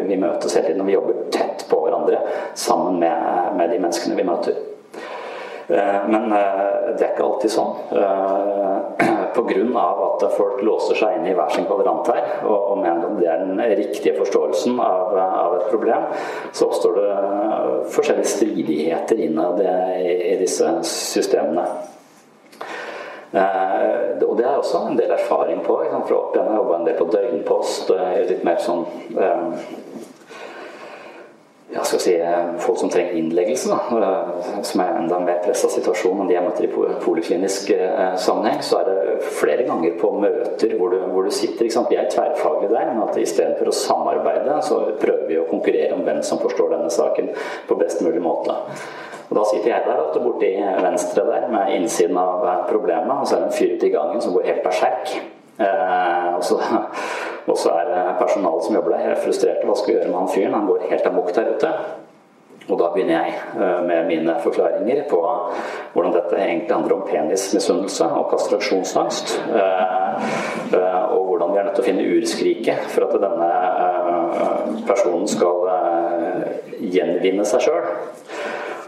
Vi 0.10 0.17
møtes 0.19 0.58
hele 0.58 0.71
tiden, 0.71 0.82
og 0.82 0.89
vi 0.89 0.98
jobber 0.98 1.26
tett 1.34 1.67
på 1.69 1.86
hverandre 1.86 2.26
sammen 2.58 2.98
med, 3.06 3.52
med 3.60 3.69
de 3.69 3.84
menneskene 3.86 4.17
vi 4.17 4.28
møter. 4.28 4.63
Men 5.67 6.30
det 6.30 7.01
er 7.01 7.13
ikke 7.13 7.25
alltid 7.25 7.51
sånn 7.54 7.71
pga. 9.36 9.86
at 10.06 10.25
folk 10.38 10.62
låser 10.63 10.99
seg 10.99 11.17
inn 11.17 11.28
i 11.30 11.34
hver 11.36 11.49
sin 11.54 11.65
kvadrant 11.67 12.08
her, 12.12 12.21
og, 12.45 12.60
og 12.71 12.84
mener 12.84 13.08
at 13.08 13.17
det 13.19 13.32
er 13.32 13.41
den 13.43 13.63
riktige 13.80 14.15
forståelsen 14.19 14.80
av, 14.80 15.58
et 15.58 15.67
problem, 15.71 16.08
så 16.54 16.69
oppstår 16.69 16.99
det 16.99 17.10
forskjellige 17.95 18.32
stridigheter 18.36 19.21
innad 19.28 19.62
i, 19.65 20.36
disse 20.39 20.69
systemene. 20.88 21.65
Eh, 23.36 24.23
og 24.23 24.38
det 24.38 24.45
er 24.45 24.56
også 24.56 24.86
en 24.89 24.99
del 24.99 25.12
erfaring 25.12 25.62
på. 25.65 25.80
Ikke 25.84 26.04
For 26.08 26.19
opp 26.19 26.36
igjen 26.36 26.47
har 26.47 26.54
jeg 26.54 26.62
jobba 26.62 26.78
en 26.78 26.88
del 26.88 26.99
på 26.99 27.10
døgnpost. 27.12 27.91
Litt 28.30 28.45
mer 28.47 28.62
sånn 28.63 28.86
eh, 29.19 29.65
ja, 31.76 31.84
skal 31.84 32.00
si, 32.00 32.16
eh, 32.16 32.56
folk 32.58 32.78
som 32.78 32.90
trenger 32.90 33.12
innleggelse, 33.12 33.70
da, 33.70 33.98
eh, 33.98 34.62
som 34.62 34.82
er 34.82 34.96
enda 34.96 35.20
mer 35.20 35.42
pressa 35.44 35.68
situasjon 35.70 36.22
enn 36.22 36.30
de 36.30 36.38
jeg 36.38 36.44
møter 36.46 36.68
i 36.68 37.00
poliklinisk 37.04 37.72
eh, 37.76 38.16
sammenheng, 38.16 38.62
så 38.64 38.80
er 38.80 38.86
det 38.88 39.26
flere 39.42 39.66
ganger 39.68 39.98
på 40.00 40.14
møter 40.22 40.78
hvor 40.80 40.96
du, 40.96 41.02
hvor 41.12 41.28
du 41.28 41.32
sitter. 41.36 41.68
Vi 41.90 41.98
er 42.00 42.08
tverrfaglige 42.12 42.72
der, 42.72 42.94
men 42.94 43.04
at 43.04 43.20
istedenfor 43.20 43.68
å 43.68 43.76
samarbeide, 43.76 44.62
så 44.64 44.80
prøver 45.02 45.28
vi 45.28 45.42
å 45.42 45.50
konkurrere 45.50 45.98
om 45.98 46.06
hvem 46.08 46.24
som 46.24 46.40
forstår 46.40 46.78
denne 46.78 46.94
saken 46.94 47.34
på 47.68 47.80
best 47.80 48.02
mulig 48.06 48.24
måte. 48.24 48.56
Og 49.28 49.36
Da 49.36 49.44
sitter 49.50 49.72
jeg 49.74 49.88
der 49.88 50.04
ofte 50.04 50.22
borti 50.22 50.52
venstre 50.86 51.26
der 51.28 51.48
med 51.52 51.76
innsiden 51.76 52.18
av 52.18 52.68
problemet, 52.70 53.12
og 53.20 53.28
så 53.28 53.36
er 53.36 53.40
det 53.44 53.52
en 53.52 53.58
fyr 53.58 53.76
ute 53.76 53.90
i 53.90 53.96
gangen 53.98 54.22
som 54.22 54.38
går 54.38 54.48
helt 54.48 54.64
berserk. 54.64 55.18
Eh, 55.60 56.32
og 57.46 57.58
så 57.58 57.76
er 57.76 58.15
personalet 58.20 58.65
som 58.65 58.76
jobber 58.76 58.96
der, 58.96 59.06
helt 59.10 59.24
frustrerte. 59.24 59.68
Hva 59.68 59.78
skal 59.78 59.91
vi 59.94 59.98
gjøre 60.00 60.10
med 60.10 60.20
han 60.20 60.34
fyren? 60.34 60.58
Han 60.58 60.68
går 60.72 60.89
helt 60.89 61.08
amok 61.12 61.32
der 61.36 61.54
ute. 61.56 61.72
Og 62.65 62.80
da 62.80 62.88
begynner 62.94 63.13
jeg 63.13 63.34
eh, 63.62 63.82
med 63.86 64.08
mine 64.10 64.36
forklaringer 64.41 65.04
på 65.10 65.20
hvordan 65.94 66.15
dette 66.15 66.39
egentlig 66.39 66.74
handler 66.74 66.96
om 66.96 67.04
penismisunnelse 67.10 68.08
og 68.10 68.32
kastraksjonsangst. 68.32 69.36
Eh, 69.54 70.26
eh, 70.74 71.04
og 71.13 71.28
hvordan 71.30 71.54
vi 71.54 71.62
er 71.62 71.68
nødt 71.68 71.78
til 71.78 71.86
å 71.86 71.89
finne 71.91 72.08
urskriket 72.18 72.89
for 72.96 73.06
at 73.06 73.22
denne 73.22 73.52
personen 74.89 75.30
skal 75.30 75.70
gjenvinne 76.82 77.46
seg 77.48 77.68
sjøl. 77.68 77.91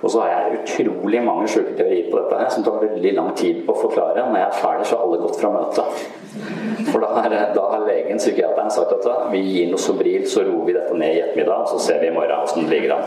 Og 0.01 0.11
så 0.11 0.21
har 0.21 0.29
jeg 0.29 0.59
utrolig 0.61 1.21
mange 1.25 1.47
sjuke 1.49 1.73
teorier 1.77 2.11
på 2.11 2.19
dette 2.19 2.39
her 2.39 2.51
som 2.53 2.65
tar 2.65 2.77
veldig 2.83 3.13
lang 3.17 3.31
tid 3.37 3.63
på 3.65 3.73
å 3.73 3.81
forklare. 3.81 4.27
Når 4.27 4.39
jeg 4.39 4.47
er 4.47 4.59
ferdig, 4.61 4.85
så 4.85 4.97
har 4.97 5.07
alle 5.07 5.21
gått 5.23 5.39
fra 5.41 5.51
møtet. 5.55 6.03
For 6.91 7.01
da 7.01 7.09
har, 7.15 7.35
da 7.55 7.63
har 7.71 7.85
legen, 7.87 8.19
psykiateren, 8.21 8.69
sagt 8.71 8.93
at 8.93 9.07
vi 9.31 9.41
gir 9.41 9.71
noe 9.71 9.81
Sobril, 9.81 10.27
så 10.29 10.43
roer 10.45 10.67
vi 10.67 10.75
dette 10.77 10.97
ned 10.97 11.15
i 11.15 11.21
ettermiddag, 11.23 11.65
så 11.71 11.79
ser 11.81 12.01
vi 12.03 12.11
i 12.11 12.13
morgen 12.13 12.43
åssen 12.43 12.67
det 12.67 12.77
ligger 12.77 12.97
an. 12.97 13.03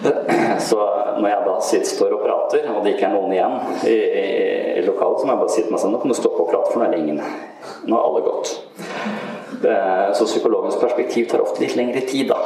Så 0.60 0.76
når 1.20 1.26
jeg 1.28 1.40
da 1.44 1.54
sitter, 1.64 1.88
står 1.88 2.14
og 2.16 2.22
prater, 2.24 2.66
og 2.72 2.84
det 2.84 2.94
ikke 2.94 3.06
er 3.10 3.12
noen 3.14 3.34
igjen 3.34 3.56
i, 3.84 3.94
i, 3.94 4.24
i 4.80 4.84
lokalet, 4.86 5.20
så 5.20 5.28
må 5.28 5.34
jeg 5.34 5.40
bare 5.42 5.52
si 5.52 5.64
til 5.64 5.74
meg 5.74 5.82
sånn 5.82 5.92
Nå 5.94 6.00
kan 6.00 6.12
du 6.12 6.16
stoppe 6.16 6.44
og 6.44 6.48
prate, 6.48 6.72
for 6.72 6.80
nå 6.80 6.86
er 6.86 6.94
det 6.94 7.02
ingen. 7.02 7.20
Nå 7.84 7.98
har 7.98 8.06
alle 8.08 8.22
gått. 8.24 8.54
Så 10.16 10.28
psykologens 10.28 10.80
perspektiv 10.80 11.28
tar 11.28 11.44
ofte 11.44 11.60
litt 11.64 11.76
lengre 11.76 12.00
tid, 12.08 12.32
da. 12.32 12.40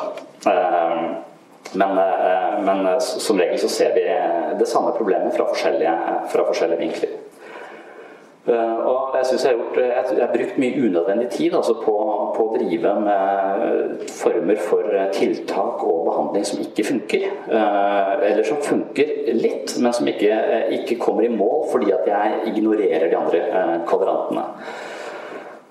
Eh, 1.75 1.79
men, 1.79 1.99
eh, 1.99 2.63
men 2.65 3.01
som 3.01 3.39
regel 3.39 3.59
så 3.59 3.69
ser 3.69 3.95
vi 3.95 4.07
det 4.59 4.67
samme 4.67 4.95
problemet 4.97 5.37
fra 5.37 5.49
forskjellige, 5.51 5.99
fra 6.33 6.47
forskjellige 6.47 6.79
vinkler. 6.79 7.21
Eh, 8.47 8.77
og 8.87 9.15
jeg 9.17 9.27
synes 9.27 9.45
jeg 9.45 9.55
gjort, 9.57 9.77
jeg 9.77 10.21
har 10.21 10.33
brukt 10.33 10.59
mye 10.61 10.81
unødvendig 10.87 11.29
tid 11.33 11.55
altså 11.57 11.79
på, 11.81 11.95
på, 12.37 12.45
å 12.45 12.59
drive 12.59 12.91
med 13.01 14.03
former 14.13 14.59
for 14.61 14.91
tiltak 15.17 15.85
og 15.87 16.03
behandling 16.11 16.45
som 16.45 16.61
ikke 16.61 16.85
funker. 16.91 17.25
Eh, 17.49 18.11
eller 18.29 18.45
som 18.45 18.61
funker 18.61 19.15
litt, 19.39 19.73
men 19.81 19.97
som 19.97 20.11
ikke, 20.13 20.37
ikke 20.77 21.01
kommer 21.01 21.25
i 21.25 21.33
mål 21.33 21.71
fordi 21.73 21.95
at 21.97 22.05
jeg 22.11 22.53
ignorerer 22.53 23.09
de 23.09 23.21
andre 23.23 23.41
eh, 23.49 23.79
kvadrantene. 23.89 24.45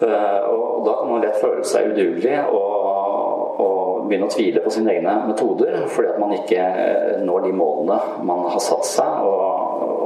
Og 0.04 0.82
da 0.84 0.94
kan 0.98 1.08
man 1.08 1.22
lett 1.24 1.38
føle 1.40 1.62
seg 1.64 1.94
udugelig 1.94 2.34
og 2.52 2.93
begynne 4.08 4.30
å 4.30 4.34
tvile 4.34 4.64
på 4.64 4.74
sine 4.74 4.94
egne 4.96 5.16
metoder 5.30 5.84
fordi 5.92 6.12
at 6.14 6.22
man 6.22 6.36
ikke 6.38 6.68
når 7.26 7.48
de 7.48 7.54
målene 7.58 8.00
man 8.28 8.48
har 8.50 8.62
satt 8.64 8.86
seg. 8.88 9.24
og 9.28 9.64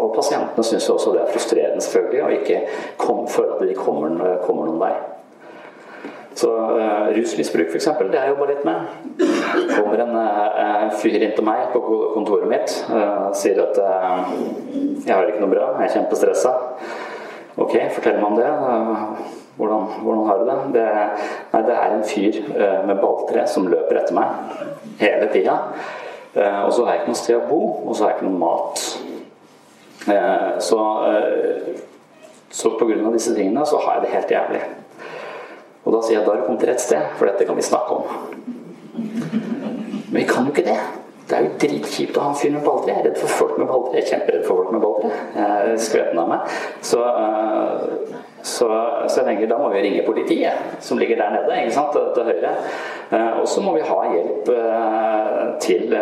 og 0.07 0.15
pasientene 0.15 0.63
syns 0.63 0.87
også 0.89 1.13
det 1.15 1.21
er 1.23 1.31
frustrerende 1.33 1.83
selvfølgelig 1.83 2.23
å 2.23 2.33
ikke 2.37 2.57
kom, 3.01 3.25
føle 3.31 3.57
at 3.57 3.63
de 3.67 3.77
kommer, 3.77 4.17
kommer 4.45 4.69
noen 4.69 4.81
vei. 4.81 4.93
Så 6.37 6.51
uh, 6.53 7.07
rusmisbruk, 7.15 7.71
f.eks., 7.73 7.87
det 7.97 8.19
har 8.19 8.27
jeg 8.27 8.35
jobba 8.35 8.47
litt 8.51 8.65
med. 8.67 8.91
kommer 9.73 10.03
en 10.03 10.13
uh, 10.13 10.93
fyr 11.01 11.17
inn 11.17 11.33
til 11.33 11.47
meg 11.47 11.71
på 11.73 11.81
kontoret 12.13 12.45
mitt 12.51 12.75
uh, 12.91 13.33
sier 13.33 13.63
at 13.63 13.79
uh, 13.81 14.29
'jeg 15.01 15.15
har 15.15 15.31
ikke 15.31 15.41
noe 15.41 15.55
bra, 15.55 15.71
jeg 15.81 15.89
er 15.89 15.95
kjempestressa'. 15.95 16.53
Ok, 17.57 17.73
fortell 17.97 18.21
meg 18.21 18.29
om 18.29 18.37
det. 18.37 18.51
Hvordan, 19.57 19.87
hvordan, 20.03 20.25
har 20.27 20.41
du 20.41 20.49
det? 20.49 20.57
Det, 20.75 20.87
nei, 21.53 21.61
det 21.65 21.75
er 21.75 21.93
en 21.95 22.03
fyr 22.05 22.35
med 22.85 22.99
balltre 23.01 23.47
som 23.49 23.65
løper 23.71 24.03
etter 24.03 24.17
meg 24.17 24.59
hele 25.01 25.29
tida. 25.33 25.55
Eh, 26.37 26.61
og 26.65 26.73
så 26.73 26.85
har 26.85 26.93
jeg 26.93 27.01
ikke 27.01 27.13
noe 27.13 27.21
sted 27.21 27.37
å 27.37 27.45
bo, 27.49 27.61
og 27.87 27.95
så 27.95 28.05
har 28.05 28.11
jeg 28.11 28.19
ikke 28.19 28.29
noe 28.29 28.41
mat. 28.41 28.83
Eh, 30.07 30.49
så, 30.63 30.81
på 32.47 32.59
så 32.59 32.73
pga. 32.77 32.99
disse 33.15 33.33
tingene 33.35 33.65
så 33.65 33.79
har 33.83 33.97
jeg 33.97 34.05
det 34.05 34.13
helt 34.13 34.35
jævlig. 34.35 34.61
Og 35.85 35.95
da 35.95 36.03
sier 36.03 36.17
jeg 36.17 36.27
da 36.27 36.33
har 36.33 36.41
du 36.41 36.45
kommet 36.45 36.61
til 36.61 36.71
rett 36.71 36.83
sted, 36.83 37.09
for 37.17 37.29
dette 37.29 37.47
kan 37.47 37.57
vi 37.57 37.65
snakke 37.65 37.97
om. 37.97 38.03
Men 38.93 40.21
vi 40.21 40.27
kan 40.29 40.47
jo 40.47 40.53
ikke 40.53 40.67
det. 40.67 40.79
Det 41.27 41.35
er 41.35 41.43
jo 41.43 41.57
dritkjipt 41.59 42.17
å 42.17 42.23
ha 42.23 42.31
en 42.31 42.39
fyr 42.39 42.53
med 42.53 42.63
balltre. 42.63 42.93
Jeg 42.93 43.01
er 43.01 43.09
redd 43.09 43.19
for 43.19 43.33
folk 43.41 43.57
med 43.57 43.67
balltre. 43.67 43.97
Jeg 43.97 44.05
er 44.05 44.11
kjemperedd 44.13 44.45
for 44.45 44.61
folk 44.61 44.75
med 44.75 44.83
balltre. 44.83 45.09
Jeg 45.35 45.73
er 45.73 45.81
skvetten 45.87 46.21
av 46.21 46.29
meg. 46.31 46.53
Så, 46.85 47.01
så, 48.47 48.67
så, 49.07 49.19
jeg 49.19 49.27
tenker 49.27 49.49
da 49.51 49.57
må 49.59 49.71
vi 49.73 49.81
ringe 49.83 50.05
politiet, 50.07 50.77
som 50.83 50.99
ligger 51.01 51.19
der 51.19 51.35
nede, 51.35 51.57
ikke 51.63 51.75
sant, 51.75 51.97
til 52.15 52.29
høyre. 52.29 52.53
Uh, 53.11 53.41
og 53.41 53.47
så 53.51 53.63
må 53.63 53.75
vi 53.75 53.83
ha 53.87 53.97
hjelp 54.13 54.51
uh, 54.53 55.43
til 55.63 55.95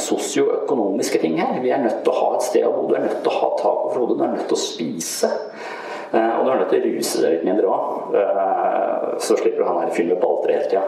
sosioøkonomiske 0.00 1.22
ting 1.22 1.38
her. 1.40 1.60
Vi 1.62 1.72
er 1.74 1.84
nødt 1.84 2.02
til 2.02 2.12
å 2.12 2.18
ha 2.18 2.32
et 2.36 2.48
sted 2.48 2.66
å 2.66 2.74
bo. 2.74 2.88
Du 2.90 2.98
er 2.98 3.06
nødt 3.06 3.22
til 3.22 3.32
å 3.32 3.38
ha 3.38 3.52
tak 3.60 3.86
over 3.86 4.02
hodet. 4.02 4.18
Du 4.18 4.26
er 4.26 4.34
nødt 4.34 4.48
til 4.50 4.58
å 4.58 4.64
spise. 4.64 5.30
Og 6.14 6.44
du 6.46 6.50
er 6.52 6.60
nødt 6.60 6.68
til 6.70 6.78
å 6.78 6.90
ruse 6.92 7.22
deg 7.24 7.32
litt 7.32 7.46
mindre 7.48 7.70
òg. 7.74 8.18
Så 9.18 9.34
slipper 9.34 9.64
du 9.64 9.66
han 9.66 9.80
her 9.82 9.94
fyren 9.96 10.12
med 10.12 10.20
balltre 10.22 10.54
hele 10.54 10.68
tida. 10.70 10.84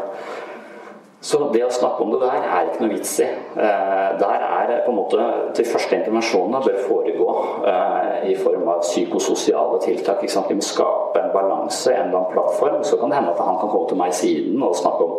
Så 1.26 1.40
det 1.50 1.64
å 1.66 1.72
snakke 1.74 2.04
om 2.04 2.12
det 2.12 2.20
der 2.22 2.44
er 2.44 2.68
ikke 2.68 2.84
noe 2.84 2.92
vits 2.92 3.16
i. 3.24 3.26
Eh, 3.26 4.10
der 4.20 4.44
er 4.46 4.72
på 4.84 4.92
en 4.92 4.98
måte 5.00 5.24
De 5.56 5.64
første 5.66 5.96
intervensjonene 5.96 6.60
bør 6.62 6.76
foregå 6.86 7.26
eh, 7.66 8.28
i 8.30 8.36
form 8.38 8.68
av 8.70 8.84
psykososiale 8.84 9.80
tiltak. 9.82 10.22
Ikke 10.22 10.34
sant? 10.36 10.52
Vi 10.52 10.58
må 10.58 10.66
skape 10.66 11.18
en 11.18 11.32
balanse, 11.34 11.90
en 11.90 12.06
eller 12.06 12.20
annen 12.20 12.30
plattform. 12.30 12.78
Så 12.86 13.00
kan 13.00 13.10
det 13.10 13.18
hende 13.18 13.34
at 13.34 13.42
han 13.42 13.58
kan 13.58 13.72
komme 13.72 13.90
til 13.90 13.98
meg 13.98 14.14
siden 14.14 14.62
og 14.62 14.78
snakke 14.78 15.08
om 15.08 15.18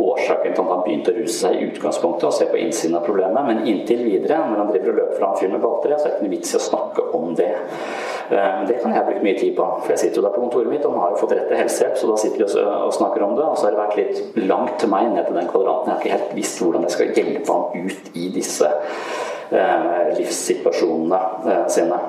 årsaken 0.00 0.52
til 0.52 0.62
at 0.62 0.74
han 0.74 0.84
begynte 0.84 1.14
å 1.14 1.18
ruse 1.22 1.38
seg 1.38 1.56
i 1.56 1.66
utgangspunktet 1.70 2.28
og 2.28 2.36
se 2.36 2.50
på 2.50 2.60
innsiden 2.60 3.00
av 3.00 3.08
problemet. 3.08 3.48
Men 3.48 3.64
inntil 3.64 4.04
videre, 4.04 4.42
når 4.44 4.64
han 4.64 4.72
driver 4.74 4.92
og 4.92 5.00
løper 5.00 5.18
fra 5.22 5.32
en 5.32 5.40
fyr 5.40 5.54
med 5.54 5.64
balltre, 5.64 5.96
så 5.96 6.04
er 6.04 6.10
det 6.10 6.18
ikke 6.18 6.28
noe 6.28 6.36
vits 6.36 6.52
i 6.52 6.60
å 6.60 6.64
snakke 6.68 7.06
om 7.16 7.32
det. 7.38 7.50
Eh, 8.30 8.60
det 8.68 8.76
kan 8.82 8.94
jeg 8.94 9.06
bruke 9.08 9.24
mye 9.24 9.38
tid 9.38 9.56
på, 9.56 9.64
for 9.80 9.90
jeg 9.94 10.04
sitter 10.04 10.20
jo 10.20 10.26
der 10.28 10.36
på 10.36 10.44
kontoret 10.44 10.70
mitt 10.70 10.84
og 10.86 11.00
har 11.02 11.14
jo 11.14 11.22
fått 11.24 11.34
rett 11.34 11.48
til 11.50 11.58
helsehjelp, 11.58 11.96
så 11.98 12.10
da 12.12 12.18
sitter 12.20 12.44
vi 12.44 12.66
og 12.70 12.94
snakker 12.94 13.24
om 13.26 13.34
det. 13.38 13.46
Og 13.48 13.58
så 13.58 13.66
har 13.66 13.74
det 13.74 13.80
vært 13.80 13.98
litt 13.98 14.44
langt 14.50 14.76
til 14.82 14.92
meg 14.92 15.08
ned 15.10 15.29
til 15.30 15.38
den 15.40 15.50
kvadraten. 15.50 15.88
Jeg 15.88 15.94
har 15.94 16.02
ikke 16.04 16.16
helt 16.16 16.36
visst 16.36 16.62
hvordan 16.62 16.86
jeg 16.86 16.96
skal 16.96 17.14
hjelpe 17.14 17.52
ham 17.52 17.86
ut 17.86 18.10
i 18.18 18.26
disse 18.34 18.72
eh, 19.50 19.86
livssituasjonene 20.18 21.22
eh, 21.46 21.62
sine. 21.72 22.02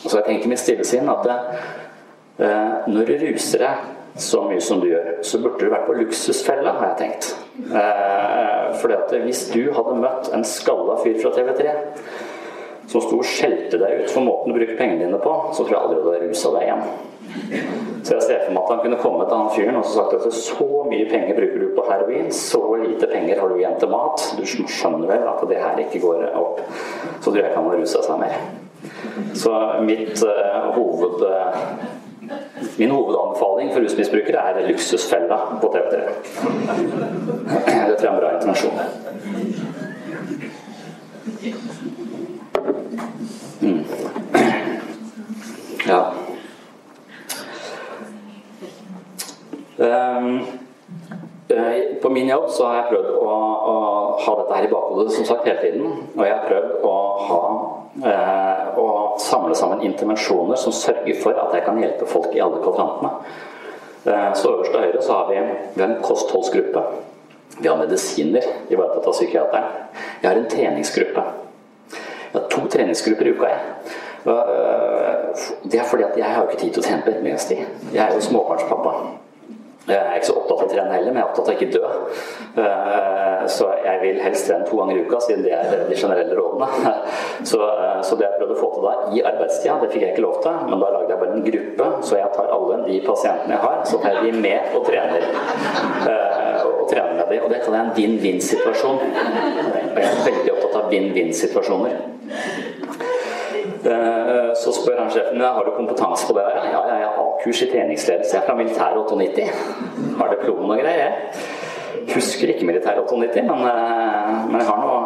Så 0.00 0.18
jeg 0.18 0.26
tenker 0.26 0.52
mitt 0.52 0.62
stille 0.62 0.86
sinn 0.86 1.08
at 1.12 1.30
eh, 1.30 2.90
når 2.90 3.08
du 3.08 3.16
ruser 3.24 3.64
deg 3.66 3.88
så 4.20 4.42
mye 4.42 4.60
som 4.60 4.80
du 4.82 4.88
gjør, 4.90 5.10
så 5.22 5.38
burde 5.38 5.62
du 5.62 5.70
vært 5.70 5.86
på 5.86 5.96
luksusfella, 6.00 6.74
har 6.80 6.92
jeg 6.92 6.98
tenkt. 6.98 7.30
Eh, 7.70 8.66
fordi 8.80 8.96
at 8.96 9.14
hvis 9.24 9.46
du 9.54 9.62
hadde 9.76 10.00
møtt 10.02 10.30
en 10.34 10.44
skalla 10.46 10.98
fyr 11.04 11.18
fra 11.22 11.32
TV3 11.36 11.74
som 12.90 13.04
sto 13.04 13.20
og 13.20 13.26
skjelte 13.26 13.78
deg 13.78 14.02
ut 14.02 14.10
for 14.10 14.26
måten 14.26 14.50
du 14.50 14.58
bruker 14.58 14.78
pengene 14.78 15.06
dine 15.06 15.20
på, 15.22 15.34
så 15.54 15.62
tror 15.62 15.74
jeg 15.74 15.80
aldri 15.80 16.00
du 16.00 16.08
hadde 16.10 16.30
rusa 16.30 16.52
deg 16.56 16.66
igjen. 16.66 16.82
Så 18.02 18.16
jeg 18.16 18.24
ser 18.26 18.40
for 18.46 18.54
meg 18.56 18.62
at 18.64 18.72
han 18.72 18.82
kunne 18.82 18.98
komme 18.98 19.26
til 19.28 19.36
han 19.38 19.52
fyren 19.54 19.78
og 19.78 19.86
så 19.86 20.00
sagt 20.00 20.16
at 20.18 20.34
så 20.34 20.68
mye 20.88 21.06
penger 21.10 21.38
bruker 21.38 21.62
du 21.62 21.68
på 21.76 21.84
heroin, 21.86 22.32
så 22.34 22.62
lite 22.80 23.10
penger 23.12 23.38
har 23.38 23.52
du 23.52 23.60
igjen 23.60 23.78
til 23.78 23.92
mat. 23.92 24.26
Du 24.34 24.42
skjønner 24.48 25.06
vel 25.10 25.28
at 25.30 25.46
det 25.52 25.62
her 25.62 25.84
ikke 25.84 26.02
går 26.02 26.26
opp. 26.40 26.64
Så 27.20 27.30
tror 27.30 27.38
jeg 27.38 27.52
ikke 27.52 27.62
han 27.62 27.70
har 27.70 27.80
rusa 27.84 28.02
seg 28.08 28.20
mer. 28.24 28.36
Så 29.38 29.54
mitt 29.86 30.26
uh, 30.26 30.70
hoved... 30.74 31.26
Uh, 31.26 31.98
Min 32.76 32.90
hovedanbefaling 32.90 33.72
for 33.72 33.80
rusmisbrukere 33.80 34.38
er 34.38 34.68
luksusfella 34.68 35.38
på 35.60 35.72
TV3. 35.74 36.00
Det 37.88 37.96
tror 37.98 38.06
jeg 38.06 38.06
er 38.06 38.12
en 38.12 38.20
bra 38.20 38.34
intervensjon. 38.34 38.78
Mm. 43.60 43.84
Ja. 45.86 46.12
Um, 49.78 50.46
på 52.02 52.09
min 52.20 52.28
jobb 52.28 52.50
så 52.50 52.66
har 52.66 52.74
jeg 52.76 52.88
prøvd 52.90 53.12
å, 53.16 53.34
å 53.72 53.76
ha 54.20 54.32
dette 54.40 54.56
her 54.56 54.66
i 54.66 54.70
bakhodet 54.70 55.12
som 55.14 55.26
sagt 55.28 55.46
hele 55.48 55.62
tiden. 55.62 55.92
Og 56.16 56.24
jeg 56.26 56.34
har 56.34 56.48
prøvd 56.48 56.82
å, 56.84 56.96
ha, 57.28 57.38
eh, 58.10 58.80
å 58.80 58.88
samle 59.20 59.56
sammen 59.56 59.84
intervensjoner 59.88 60.60
som 60.60 60.74
sørger 60.76 61.16
for 61.22 61.38
at 61.40 61.56
jeg 61.56 61.64
kan 61.64 61.80
hjelpe 61.80 62.08
folk 62.10 62.34
i 62.36 62.42
alle 62.44 62.60
kvadrantene. 62.60 63.14
Eh, 64.04 64.26
så 64.36 64.52
øverst 64.52 64.74
til 64.74 64.84
høyre 64.84 65.04
så 65.06 65.16
har 65.16 65.30
vi, 65.30 65.38
vi 65.76 65.80
har 65.80 65.94
en 65.94 66.04
kostholdsgruppe. 66.04 66.84
Vi 67.56 67.68
har 67.68 67.80
medisiner 67.80 68.52
ivaretatt 68.68 69.08
av 69.08 69.16
psykiateren. 69.16 69.72
Vi 70.20 70.28
har 70.28 70.36
en 70.36 70.50
treningsgruppe. 70.52 71.24
Jeg 71.94 72.36
har 72.36 72.46
to 72.52 72.66
treningsgrupper 72.76 73.30
i 73.30 73.34
uka. 73.38 73.54
jeg. 73.54 73.96
Øh, 74.28 75.70
det 75.72 75.80
er 75.80 75.88
fordi 75.88 76.04
at 76.04 76.20
jeg 76.20 76.36
har 76.36 76.44
ikke 76.44 76.60
tid 76.66 76.76
til 76.76 76.84
å 76.84 76.88
trene 76.90 77.02
på 77.06 77.14
ettermiddagstid. 77.14 77.66
Jeg 77.96 78.04
er 78.04 78.14
jo 78.14 78.28
småbarnspappa. 78.28 78.94
Jeg 79.88 79.96
er 79.96 80.18
ikke 80.18 80.28
så 80.28 80.34
opptatt 80.36 80.60
av 80.60 80.66
å 80.66 80.70
trene 80.70 80.92
heller, 80.92 81.08
men 81.08 81.18
jeg 81.18 81.24
er 81.24 81.30
opptatt 81.30 81.46
av 81.48 81.52
å 81.52 81.56
ikke 81.56 81.72
dø. 81.72 81.84
Øh, 82.60 83.46
så 83.48 83.68
jeg 83.80 84.00
vil 84.02 84.18
helst 84.20 84.46
trene 84.46 84.66
to 84.68 84.76
ganger 84.76 84.98
i 84.98 85.04
uka, 85.06 85.20
siden 85.24 85.46
det 85.46 85.54
er 85.56 85.86
de 85.88 85.96
generelle 85.96 86.36
rådene. 86.36 86.92
Så, 87.50 87.60
øh, 87.64 88.02
så 88.04 88.18
det 88.20 88.26
jeg 88.26 88.36
prøvde 88.36 88.56
å 88.58 88.60
få 88.60 88.68
til 88.74 88.84
da 88.84 88.92
i 89.16 89.22
arbeidstida, 89.30 89.78
det 89.80 89.88
fikk 89.94 90.04
jeg 90.04 90.12
ikke 90.12 90.26
lov 90.26 90.36
til, 90.44 90.58
men 90.68 90.84
da 90.84 90.92
lagde 90.92 91.14
jeg 91.14 91.22
bare 91.22 91.38
en 91.38 91.46
gruppe, 91.46 91.88
så 92.04 92.20
jeg 92.20 92.30
tar 92.36 92.52
alle 92.56 92.78
de 92.84 93.00
pasientene 93.06 93.56
jeg 93.56 93.62
har, 93.64 93.80
så 93.88 94.02
tar 94.02 94.18
jeg 94.18 94.28
de 94.28 94.44
med 94.44 94.76
og 94.76 94.86
trener. 94.90 95.26
Og 96.60 96.84
trener 96.90 97.16
med 97.16 97.32
de, 97.32 97.40
og 97.40 97.52
det 97.54 97.64
kaller 97.64 97.80
jeg 97.80 97.88
en 97.88 97.96
vinn-vinn-situasjon. 97.96 99.02
Jeg 99.96 100.06
er 100.06 100.24
veldig 100.28 100.56
opptatt 100.58 100.80
av 100.82 100.90
vinn-vinn-situasjoner. 100.92 102.09
Eh, 103.86 104.50
så 104.54 104.72
spør 104.76 104.98
han 105.00 105.12
sjefen 105.12 105.40
har 105.40 105.64
du 105.64 105.72
kompetanse 105.76 106.26
på 106.28 106.36
det 106.36 106.44
der. 106.44 106.66
Ja, 106.74 106.80
jeg 106.90 107.06
har 107.06 107.22
A-kurs 107.24 107.62
i 107.62 107.70
treningsledelse. 107.70 108.42
Fra 108.46 108.54
militæret 108.54 108.96
98. 109.12 109.48
Har 110.18 110.34
diplom 110.34 110.70
og 110.70 110.82
greier. 110.82 111.16
Jeg 111.94 112.14
husker 112.14 112.48
ikke 112.48 112.66
militæret 112.66 113.04
98, 113.12 113.42
men, 113.42 113.64
eh, 113.70 114.50
men 114.50 114.60
jeg 114.60 114.68
har 114.68 114.84
noe 114.84 115.00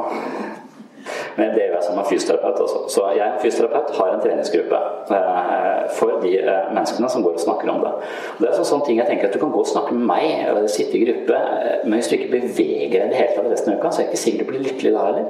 men 1.36 1.50
det 1.50 1.64
gjør 1.64 1.74
jeg 1.74 1.84
som 1.84 1.98
en 1.98 2.06
fysioterapeut 2.06 2.60
også. 2.64 2.78
Så 2.94 3.02
jeg 3.16 3.24
er 3.26 3.40
fysioterapeut 3.42 3.96
har 3.96 4.12
en 4.14 4.20
treningsgruppe 4.22 4.78
eh, 5.16 5.80
for 5.98 6.20
de 6.22 6.32
menneskene 6.76 7.10
som 7.10 7.24
går 7.26 7.34
og 7.38 7.42
snakker 7.42 7.72
om 7.72 7.80
det. 7.82 7.90
Det 8.38 8.48
er 8.48 8.68
sånn 8.68 8.84
ting 8.86 9.00
jeg 9.00 9.08
tenker 9.10 9.28
at 9.28 9.34
Du 9.34 9.40
kan 9.42 9.52
gå 9.52 9.64
og 9.64 9.68
snakke 9.68 9.96
med 9.98 10.06
meg, 10.06 10.46
eller 10.46 10.70
sitte 10.70 10.96
i 10.98 11.02
gruppe, 11.04 11.40
men 11.84 11.98
hvis 11.98 12.08
du 12.08 12.16
ikke 12.16 12.38
beveger 12.38 12.94
deg 12.94 13.08
i 13.08 13.12
det 13.12 13.20
hele 13.20 13.34
tatt 13.34 13.50
resten 13.50 13.74
av 13.74 13.82
uka, 13.82 13.90
så 13.90 14.00
er 14.00 14.06
jeg 14.06 14.12
ikke 14.12 14.22
sikker 14.24 14.44
du 14.44 14.52
blir 14.52 14.66
lykkelig 14.68 14.94
da 14.94 15.06
heller. 15.10 15.28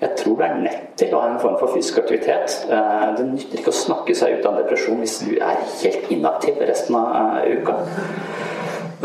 Jeg 0.00 0.10
tror 0.16 0.34
du 0.36 0.42
er 0.44 0.58
nødt 0.60 0.88
til 1.00 1.14
å 1.14 1.20
ha 1.22 1.28
en 1.32 1.40
form 1.40 1.56
for 1.56 1.72
fysisk 1.72 2.02
aktivitet. 2.02 2.58
Eh, 2.68 3.04
det 3.16 3.24
nytter 3.30 3.62
ikke 3.62 3.72
å 3.72 3.78
snakke 3.78 4.16
seg 4.16 4.36
ut 4.36 4.48
av 4.48 4.52
en 4.52 4.64
depresjon 4.64 5.00
hvis 5.00 5.22
du 5.24 5.38
er 5.38 5.62
helt 5.80 6.10
inaktiv 6.12 6.60
resten 6.60 6.98
av 6.98 7.38
eh, 7.40 7.56
uka. 7.56 7.78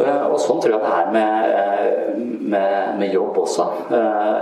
Eh, 0.01 0.25
og 0.27 0.35
sånn 0.43 0.59
tror 0.59 0.75
jeg 0.75 0.83
det 0.83 0.91
er 0.97 1.13
med, 1.15 2.19
med, 2.51 2.75
med, 2.99 3.07
jobb 3.15 3.39
også. 3.39 3.69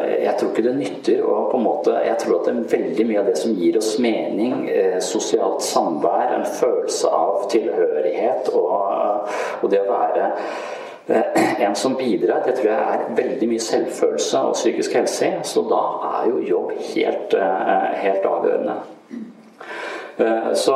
Jeg 0.09 0.35
tror 0.39 0.49
ikke 0.49 0.65
det 0.65 0.75
nytter 0.79 1.21
å 1.25 1.37
på 1.51 1.57
en 1.57 1.65
måte 1.65 1.95
Jeg 2.05 2.17
tror 2.21 2.39
at 2.39 2.49
det 2.49 2.53
er 2.55 2.73
veldig 2.73 3.07
mye 3.09 3.21
av 3.21 3.29
det 3.29 3.37
som 3.37 3.55
gir 3.57 3.77
oss 3.77 3.95
mening, 4.01 4.67
sosialt 5.05 5.65
samvær, 5.65 6.33
en 6.33 6.49
følelse 6.49 7.13
av 7.13 7.45
tilhørighet 7.53 8.53
og, 8.57 9.33
og 9.61 9.73
det 9.73 9.83
å 9.85 9.89
være 9.89 10.29
en 11.09 11.75
som 11.75 11.95
bidrar, 11.97 12.43
det 12.45 12.55
tror 12.57 12.69
jeg 12.69 12.95
er 12.95 13.05
veldig 13.17 13.49
mye 13.49 13.63
selvfølelse 13.63 14.41
og 14.49 14.57
psykisk 14.57 14.95
helse. 14.99 15.31
Så 15.47 15.65
da 15.69 15.83
er 16.11 16.29
jo 16.29 16.43
jobb 16.47 16.73
helt, 16.91 17.33
eh, 17.33 17.87
helt 18.03 18.27
avgjørende. 18.29 18.75
Eh, 20.19 20.49
så, 20.53 20.75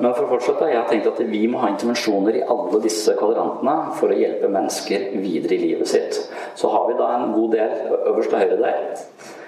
men 0.00 0.14
for 0.14 0.24
å 0.24 0.30
fortsette, 0.32 0.70
jeg 0.70 0.80
har 0.80 0.88
tenkt 0.88 1.10
at 1.10 1.20
vi 1.28 1.44
må 1.50 1.60
ha 1.62 1.70
intervensjoner 1.70 2.40
i 2.40 2.46
alle 2.54 2.80
disse 2.82 3.14
kvadrantene 3.18 3.76
for 3.98 4.10
å 4.10 4.18
hjelpe 4.18 4.50
mennesker 4.50 5.12
videre 5.20 5.58
i 5.58 5.62
livet 5.68 5.88
sitt. 5.88 6.24
Så 6.54 6.72
har 6.72 6.88
vi 6.88 6.98
da 6.98 7.12
en 7.18 7.32
god 7.36 7.54
del 7.58 7.96
øverst 8.08 8.32
til 8.32 8.42
høyre 8.42 8.60
der 8.62 8.82
Eh, 8.82 9.41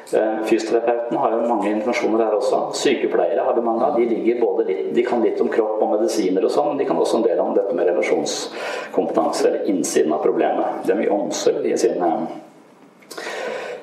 fysioterapeuten 0.45 1.17
har 1.19 1.33
jo 1.33 1.49
mange 1.49 1.71
informasjoner 1.71 2.21
der 2.25 2.37
også. 2.37 2.61
Sykepleiere 2.79 3.45
har 3.47 3.55
vi 3.57 3.65
mange 3.65 3.87
av. 3.87 3.99
De, 3.99 4.07
litt, 4.07 4.95
de 4.95 5.05
kan 5.07 5.23
litt 5.25 5.41
om 5.41 5.51
kropp 5.53 5.83
og 5.83 5.95
medisiner 5.97 6.45
og 6.45 6.53
sånn, 6.55 6.73
men 6.73 6.81
de 6.81 6.89
kan 6.89 7.01
også 7.01 7.21
en 7.21 7.27
del 7.27 7.43
om 7.43 7.55
dette 7.57 7.75
med 7.77 7.89
relasjonskompetanse, 7.91 9.47
eller 9.49 9.71
innsiden 9.73 10.15
av 10.15 10.25
problemet. 10.25 10.83
Det 10.85 10.95
er 10.95 11.01
mye 11.03 11.15
omsorg 11.15 11.67
i 11.69 11.77
sin, 11.81 12.03
eh, 12.03 13.23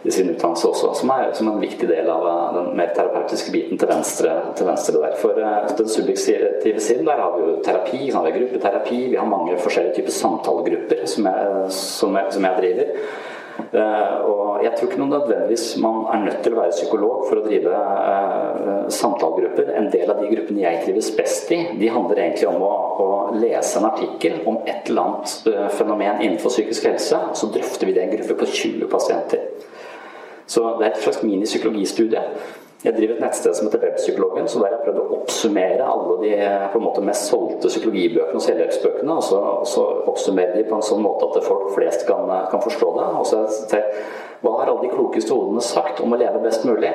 i 0.03 0.11
sin 0.11 0.29
utdannelse 0.33 0.69
også, 0.69 0.93
som 0.97 1.13
er 1.13 1.33
som 1.37 1.49
en 1.51 1.59
viktig 1.61 1.89
del 1.89 2.09
av 2.09 2.27
eh, 2.27 2.45
den 2.59 2.71
mer 2.79 2.93
terapeutiske 2.97 3.53
biten 3.53 3.81
til 3.81 3.91
venstre, 3.91 4.37
til 4.59 4.69
venstre 4.69 5.01
der. 5.01 5.17
For 5.21 5.41
den 5.41 5.91
subjektive 5.95 6.79
siden, 6.79 7.05
der 7.09 7.21
har 7.23 7.35
vi 7.37 7.49
jo 7.49 7.57
terapi, 7.65 8.05
vi 8.05 8.15
har 8.15 8.31
gruppeterapi, 8.37 9.01
vi 9.09 9.19
har 9.19 9.29
mange 9.29 9.59
forskjellige 9.61 9.99
typer 9.99 10.17
samtalegrupper 10.19 11.05
som 11.05 11.29
jeg, 11.31 11.67
som 11.81 12.17
jeg, 12.17 12.33
som 12.37 12.49
jeg 12.49 12.63
driver. 12.63 12.95
Eh, 13.71 14.15
og 14.27 14.63
jeg 14.65 14.73
tror 14.75 14.89
ikke 14.89 14.99
noe 15.01 15.11
nødvendigvis 15.11 15.65
man 15.81 16.03
er 16.13 16.23
nødt 16.25 16.39
til 16.45 16.55
å 16.55 16.59
være 16.61 16.75
psykolog 16.75 17.25
for 17.29 17.39
å 17.39 17.43
drive 17.45 17.71
uh, 17.71 18.87
samtalegrupper. 18.93 19.71
En 19.79 19.89
del 19.93 20.11
av 20.11 20.21
de 20.21 20.29
gruppene 20.31 20.63
jeg 20.63 20.83
trives 20.85 21.11
best 21.17 21.51
i, 21.55 21.59
de 21.79 21.91
handler 21.91 22.23
egentlig 22.23 22.49
om 22.51 22.61
å, 22.65 22.71
å 23.01 23.07
lese 23.37 23.79
en 23.79 23.89
artikkel 23.89 24.41
om 24.49 24.61
et 24.65 24.91
eller 24.91 25.07
annet 25.07 25.35
uh, 25.49 25.67
fenomen 25.73 26.21
innenfor 26.21 26.53
psykisk 26.53 26.89
helse. 26.91 27.21
Så 27.37 27.51
drøfter 27.53 27.89
vi 27.89 27.97
det 27.97 28.05
i 28.05 28.09
en 28.09 28.15
gruppe 28.17 28.39
på 28.43 28.49
20 28.51 28.91
pasienter. 28.91 29.47
Så 30.51 30.65
det 30.79 30.87
er 30.87 30.91
et 30.91 31.03
slags 31.05 31.21
minipsykologistudie. 31.23 32.25
Jeg 32.81 32.95
driver 32.97 33.13
et 33.13 33.21
nettsted 33.21 33.53
som 33.53 33.67
heter 33.67 33.83
Webpsykologen, 33.83 34.47
så 34.49 34.61
der 34.63 34.71
jeg 34.73 34.83
prøvd 34.87 35.01
å 35.03 35.17
oppsummere 35.19 35.85
alle 35.85 36.15
de 36.23 36.31
på 36.73 36.79
en 36.79 36.85
måte 36.87 37.03
mest 37.05 37.27
solgte 37.29 37.69
psykologibøkene 37.69 38.39
og 38.39 38.45
selvhjelpsbøkene, 38.47 39.17
og 39.19 39.25
så, 39.27 39.41
så 39.69 39.83
oppsummere 40.09 40.55
de 40.57 40.65
på 40.65 40.79
en 40.79 40.87
sånn 40.87 41.03
måte 41.05 41.29
at 41.29 41.45
folk 41.45 41.69
flest 41.75 42.07
kan, 42.09 42.25
kan 42.49 42.63
forstå 42.63 42.89
det. 42.97 43.09
Og 43.21 43.29
så 43.29 43.43
hva 44.41 44.55
har 44.57 44.71
alle 44.71 44.87
de 44.87 44.95
klokeste 44.95 45.35
hodene 45.35 45.61
sagt 45.61 46.01
om 46.01 46.15
å 46.15 46.17
leve 46.19 46.41
best 46.41 46.65
mulig? 46.65 46.89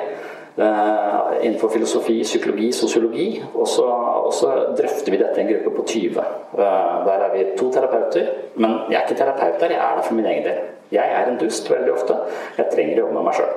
Uh, 0.57 1.37
innenfor 1.45 1.69
filosofi, 1.69 2.15
psykologi, 2.25 2.71
sosiologi. 2.75 3.27
Og 3.53 3.67
så, 3.69 3.85
og 3.87 4.33
så, 4.35 4.49
drøfter 4.75 5.13
vi 5.13 5.19
dette 5.21 5.39
i 5.39 5.43
en 5.45 5.51
gruppe 5.53 5.75
på 5.77 5.85
20. 5.93 6.17
Uh, 6.57 6.63
der 7.05 7.27
er 7.27 7.35
vi 7.35 7.45
to 7.59 7.69
terapeuter. 7.71 8.33
Men 8.57 8.81
jeg 8.89 8.99
er 8.99 9.05
ikke 9.05 9.21
terapeut 9.21 9.61
der, 9.61 9.75
jeg 9.77 9.83
er 9.85 10.01
der 10.01 10.09
for 10.09 10.17
min 10.17 10.27
egen 10.33 10.43
del. 10.49 10.65
Jeg 10.91 11.13
er 11.13 11.29
en 11.29 11.39
dust 11.39 11.69
veldig 11.71 11.93
ofte. 11.93 12.17
Jeg 12.57 12.71
trenger 12.73 12.97
å 12.97 13.05
jobbe 13.05 13.19
med 13.19 13.29
meg 13.29 13.39
sjøl. 13.39 13.55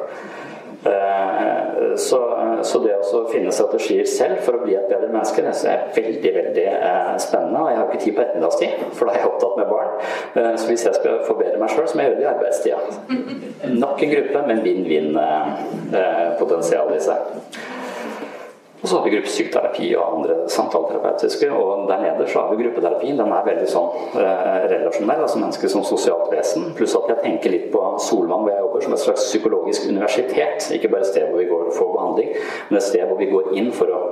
Eh, 0.84 1.96
så, 1.96 2.38
så, 2.62 2.78
det 2.78 2.96
å 3.12 3.28
finne 3.28 3.52
strategier 3.52 4.04
selv 4.08 4.38
for 4.46 4.54
å 4.56 4.62
bli 4.64 4.74
et 4.78 4.88
bedre 4.88 5.08
menneske, 5.12 5.42
det 5.44 5.52
er 5.68 5.78
veldig 5.96 6.32
veldig 6.36 6.68
eh, 6.72 7.16
spennende. 7.20 7.60
Og 7.60 7.68
jeg 7.70 7.78
har 7.78 7.86
ikke 7.88 8.04
tid 8.04 8.14
på 8.16 8.22
ettermiddagstid, 8.24 8.70
for 8.96 9.02
da 9.04 9.10
er 9.12 9.18
jeg 9.20 9.28
opptatt 9.28 9.56
med 9.60 9.68
barn. 9.68 9.90
Eh, 10.40 10.54
så 10.56 10.64
hvis 10.70 10.86
jeg 10.88 10.94
skal 10.96 11.14
forbedre 11.26 11.58
meg 11.60 11.70
sjøl, 11.74 11.88
så 11.90 11.94
må 11.96 12.00
jeg 12.04 12.08
gjøre 12.10 12.20
det 12.20 12.26
i 12.26 12.34
arbeidstida. 12.34 12.80
Nok 13.84 13.98
en 14.06 14.12
gruppe 14.14 14.38
med 14.48 14.58
vinn-vinn-potensial 14.68 16.88
i 16.96 17.00
seg. 17.04 17.20
Så 18.90 18.98
har 18.98 19.04
vi 19.04 19.10
gruppepsykoterapi 19.12 19.88
og 19.94 20.06
andre 20.16 20.36
samtaleterapeutiske. 20.50 21.50
Og 21.54 21.84
der 21.88 22.00
nede 22.02 22.26
så 22.26 22.40
har 22.40 22.50
vi 22.50 22.64
gruppeterapien. 22.64 23.18
Den 23.20 23.30
er 23.36 23.46
veldig 23.46 23.68
sånn 23.70 24.18
eh, 24.18 24.64
relasjonell, 24.72 25.22
altså 25.26 25.38
mennesket 25.38 25.70
som 25.70 25.86
sosialt 25.86 26.32
vesen. 26.34 26.72
Pluss 26.74 26.96
at 26.98 27.06
jeg 27.12 27.22
tenker 27.22 27.54
litt 27.54 27.68
på 27.70 27.84
Solvang 28.02 28.42
hvor 28.42 28.50
jeg 28.50 28.64
jobber, 28.64 28.82
som 28.86 28.96
et 28.96 29.04
slags 29.04 29.28
psykologisk 29.28 29.86
universitet. 29.92 30.66
Ikke 30.74 30.90
bare 30.90 31.06
et 31.06 31.12
sted 31.12 31.30
hvor 31.30 31.38
vi 31.38 31.46
går 31.52 31.68
og 31.68 31.76
får 31.78 31.94
behandling, 31.94 32.34
men 32.68 32.80
et 32.80 32.88
sted 32.88 33.06
hvor 33.06 33.22
vi 33.22 33.30
går 33.30 33.54
inn 33.60 33.70
for 33.78 33.94
å 33.94 34.02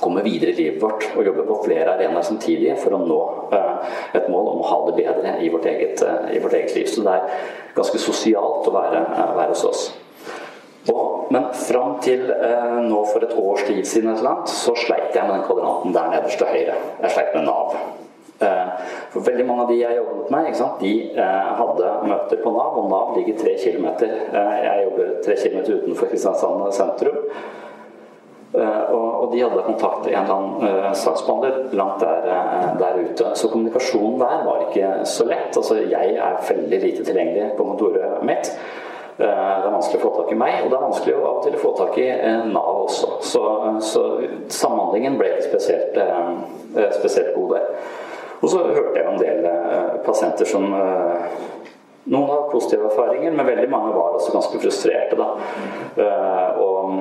komme 0.00 0.24
videre 0.24 0.52
i 0.52 0.56
livet 0.56 0.82
vårt 0.82 1.06
og 1.16 1.24
jobbe 1.24 1.44
på 1.48 1.60
flere 1.64 1.94
arenaer 1.96 2.24
samtidig 2.24 2.74
for 2.80 2.96
å 2.96 3.02
nå 3.04 3.20
uh, 3.52 3.86
et 4.16 4.26
mål 4.32 4.50
om 4.52 4.64
å 4.64 4.70
ha 4.70 4.80
det 4.88 4.96
bedre 4.98 5.36
i 5.40 5.48
vårt 5.52 5.68
eget, 5.70 6.02
uh, 6.04 6.28
i 6.32 6.40
vårt 6.42 6.56
eget 6.58 6.74
liv. 6.76 6.88
Så 6.90 7.04
det 7.06 7.14
er 7.14 7.46
ganske 7.76 8.00
sosialt 8.02 8.68
å 8.68 8.74
være, 8.76 9.06
uh, 9.12 9.32
være 9.38 9.54
hos 9.54 9.64
oss. 9.68 9.86
Og, 10.92 11.26
men 11.34 11.48
fram 11.58 11.96
til 12.04 12.28
eh, 12.30 12.76
nå 12.86 13.02
for 13.10 13.24
et 13.26 13.34
års 13.34 13.64
tid 13.66 13.82
siden 13.88 14.12
eller 14.12 14.44
så 14.50 14.74
sleit 14.78 15.14
jeg 15.16 15.26
med 15.26 15.40
den 15.40 15.46
kvadranten 15.48 15.94
der 15.96 16.12
nederst 16.12 16.38
til 16.38 16.50
høyre. 16.52 16.76
Jeg 17.02 17.14
sleit 17.16 17.34
med 17.34 17.48
Nav. 17.48 17.74
Eh, 18.38 18.72
for 19.10 19.26
veldig 19.26 19.46
mange 19.48 19.64
av 19.64 19.72
de 19.72 19.80
jeg 19.80 19.98
jobbet 19.98 20.32
med, 20.34 20.62
de 20.82 20.94
eh, 21.16 21.52
hadde 21.60 21.92
møter 22.06 22.42
på 22.44 22.54
Nav, 22.54 22.78
og 22.78 22.90
Nav 22.92 23.14
ligger 23.16 23.38
tre 23.40 23.56
kilometer. 23.64 24.16
Eh, 24.30 24.56
jeg 24.68 24.88
jobber 24.88 25.12
tre 25.26 25.38
kilometer 25.42 25.78
utenfor 25.80 26.12
Kristiansand 26.12 26.66
sentrum. 26.76 27.22
Eh, 28.54 28.82
og, 28.94 29.06
og, 29.22 29.32
de 29.32 29.42
hadde 29.42 29.66
kontakt 29.66 30.04
med 30.04 30.14
en 30.14 30.22
eller 30.22 30.36
annen 30.36 30.86
uh, 30.86 30.92
saksbehandler 30.96 31.74
langt 31.76 32.00
der, 32.00 32.28
der, 32.78 33.00
ute. 33.02 33.32
Så 33.36 33.50
kommunikasjonen 33.52 34.20
der 34.22 34.44
var 34.46 34.62
ikke 34.68 34.92
så 35.08 35.26
lett. 35.28 35.50
Altså, 35.56 35.80
jeg 35.82 36.14
er 36.14 36.38
veldig 36.48 36.80
lite 36.84 37.04
tilgjengelig 37.04 37.50
på 37.58 37.66
kontoret 37.66 38.22
mitt. 38.24 38.52
Eh, 39.18 39.24
det 39.60 39.64
er 39.64 39.72
vanskelig 39.72 40.00
å 40.02 40.08
få 40.10 40.10
tak 40.18 40.32
i 40.34 40.36
meg, 40.36 40.58
og 40.60 40.68
det 40.68 40.76
er 40.76 40.82
vanskelig 40.84 41.14
å 41.16 41.22
av 41.24 41.36
og 41.38 41.44
til 41.46 41.54
få 41.60 41.70
tak 41.78 41.94
i 42.02 42.08
eh, 42.12 42.42
Nav 42.52 42.82
også. 42.82 43.14
Så, 43.24 43.44
så 43.80 44.02
samhandlingen 44.52 45.16
ble 45.16 45.30
ikke 45.32 45.54
spesielt, 45.54 45.96
eh, 45.96 46.90
spesielt 46.98 47.32
god 47.36 47.54
der. 47.56 47.70
Og 48.42 48.50
så 48.52 48.60
hørte 48.66 48.98
jeg 48.98 49.06
om 49.08 49.14
en 49.16 49.22
del 49.22 49.46
pasienter 50.04 50.44
som 50.44 50.66
noen 52.06 52.30
har 52.30 52.48
positive 52.52 52.88
erfaringer, 52.90 53.34
men 53.34 53.48
veldig 53.48 53.68
mange 53.72 53.92
var 53.96 54.16
også 54.16 54.34
ganske 54.34 54.60
frustrerte. 54.62 55.18
Da. 55.18 56.06
Og, 56.62 56.92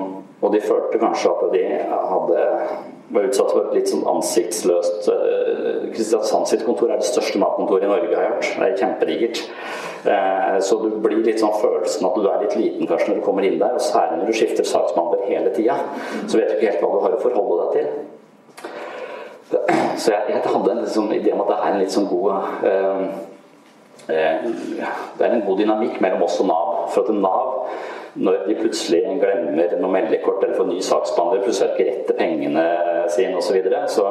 og 0.42 0.54
de 0.54 0.62
følte 0.66 1.02
kanskje 1.02 1.34
at 1.34 1.54
de 1.54 1.64
hadde 2.12 2.46
var 3.14 3.28
utsatt 3.30 3.52
for 3.54 3.68
et 3.68 3.76
litt 3.78 3.92
sånn 3.92 4.02
ansiktsløst 4.10 5.10
Kristiansand 5.94 6.50
sitt 6.50 6.64
kontor 6.66 6.90
er 6.90 7.02
det 7.02 7.08
største 7.08 7.40
matkontoret 7.40 7.86
i 7.86 7.90
Norge, 7.92 8.10
har 8.16 8.24
jeg 8.26 8.34
hørt. 8.34 8.48
Det 8.58 8.66
er 8.66 8.80
kjempedigert. 8.82 9.42
Eh, 10.06 10.58
så 10.62 10.78
du 10.82 10.90
blir 11.02 11.24
litt 11.26 11.40
sånn 11.42 11.56
følelsen 11.62 12.06
at 12.08 12.18
du 12.18 12.28
er 12.30 12.42
litt 12.44 12.58
liten 12.60 12.90
først 12.90 13.10
når 13.10 13.20
du 13.20 13.24
kommer 13.26 13.48
inn 13.48 13.58
der, 13.62 13.78
og 13.78 13.84
særlig 13.84 14.20
når 14.20 14.30
du 14.30 14.38
skifter 14.38 14.68
saksbehandler 14.68 15.30
hele 15.30 15.54
tida. 15.56 15.78
Så 16.28 16.38
vet 16.38 16.52
du 16.52 16.58
ikke 16.58 16.74
helt 16.74 16.84
hva 16.84 16.92
du 16.92 17.06
har 17.06 17.16
å 17.16 17.22
forholde 17.24 17.62
deg 17.62 17.72
til. 17.78 17.88
Så 20.02 20.12
jeg, 20.12 20.22
jeg 20.34 20.42
hadde 20.44 20.74
en 20.74 20.84
liksom 20.84 21.14
idé 21.16 21.32
om 21.34 21.46
at 21.46 21.52
det 21.52 21.58
er 21.58 21.72
en 21.72 21.82
litt 21.82 21.94
sånn 21.94 22.10
god 22.10 22.28
uh, 22.34 22.38
uh, 22.66 23.04
Det 24.08 25.26
er 25.26 25.32
en 25.32 25.46
god 25.46 25.62
dynamikk 25.62 26.02
mellom 26.04 26.26
oss 26.28 26.40
og 26.44 26.50
Nav. 26.52 26.74
For 26.94 27.06
at 27.06 27.16
Nav 27.18 27.70
når 28.16 28.46
de 28.48 28.54
plutselig 28.56 29.02
glemmer 29.20 29.74
noe 29.82 29.92
meldekort 29.92 30.44
eller 30.44 30.56
får 30.56 30.70
ny 30.70 30.78
saksbehandler, 30.88 31.42
plutselig 31.44 31.68
har 31.68 31.74
ikke 31.76 31.88
rett 31.90 32.06
til 32.08 32.16
pengene 32.16 32.64
sine 33.12 33.36
osv. 33.36 33.50
Så, 33.50 33.56
videre. 33.58 33.82
så 33.92 34.06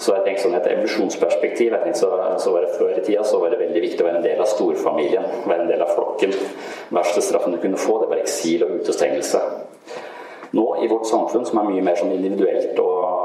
så 0.00 0.14
jeg 0.16 0.24
tenkt 0.24 0.40
sånn 0.40 0.56
et 0.56 0.66
evolusjonsperspektiv 0.70 1.74
jeg 1.74 1.82
tenkte 1.82 2.00
så, 2.00 2.08
så 2.40 2.52
var 2.54 2.64
det 2.64 2.76
Før 2.78 2.94
i 2.96 3.02
tida 3.04 3.24
så 3.26 3.40
var 3.42 3.52
det 3.52 3.58
veldig 3.60 3.82
viktig 3.84 4.00
å 4.00 4.06
være 4.06 4.20
en 4.22 4.24
del 4.24 4.38
av 4.40 4.48
storfamilien, 4.48 5.26
være 5.44 5.66
en 5.66 5.72
del 5.72 5.82
av 5.84 5.90
flokken. 5.92 6.32
Den 6.32 6.96
verste 6.96 7.24
straffen 7.24 7.52
du 7.52 7.60
kunne 7.60 7.80
få, 7.80 7.98
det 8.00 8.08
var 8.08 8.22
eksil 8.22 8.64
og 8.64 8.78
utestengelse. 8.78 9.42
Nå 10.56 10.64
i 10.82 10.88
vårt 10.88 11.04
samfunn, 11.06 11.44
som 11.46 11.60
er 11.60 11.68
mye 11.68 11.84
mer 11.84 12.00
sånn 12.00 12.14
individuelt 12.16 12.80
og 12.80 13.19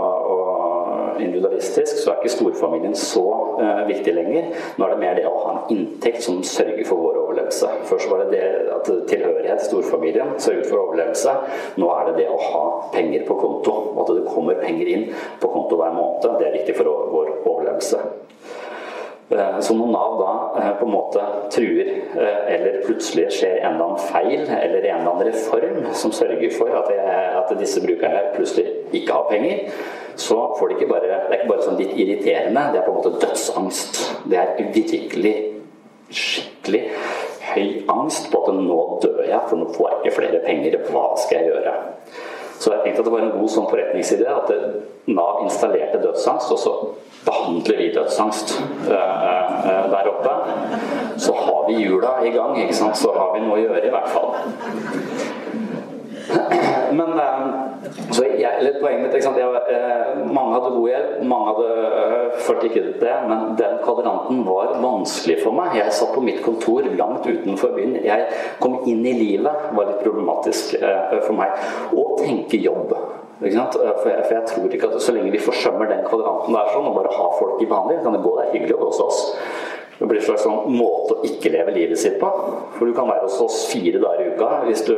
individualistisk, 1.22 2.02
så 2.02 2.12
er 2.12 2.22
ikke 2.22 2.34
storfamilien 2.34 2.96
så 3.00 3.24
uh, 3.60 3.84
viktig 3.90 4.14
lenger. 4.16 4.52
Nå 4.78 4.88
er 4.88 4.94
det 4.94 5.02
mer 5.02 5.20
det 5.20 5.26
å 5.30 5.36
ha 5.44 5.54
en 5.56 5.76
inntekt 5.76 6.24
som 6.26 6.42
sørger 6.46 6.84
for 6.88 7.02
vår 7.04 7.22
overlevelse. 7.24 7.72
Først 7.90 8.12
var 8.12 8.24
det 8.26 8.36
det 8.36 8.74
at 8.76 8.92
tilhørighet 9.10 9.64
til 9.64 9.72
storfamilien 9.72 10.36
sørget 10.42 10.70
for 10.70 10.84
overlevelse. 10.86 11.36
Nå 11.82 11.90
er 11.96 12.10
det 12.10 12.18
det 12.22 12.30
å 12.32 12.40
ha 12.52 12.66
penger 12.94 13.26
på 13.28 13.40
konto. 13.40 13.76
og 13.94 14.04
At 14.06 14.14
det 14.18 14.30
kommer 14.30 14.62
penger 14.62 14.92
inn 14.92 15.10
på 15.42 15.52
konto 15.52 15.80
hver 15.80 15.96
måned. 15.96 16.30
Det 16.40 16.50
er 16.50 16.58
viktig 16.60 16.78
for 16.80 17.12
vår 17.16 17.36
overlevelse. 17.44 18.02
Eh, 19.30 19.60
så 19.60 19.74
når 19.74 19.88
Nav 19.90 20.16
da 20.20 20.34
eh, 20.62 20.72
på 20.80 20.86
en 20.86 20.94
måte 20.94 21.22
truer, 21.54 21.92
eller 22.16 22.82
plutselig 22.86 23.32
skjer 23.34 23.58
en 23.58 23.74
eller 23.74 23.88
annen 23.88 24.04
feil 24.12 24.44
eller 24.44 24.84
en 24.84 25.00
eller 25.00 25.12
annen 25.12 25.32
reform 25.32 25.88
som 25.98 26.14
sørger 26.14 26.54
for 26.54 26.70
at, 26.78 26.92
at 27.42 27.54
disse 27.60 27.82
brukerne 27.82 28.22
plutselig 28.36 28.68
ikke 28.94 29.18
har 29.18 29.30
penger, 29.32 29.72
så 30.16 30.38
får 30.60 30.70
de 30.70 30.78
ikke 30.78 30.92
bare 30.94 31.02
Det 31.10 31.18
er 31.34 31.42
ikke 31.42 31.52
bare 31.52 31.66
sånn 31.66 31.82
litt 31.82 31.98
irriterende, 31.98 32.70
det 32.72 32.80
er 32.80 32.86
på 32.86 32.94
en 32.94 33.02
måte 33.02 33.26
dødsangst. 33.26 34.02
Det 34.30 34.38
er 34.40 34.72
virkelig 34.76 35.36
skikkelig 36.16 36.84
høy 37.56 37.68
angst 37.92 38.30
på 38.32 38.44
at 38.46 38.56
nå 38.62 38.80
dør 39.04 39.26
jeg, 39.26 39.42
for 39.50 39.60
nå 39.60 39.68
får 39.74 39.90
jeg 39.90 40.00
ikke 40.00 40.16
flere 40.20 40.42
penger. 40.46 40.78
Hva 40.92 41.08
skal 41.20 41.42
jeg 41.42 41.52
gjøre? 41.52 41.74
Så 42.56 42.72
jeg 42.72 42.86
tenkte 42.86 43.02
at 43.04 43.10
det 43.10 43.14
var 43.16 43.26
en 43.26 43.36
god 43.36 43.52
sånn 43.52 43.68
forretningsidé 43.68 44.30
at 44.32 44.54
Nav 45.12 45.42
installerte 45.44 46.00
dødsangst, 46.02 46.54
og 46.56 46.62
så 46.62 46.76
behandler 47.26 47.78
vi 47.78 47.92
dødsangst 47.96 48.56
uh, 48.88 48.92
uh, 48.92 49.86
der 49.92 50.10
oppe. 50.12 50.34
Så 51.18 51.34
har 51.34 51.68
vi 51.70 51.84
jula 51.84 52.20
i 52.26 52.30
gang, 52.30 52.58
ikke 52.62 52.76
sant? 52.76 52.98
så 52.98 53.14
har 53.16 53.34
vi 53.36 53.46
noe 53.46 53.58
å 53.58 53.64
gjøre 53.64 53.88
i 53.88 53.94
hvert 53.94 54.12
fall. 54.14 54.36
Men 56.96 57.18
uh, 57.20 57.76
så 58.12 58.26
jeg, 58.26 58.62
litt 58.66 58.80
poenget 58.82 59.04
mitt, 59.06 59.38
jeg, 59.38 59.60
eh, 59.72 60.22
Mange 60.34 60.56
hadde 60.56 60.72
god 60.74 60.88
hjelp, 60.90 61.12
mange 61.30 61.52
hadde 61.52 62.40
følte 62.46 62.70
ikke 62.70 62.84
det. 63.02 63.14
Men 63.30 63.54
den 63.60 63.76
kvadranten 63.84 64.42
var 64.48 64.74
vanskelig 64.82 65.38
for 65.44 65.56
meg. 65.58 65.76
Jeg 65.80 65.94
satt 65.94 66.14
på 66.16 66.24
mitt 66.26 66.42
kontor 66.46 66.88
langt 66.98 67.28
utenfor 67.28 67.76
byen. 67.78 68.00
Jeg 68.06 68.26
kom 68.64 68.80
inn 68.90 69.06
i 69.06 69.14
livet 69.20 69.70
var 69.78 69.92
litt 69.92 70.02
problematisk 70.06 70.78
for 71.28 71.38
meg. 71.38 71.54
Å 71.94 72.08
tenke 72.22 72.62
jobb. 72.62 72.96
For 73.40 73.52
jeg, 73.52 73.68
for, 74.02 74.10
jeg, 74.32 74.44
tror 74.48 74.74
ikke 74.74 74.88
at 74.88 75.02
så 75.04 75.14
lenge 75.16 75.32
vi 75.34 75.40
forsømmer 75.44 75.90
den 75.92 76.06
kvadranten 76.08 76.56
der 76.56 76.70
sånn, 76.72 76.86
og 76.88 76.96
bare 76.96 77.12
har 77.12 77.34
folk 77.40 77.60
i 77.60 77.68
behandling, 77.68 78.00
kan 78.06 78.16
det 78.16 78.24
gå. 78.24 78.32
Det 78.38 78.44
er 78.46 78.54
hyggelig 78.56 78.78
hos 78.80 79.02
oss. 79.04 79.20
Det 79.96 80.04
blir 80.10 80.18
en 80.20 80.26
slags 80.28 80.42
sånn 80.44 80.74
måte 80.76 81.16
å 81.16 81.22
ikke 81.24 81.54
leve 81.54 81.72
livet 81.76 82.00
sitt 82.00 82.18
på. 82.20 82.28
For 82.76 82.86
du 82.88 82.94
kan 82.96 83.08
være 83.08 83.24
hos 83.28 83.42
oss 83.44 83.68
fire 83.72 84.00
dager 84.04 84.24
i 84.26 84.32
uka 84.36 84.50
hvis 84.68 84.82
du, 84.88 84.96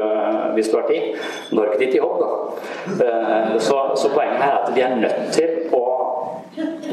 hvis 0.56 0.70
du 0.72 0.76
har 0.80 0.88
tid. 0.90 1.04
Men 1.14 1.54
du 1.54 1.60
har 1.62 1.68
ikke 1.70 1.82
tid 1.84 1.92
til 1.94 2.02
jobb, 2.02 2.18
da. 2.24 2.30
Eh, 3.06 3.52
så, 3.62 3.76
så, 3.94 4.08
poenget 4.14 4.42
her 4.42 4.52
er 4.56 4.60
at 4.64 4.70
vi 4.74 4.82
er 4.86 4.94
nødt 4.98 5.22
til 5.38 5.50
å 5.78 5.84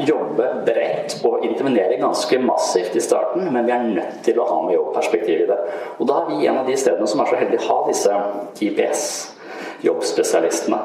jobbe 0.05 0.45
bredt 0.67 1.11
og 1.25 1.45
intervenere 1.47 1.97
ganske 1.97 2.37
massivt 2.43 2.93
i 2.99 3.01
starten, 3.01 3.53
men 3.53 3.65
vi 3.65 3.71
er 3.73 3.83
nødt 3.87 4.15
til 4.27 4.37
å 4.37 4.49
ha 4.51 4.57
med 4.67 4.77
jobbperspektiv 4.77 5.37
i 5.41 5.49
det. 5.49 5.59
Og 5.97 6.05
da 6.09 6.15
er 6.21 6.27
vi 6.29 6.45
en 6.45 6.59
av 6.61 6.67
de 6.69 6.75
stedene 6.77 7.07
som 7.09 7.19
er 7.23 7.27
så 7.31 7.39
heldige 7.41 7.63
å 7.63 7.69
ha 7.71 7.77
disse 7.89 8.11
IPS-jobbspesialistene. 8.67 10.81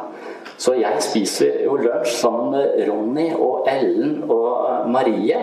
Så 0.60 0.74
jeg 0.76 1.00
spiser 1.00 1.62
jo 1.64 1.78
lunsj 1.80 2.18
sammen 2.20 2.50
med 2.52 2.82
Ronny 2.88 3.30
og 3.32 3.68
Ellen 3.70 4.18
og 4.28 4.90
Marie. 4.92 5.38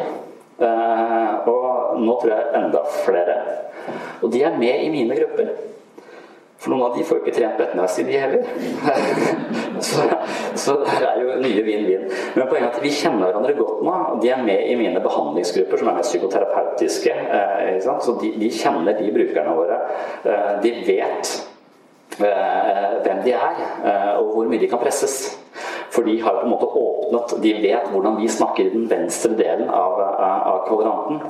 Eh, 0.57 1.47
og 1.49 1.97
nå 2.01 2.17
tror 2.21 2.33
jeg 2.35 2.51
enda 2.59 2.83
flere. 3.03 3.39
Og 4.21 4.29
de 4.33 4.43
er 4.45 4.59
med 4.59 4.83
i 4.85 4.91
mine 4.93 5.17
grupper. 5.17 5.49
For 6.57 6.73
noen 6.73 6.87
av 6.87 6.95
de 6.97 7.03
får 7.05 7.19
jo 7.19 7.23
ikke 7.23 7.35
trent 7.35 7.57
på 7.57 7.65
ettermiddagstid, 7.65 8.07
de 8.09 8.17
heller. 8.17 8.45
så, 9.87 10.05
så, 10.57 10.77
det 10.85 10.95
er 11.05 11.19
jo 11.21 11.35
nye 11.43 11.65
vinn-vinn. 11.65 12.07
Men 12.33 12.49
poenget 12.49 12.71
er 12.71 12.71
at 12.71 12.85
vi 12.85 12.93
kjenner 12.97 13.29
hverandre 13.29 13.53
godt 13.59 13.83
nå. 13.85 13.97
og 14.13 14.23
De 14.23 14.31
er 14.33 14.41
med 14.45 14.63
i 14.65 14.77
mine 14.79 15.01
behandlingsgrupper, 15.01 15.81
som 15.81 15.91
er 15.91 15.99
mest 15.99 16.13
psykoterapeutiske. 16.13 17.13
Eh, 17.13 17.77
så 17.81 18.17
de, 18.21 18.33
de, 18.41 18.49
kjenner 18.53 18.97
de 18.97 19.13
brukerne 19.13 19.53
våre. 19.57 19.83
Eh, 20.25 20.49
de 20.65 20.73
vet 20.89 21.37
hvem 22.17 23.19
de 23.25 23.33
er, 23.37 23.59
og 24.17 24.31
hvor 24.33 24.49
mye 24.49 24.61
de 24.61 24.69
kan 24.71 24.81
presses. 24.81 25.37
For 25.93 26.05
de 26.05 26.17
har 26.21 26.35
på 26.37 26.45
en 26.45 26.51
måte 26.51 26.67
åpnet 26.67 27.33
De 27.41 27.53
vet 27.63 27.87
hvordan 27.89 28.17
vi 28.19 28.27
snakker 28.29 28.67
i 28.67 28.73
den 28.73 28.87
venstre 28.91 29.31
delen 29.39 29.69
av, 29.73 29.99
av 30.51 30.65
kvadranten. 30.67 31.21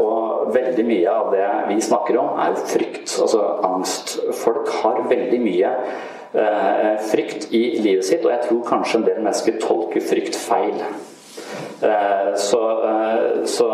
Og 0.00 0.52
veldig 0.54 0.84
mye 0.86 1.10
av 1.12 1.32
det 1.34 1.48
vi 1.72 1.80
snakker 1.84 2.18
om, 2.22 2.38
er 2.40 2.54
frykt. 2.70 3.16
Altså 3.22 3.42
angst. 3.66 4.16
Folk 4.38 4.70
har 4.82 5.02
veldig 5.10 5.40
mye 5.42 5.72
frykt 7.10 7.50
i 7.56 7.64
livet 7.80 8.04
sitt, 8.06 8.24
og 8.24 8.32
jeg 8.34 8.46
tror 8.46 8.64
kanskje 8.68 9.00
en 9.00 9.06
del 9.08 9.20
mennesker 9.22 9.60
tolker 9.62 10.04
frykt 10.04 10.38
feil. 10.38 10.80
Så, 12.40 12.62
så 13.50 13.68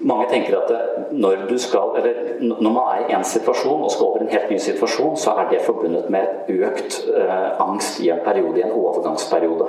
mange 0.00 0.26
tenker 0.30 0.56
at 0.58 0.70
når 1.14 1.58
skal, 1.58 1.94
når 2.40 2.72
man 2.72 2.82
er 2.94 3.08
i 3.08 3.14
en 3.14 3.24
situasjon 3.24 3.84
og 3.84 3.90
skal 3.92 4.06
over 4.06 4.24
en 4.24 4.32
helt 4.32 4.50
ny 4.50 4.58
situasjon, 4.58 5.16
så 5.16 5.34
er 5.38 5.48
det 5.50 5.60
forbundet 5.66 6.10
med 6.10 6.50
økt 6.50 6.98
eh, 7.14 7.62
angst 7.62 8.00
i 8.02 8.10
en 8.10 8.22
periode, 8.24 8.58
i 8.58 8.64
en 8.66 8.74
overgangsperiode. 8.74 9.68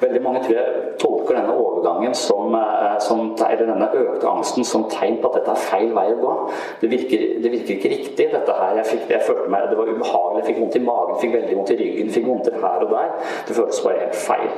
Veldig 0.00 0.22
mange 0.22 0.42
tror 0.44 0.58
jeg 0.58 0.96
tolker 1.00 1.38
denne 1.38 1.54
overgangen 1.54 2.14
som, 2.18 2.54
eh, 2.54 2.98
som, 3.06 3.22
eller 3.50 3.66
denne 3.72 3.90
økte 4.02 4.28
angsten 4.28 4.66
som 4.66 4.88
tegn 4.90 5.20
på 5.22 5.30
at 5.30 5.40
dette 5.40 5.54
er 5.54 5.66
feil 5.70 5.94
vei 5.96 6.08
å 6.12 6.20
gå. 6.24 6.34
Det 6.82 6.90
virker, 6.90 7.26
det 7.44 7.54
virker 7.54 7.76
ikke 7.76 7.94
riktig. 7.94 8.28
dette 8.34 8.58
her, 8.60 8.76
jeg, 8.80 8.86
fikk, 8.86 9.06
jeg 9.10 9.26
følte 9.26 9.48
meg, 9.50 9.70
Det 9.70 9.78
var 9.78 9.94
ubehagelig, 9.94 10.42
jeg 10.42 10.48
fikk 10.50 10.62
vondt 10.64 10.76
i 10.76 10.86
magen, 10.90 11.20
fikk 11.22 11.36
veldig 11.38 11.56
vondt 11.56 11.74
i 11.74 11.80
ryggen, 11.84 12.14
fikk 12.16 12.26
vondt 12.26 12.52
her 12.60 12.86
og 12.86 12.94
der. 12.94 13.12
Det 13.48 13.56
føltes 13.56 13.84
bare 13.86 14.02
helt 14.04 14.24
feil. 14.28 14.50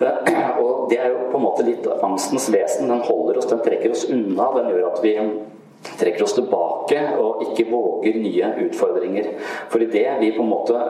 Og 0.62 0.88
det 0.90 0.98
er 1.00 1.12
jo 1.12 1.28
på 1.30 1.38
en 1.38 1.44
måte 1.44 1.66
litt 1.66 1.86
angstens 2.02 2.48
vesen. 2.52 2.90
Den 2.90 3.04
holder 3.06 3.40
oss, 3.40 3.50
den 3.50 3.62
trekker 3.64 3.94
oss 3.94 4.06
unna. 4.10 4.50
Den 4.56 4.72
gjør 4.72 4.88
at 4.90 5.02
vi 5.04 5.16
trekker 5.98 6.24
oss 6.24 6.36
tilbake 6.36 7.00
og 7.20 7.42
ikke 7.44 7.68
våger 7.68 8.16
nye 8.20 8.54
utfordringer. 8.66 9.34
For 9.72 9.84
idet 9.84 10.16
vi 10.22 10.32
på 10.36 10.42
en 10.42 10.52
måte 10.52 10.80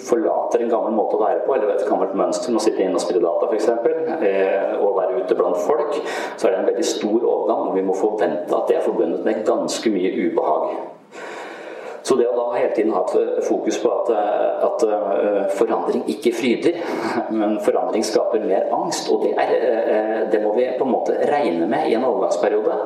forlater 0.00 0.62
en 0.62 0.70
gammel 0.72 0.94
måte 0.96 1.18
å 1.18 1.20
være 1.20 1.42
på, 1.44 1.52
eller 1.52 1.74
et 1.74 1.84
gammelt 1.84 2.14
mønster 2.16 2.52
med 2.52 2.62
å 2.62 2.64
sitte 2.64 2.80
inne 2.80 2.96
og 2.96 3.02
spille 3.04 3.20
data 3.20 3.48
f.eks., 3.50 3.66
eh, 4.24 4.78
og 4.78 4.96
være 4.96 5.20
ute 5.20 5.36
blant 5.36 5.58
folk, 5.66 5.98
så 6.40 6.48
er 6.48 6.54
det 6.54 6.60
en 6.62 6.70
veldig 6.70 6.86
stor 6.88 7.18
overgang, 7.18 7.66
og 7.68 7.76
vi 7.76 7.84
må 7.84 7.96
forvente 7.98 8.56
at 8.56 8.70
det 8.70 8.78
er 8.78 8.86
forbundet 8.86 9.26
med 9.26 9.44
ganske 9.44 9.92
mye 9.92 10.14
ubehag. 10.16 10.72
Så 12.02 12.16
det 12.18 12.26
å 12.26 12.34
da 12.34 12.46
hele 12.56 12.72
tiden 12.74 12.92
ha 12.96 13.02
et 13.06 13.44
fokus 13.46 13.78
på 13.82 13.90
at, 13.90 14.08
eh, 14.10 14.64
at, 14.66 14.82
eh, 14.82 15.42
forandring 15.58 16.02
ikke 16.10 16.32
fryder, 16.34 16.80
men 17.38 17.60
forandring 17.62 18.02
skaper 18.06 18.42
mer 18.46 18.66
angst, 18.74 19.10
og 19.12 19.22
det, 19.22 19.32
er, 19.38 19.52
eh, 19.52 20.18
det, 20.32 20.40
må 20.42 20.54
vi 20.56 20.66
på 20.78 20.86
en 20.86 20.94
måte 20.96 21.14
regne 21.30 21.68
med 21.70 21.90
i 21.90 21.94
en 21.94 22.08
overgangsperiode. 22.08 22.80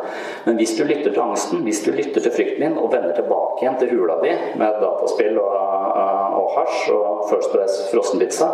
Men 0.45 0.61
hvis 0.61 0.77
du 0.77 0.85
lytter 0.85 1.15
til 1.15 1.25
angsten, 1.25 1.65
hvis 1.65 1.81
du 1.87 1.93
lytter 1.97 2.21
til 2.21 2.35
frykten 2.35 2.67
din 2.67 2.79
og 2.81 2.93
vender 2.93 3.17
tilbake 3.17 3.65
igjen 3.65 3.81
til 3.81 3.95
hula 3.95 4.21
di 4.21 4.37
med 4.61 4.81
dataspill 4.85 5.41
og, 5.41 5.57
og 6.37 6.53
hasj 6.59 6.93
og 6.93 7.27
First 7.31 7.53
Price 7.55 7.89
frossenpizza 7.93 8.53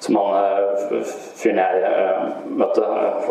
som 0.00 0.16
han 0.16 1.02
fyren 1.36 1.58
jeg 1.60 2.44
møtte, 2.56 2.86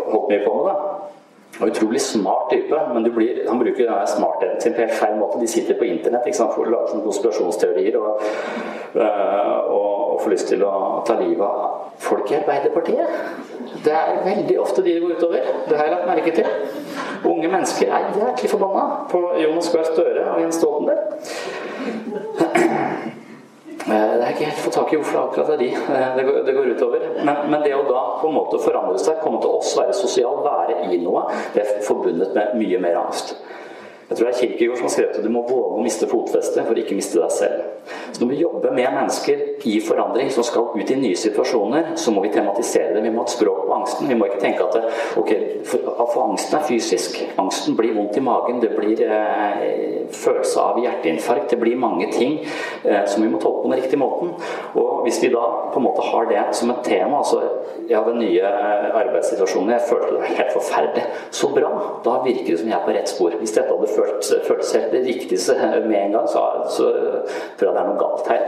holdt 0.06 0.28
mye 0.30 0.44
på 0.44 0.52
med, 0.54 0.68
da 0.70 1.19
og 1.58 1.68
utrolig 1.68 2.00
smart 2.00 2.50
type, 2.52 2.78
men 2.94 3.06
blir, 3.14 3.42
han 3.48 3.58
bruker 3.60 3.84
denne 3.84 4.06
smartheten 4.08 4.60
sin 4.62 4.74
på 4.76 4.84
helt 4.84 4.96
feil 4.96 5.16
måte. 5.18 5.40
De 5.42 5.48
sitter 5.50 5.76
på 5.78 5.88
internett 5.88 6.28
ikke 6.28 6.38
sant, 6.38 6.54
for 6.54 6.64
å 6.64 6.72
lage 6.72 7.00
konspirasjonsteorier 7.04 7.98
og, 8.00 8.22
øh, 8.94 9.58
og, 9.74 9.90
og 10.14 10.22
får 10.22 10.34
lyst 10.34 10.48
til 10.52 10.64
å 10.64 10.72
ta 11.06 11.18
livet 11.20 11.44
av 11.44 11.90
folk 12.00 12.30
i 12.32 12.38
Arbeiderpartiet. 12.38 13.06
Det 13.84 13.92
er 13.96 14.22
veldig 14.24 14.56
ofte 14.62 14.84
de 14.86 14.96
går 15.02 15.18
utover. 15.18 15.50
Det 15.68 15.76
har 15.76 15.84
jeg 15.88 15.94
lagt 15.96 16.08
merke 16.08 16.32
til. 16.38 16.48
Unge 17.28 17.48
mennesker 17.52 17.92
er 17.92 18.08
jæklig 18.16 18.50
forbanna 18.54 18.84
på 19.10 19.20
Jonas 19.42 19.68
Gahr 19.74 19.84
Støre 19.90 20.24
og 20.32 20.40
Jens 20.40 20.56
Stoltenberg. 20.62 21.04
Eh, 23.86 24.12
det 24.16 24.24
er 24.24 24.34
ikke 24.34 24.48
helt 24.50 24.60
fått 24.60 24.76
tak 24.76 24.92
i 24.92 24.98
hvorfor 25.00 25.20
akkurat 25.22 25.48
det 25.48 25.54
er 25.54 25.62
de 25.62 25.68
eh, 26.20 26.42
det 26.46 26.54
går 26.56 26.72
utover. 26.74 27.06
Men, 27.24 27.46
men, 27.48 27.62
det 27.64 27.72
å 27.76 27.86
da 27.88 28.02
på 28.20 28.28
en 28.28 28.36
måte 28.36 28.60
forandre 28.60 29.00
seg, 29.00 29.22
komme 29.24 29.40
til 29.40 29.56
oss, 29.56 29.72
være 29.78 29.96
sosial, 29.96 30.42
være 30.44 30.90
i 30.90 31.00
noe, 31.00 31.24
det 31.54 31.64
er 31.64 31.80
forbundet 31.86 32.36
med 32.36 32.58
mye 32.60 32.82
mer 32.82 33.00
angst. 33.06 33.34
Jeg 34.10 34.18
tror 34.18 34.26
det 34.26 34.30
er 34.34 34.40
Kirkegård 34.40 34.78
som 34.80 34.86
har 34.88 34.92
skrevet 34.94 35.18
at 35.20 35.26
du 35.26 35.30
må 35.30 35.44
våge 35.46 35.76
å 35.78 35.82
miste 35.84 36.06
fotfestet 36.10 36.66
for 36.66 36.78
ikke 36.80 36.96
miste 36.98 37.20
deg 37.20 37.30
selv. 37.30 37.66
Så 38.10 38.24
når 38.24 38.30
vi 38.32 38.40
jobber 38.40 38.72
med 38.74 38.96
mennesker 38.96 39.44
i 39.70 39.76
forandring 39.86 40.32
som 40.34 40.44
skal 40.46 40.72
ut 40.74 40.90
i 40.90 40.96
nye 40.98 41.18
situasjoner, 41.18 41.92
så 41.94 42.10
må 42.10 42.24
vi 42.24 42.32
tematisere 42.34 42.96
det. 42.96 43.04
Vi 43.04 43.12
må 43.14 43.22
ha 43.22 43.28
et 43.28 43.34
språk 43.36 43.60
på 43.68 43.76
angsten. 43.76 44.10
Vi 44.10 44.16
må 44.18 44.26
ikke 44.26 44.40
tenke 44.42 44.66
at 44.66 45.16
ok, 45.20 45.30
for, 45.68 45.92
for 46.00 46.24
angsten 46.24 46.58
er 46.58 46.66
fysisk. 46.66 47.20
Angsten 47.38 47.78
blir 47.78 47.94
vondt 47.94 48.18
i 48.18 48.24
magen, 48.24 48.58
det 48.62 48.72
blir 48.74 49.04
eh, 49.06 50.10
følelse 50.10 50.66
av 50.66 50.82
hjerteinfarkt. 50.82 51.54
Det 51.54 51.60
blir 51.62 51.78
mange 51.78 52.10
ting 52.10 52.40
eh, 52.42 53.06
som 53.06 53.22
vi 53.22 53.30
må 53.30 53.38
tolke 53.38 53.62
på 53.62 53.70
den 53.70 53.78
riktige 53.78 54.02
måten. 54.02 54.34
Og 54.74 55.04
hvis 55.06 55.22
vi 55.22 55.30
da 55.30 55.46
på 55.70 55.78
en 55.78 55.86
måte 55.86 56.08
har 56.10 56.26
det 56.32 56.44
som 56.58 56.74
et 56.74 56.82
tema, 56.86 57.22
altså 57.22 57.44
ja, 57.86 58.02
den 58.06 58.18
nye 58.24 58.42
arbeidssituasjoner, 58.42 59.20
arbeidssituasjonen, 59.20 59.70
jeg 59.74 59.86
følte 59.88 60.10
det 60.10 60.20
var 60.20 60.36
helt 60.38 60.52
forferdelig. 60.54 61.06
Så 61.30 61.50
bra! 61.54 61.70
Da 62.04 62.18
virker 62.24 62.52
det 62.52 62.60
som 62.60 62.70
jeg 62.70 62.78
er 62.78 62.84
på 62.84 62.94
rett 62.96 63.10
spor. 63.10 63.34
Hvis 63.38 63.54
dette 63.56 63.70
hadde 63.70 63.92
følt, 64.00 64.64
seg 64.66 64.90
det 64.92 65.02
riktigste 65.06 65.56
med 65.86 65.96
en 65.98 66.16
gang, 66.16 66.28
så, 66.30 66.44
så 66.72 66.88
tror 67.58 67.68
jeg 67.68 67.76
det 67.76 67.82
er 67.82 67.88
noe 67.88 68.00
galt 68.00 68.30
her. 68.30 68.46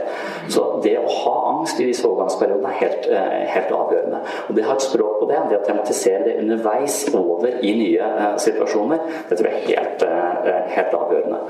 Så 0.51 0.65
det 0.83 0.95
å 0.99 1.05
ha 1.09 1.35
angst 1.53 1.79
i 1.81 1.87
disse 1.89 2.05
overgangsperiodene 2.07 2.73
er 2.73 2.79
helt, 2.81 3.07
eh, 3.11 3.39
helt 3.53 3.73
avgjørende. 3.77 4.21
Og 4.47 4.57
det 4.57 4.65
å 4.65 4.71
ha 4.71 4.77
et 4.77 4.87
språk 4.87 5.21
på 5.21 5.29
det, 5.31 5.39
det 5.49 5.61
å 5.61 5.65
tematisere 5.67 6.27
det 6.27 6.37
underveis 6.43 6.99
over 7.13 7.59
i 7.63 7.73
nye 7.77 8.11
uh, 8.19 8.35
situasjoner, 8.41 9.01
det 9.29 9.39
tror 9.39 9.49
jeg 9.49 9.63
er 9.63 9.81
helt, 9.81 10.05
uh, 10.07 10.61
helt 10.73 10.95
avgjørende. 10.99 11.41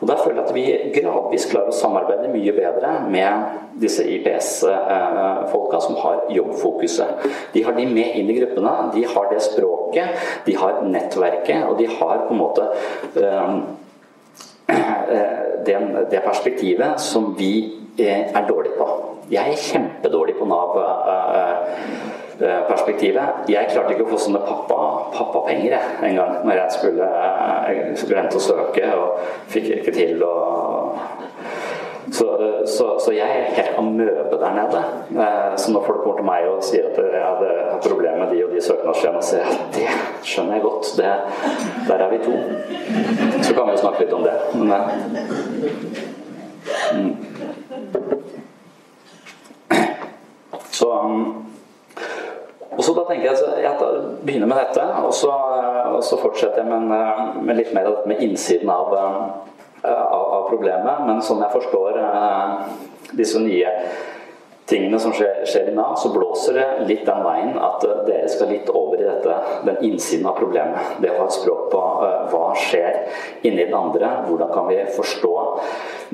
Og 0.00 0.08
Da 0.08 0.14
føler 0.14 0.36
jeg 0.38 0.44
at 0.44 0.54
vi 0.54 1.00
gradvis 1.00 1.48
klarer 1.50 1.72
å 1.72 1.74
samarbeide 1.74 2.30
mye 2.30 2.52
bedre 2.54 2.92
med 3.10 3.80
disse 3.82 4.04
IPS-folka 4.06 5.80
som 5.82 5.98
har 6.02 6.20
jobbfokuset. 6.34 7.26
De 7.54 7.64
har 7.66 7.74
de 7.74 7.86
med 7.86 8.14
inn 8.20 8.30
i 8.30 8.38
gruppene, 8.38 8.74
de 8.94 9.02
har 9.10 9.26
det 9.32 9.42
språket, 9.42 10.22
de 10.46 10.54
har 10.58 10.82
nettverket, 10.86 11.66
og 11.66 11.78
de 11.80 11.90
har 11.98 12.24
på 12.28 12.36
en 12.36 12.42
måte 12.44 12.68
den, 15.66 15.92
det 16.10 16.22
perspektivet 16.22 17.02
som 17.02 17.32
vi 17.38 17.52
er 17.98 18.46
dårlige 18.46 18.78
på. 18.78 18.88
Jeg 19.32 19.50
er 19.50 19.66
kjempedårlig 19.66 20.38
på 20.38 20.46
Nav 20.48 20.76
Eh, 21.38 22.27
perspektivet. 22.38 23.48
Jeg 23.50 23.70
klarte 23.72 23.94
ikke 23.94 24.06
å 24.06 24.12
få 24.12 24.18
sånne 24.28 24.40
pappa, 24.46 24.78
pappapenger 25.14 25.74
jeg, 25.74 25.96
en 26.08 26.18
gang 26.18 26.36
når 26.46 26.60
jeg 26.62 26.76
skulle, 26.78 27.08
jeg 27.66 27.82
eh, 27.82 27.96
skulle 27.98 28.26
og 28.28 28.44
søke, 28.44 28.92
og 28.94 29.08
fikk 29.52 29.70
ikke 29.78 29.94
til. 29.96 30.22
Og, 30.22 30.98
så, 32.12 32.26
så, 32.66 32.86
så, 33.04 33.12
jeg 33.12 33.28
er 33.28 33.50
helt 33.56 33.78
amøbe 33.78 34.38
der 34.40 34.54
nede. 34.56 34.82
Eh, 35.10 35.56
så 35.60 35.72
når 35.74 35.86
folk 35.86 36.00
kommer 36.04 36.20
til 36.20 36.28
meg 36.28 36.46
og 36.48 36.62
sier 36.64 36.86
at 36.88 37.00
jeg 37.02 37.24
hadde 37.24 37.50
problemer 37.84 38.22
med 38.22 38.32
de 38.32 38.44
og 38.46 38.54
de 38.54 38.62
søknadsskjemaene, 38.64 39.26
sier 39.28 39.42
jeg 39.42 39.48
at 39.56 39.74
det 39.76 39.88
skjønner 40.30 40.52
jeg 40.56 40.66
godt. 40.68 40.84
Det, 40.96 41.12
der 41.90 42.06
er 42.06 42.08
vi 42.14 42.22
to. 42.24 42.34
Så 43.42 43.54
kan 43.54 43.66
vi 43.66 43.74
jo 43.74 43.82
snakke 43.82 44.04
litt 44.04 44.16
om 44.16 44.24
det. 44.24 44.36
Men, 44.54 44.70
mm. 46.94 47.12
Så 50.78 50.86
um, 50.94 51.47
og 52.76 52.84
så 52.84 52.92
da 52.94 53.04
tenker 53.08 53.30
jeg 53.30 53.38
at 53.38 53.62
jeg 53.62 54.02
begynner 54.26 54.50
med 54.50 54.60
dette, 54.60 54.84
og 55.02 55.14
så, 55.14 55.32
og 55.94 56.02
så 56.04 56.18
fortsetter 56.20 56.62
jeg 56.62 56.68
med, 56.68 57.40
med, 57.42 57.56
litt 57.56 57.72
mer 57.74 57.88
med 58.06 58.20
innsiden 58.22 58.70
av, 58.70 58.92
av, 58.94 60.04
av, 60.12 60.44
problemet. 60.50 61.00
Men 61.08 61.22
sånn 61.24 61.40
jeg 61.42 61.54
forstår 61.54 61.98
eh, 62.02 62.52
disse 63.18 63.40
nye 63.40 63.72
tingene 64.68 64.98
som 65.00 65.12
skjer, 65.16 65.44
skjer, 65.48 65.70
i 65.70 65.74
Nav, 65.76 65.94
så 66.00 66.10
blåser 66.12 66.58
det 66.58 66.66
litt 66.90 67.06
den 67.08 67.22
veien 67.24 67.54
at 67.56 67.84
dere 68.06 68.28
skal 68.28 68.50
litt 68.52 68.68
over 68.68 69.00
i 69.00 69.06
dette, 69.06 69.36
den 69.64 69.80
innsiden 69.88 70.28
av 70.28 70.36
problemet. 70.38 70.98
Det 71.02 71.12
å 71.12 71.22
ha 71.22 71.28
et 71.28 71.36
språk 71.36 71.70
på 71.72 71.80
uh, 72.02 72.26
hva 72.32 72.50
skjer 72.58 72.98
inni 73.48 73.64
den 73.64 73.76
andre, 73.78 74.10
hvordan 74.28 74.52
kan 74.52 74.68
vi 74.68 74.82
forstå 74.96 75.34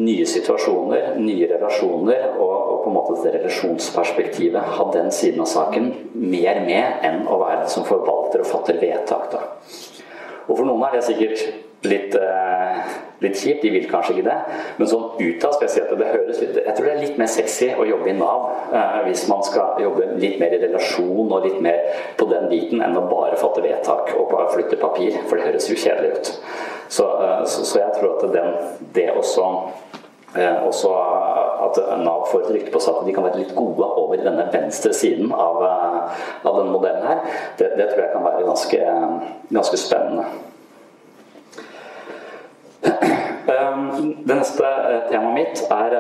nye 0.05 0.27
situasjoner, 0.27 1.15
nye 1.19 1.51
relasjoner, 1.51 2.31
og, 2.39 2.55
og 2.55 2.79
på 2.85 2.93
en 2.93 2.97
måte 2.99 3.19
det 3.25 3.35
relasjonsperspektivet. 3.41 4.73
Ha 4.79 4.89
den 4.95 5.11
siden 5.15 5.43
av 5.45 5.51
saken 5.51 5.91
mer 6.15 6.63
med 6.67 7.05
enn 7.07 7.25
å 7.31 7.41
være 7.43 7.69
som 7.71 7.87
forvalter 7.89 8.45
og 8.45 8.51
fatter 8.51 8.81
vedtak. 8.83 9.31
Da. 9.35 9.45
Og 10.49 10.59
for 10.59 10.67
noen 10.69 10.85
er 10.87 10.99
det 10.99 11.07
sikkert 11.07 11.47
litt, 11.85 12.15
eh, 12.15 12.77
litt 13.21 13.37
kjipt. 13.37 13.63
De 13.63 13.71
vil 13.71 13.87
kanskje 13.91 14.17
ikke 14.17 14.27
det. 14.29 14.37
Men 14.79 14.91
sånn 14.91 15.07
utad 15.21 15.57
spesielt, 15.57 15.93
det 15.99 16.11
høres 16.11 16.41
litt 16.43 16.59
Jeg 16.61 16.75
tror 16.77 16.87
det 16.87 16.95
er 16.95 17.03
litt 17.05 17.19
mer 17.21 17.31
sexy 17.31 17.71
å 17.75 17.87
jobbe 17.89 18.11
i 18.11 18.17
Nav 18.19 18.47
eh, 18.73 19.01
hvis 19.09 19.27
man 19.29 19.43
skal 19.47 19.81
jobbe 19.83 20.15
litt 20.21 20.39
mer 20.41 20.55
i 20.55 20.61
relasjon 20.63 21.33
og 21.33 21.45
litt 21.47 21.61
mer 21.65 21.81
på 22.19 22.29
den 22.31 22.49
biten 22.53 22.85
enn 22.85 22.97
å 22.99 23.07
bare 23.11 23.39
fatte 23.41 23.65
vedtak 23.65 24.15
og 24.19 24.31
bare 24.33 24.53
flytte 24.53 24.81
papir. 24.81 25.19
For 25.29 25.37
det 25.37 25.49
høres 25.51 25.71
jo 25.71 25.79
kjedelig 25.79 26.19
ut. 26.19 26.33
Så, 26.89 27.09
eh, 27.09 27.45
så, 27.45 27.65
så 27.65 27.83
jeg 27.83 27.99
tror 27.99 28.17
at 28.17 28.33
den, 28.33 28.55
det 28.97 29.11
også 29.15 29.51
også 30.35 30.89
at 31.63 31.77
Nav 32.03 32.25
får 32.27 32.41
et 32.41 32.49
rykte 32.57 32.73
på 32.75 32.81
seg 32.83 32.97
at 32.99 33.07
de 33.07 33.13
kan 33.15 33.23
være 33.23 33.39
litt 33.39 33.53
gode 33.55 33.87
over 33.87 34.19
denne 34.19 34.49
venstre 34.51 34.91
siden 34.97 35.31
av, 35.31 35.61
av 35.63 36.57
denne 36.59 36.73
modellen 36.73 37.07
her. 37.07 37.21
Det, 37.59 37.71
det, 37.79 37.87
tror 37.93 38.03
jeg 38.03 38.13
kan 38.17 38.27
være 38.27 38.49
ganske, 38.49 38.81
ganske 39.55 39.79
spennende. 39.79 40.27
Um, 43.45 43.84
det 44.01 44.37
neste 44.37 44.75
temaet 45.11 45.35
mitt 45.39 45.65
er 45.71 45.99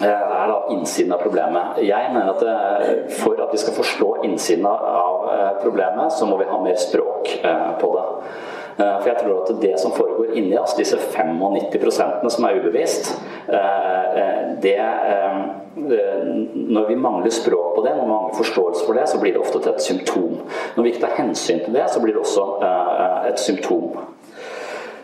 er 0.00 0.50
da 0.50 0.58
innsiden 0.70 1.12
av 1.12 1.22
problemet. 1.22 1.80
Jeg 1.82 2.12
mener 2.14 2.30
at 2.30 2.42
det, 2.42 3.14
For 3.18 3.40
at 3.42 3.52
vi 3.52 3.58
skal 3.58 3.74
forstå 3.74 4.12
innsiden 4.28 4.66
av 4.66 5.26
problemet, 5.62 6.12
så 6.12 6.26
må 6.26 6.38
vi 6.38 6.46
ha 6.46 6.60
mer 6.62 6.78
språk 6.78 7.32
på 7.80 7.90
det. 7.96 8.06
For 8.78 9.08
jeg 9.10 9.18
tror 9.18 9.40
at 9.42 9.62
det 9.62 9.72
som 9.82 9.92
foregår 9.92 10.36
inni 10.38 10.58
oss, 10.58 10.76
disse 10.78 10.98
95 11.10 12.30
som 12.30 12.44
er 12.46 12.60
ubevisst, 12.60 13.16
det 14.62 14.78
Når 16.68 16.88
vi 16.88 16.94
mangler 16.96 17.30
språk 17.30 17.74
på 17.76 17.82
det, 17.82 17.96
når 17.96 18.04
vi 18.04 18.10
mangler 18.10 18.34
forståelse 18.34 18.86
for 18.86 18.94
det, 18.94 19.08
så 19.08 19.20
blir 19.20 19.32
det 19.32 19.40
ofte 19.40 19.58
til 19.62 19.72
et 19.72 19.82
symptom. 19.82 20.38
Når 20.76 20.82
vi 20.82 20.90
ikke 20.90 21.06
tar 21.06 21.14
hensyn 21.22 21.60
til 21.64 21.74
det, 21.74 21.84
så 21.90 22.00
blir 22.00 22.14
det 22.14 22.20
også 22.20 22.46
et 23.28 23.38
symptom. 23.40 23.98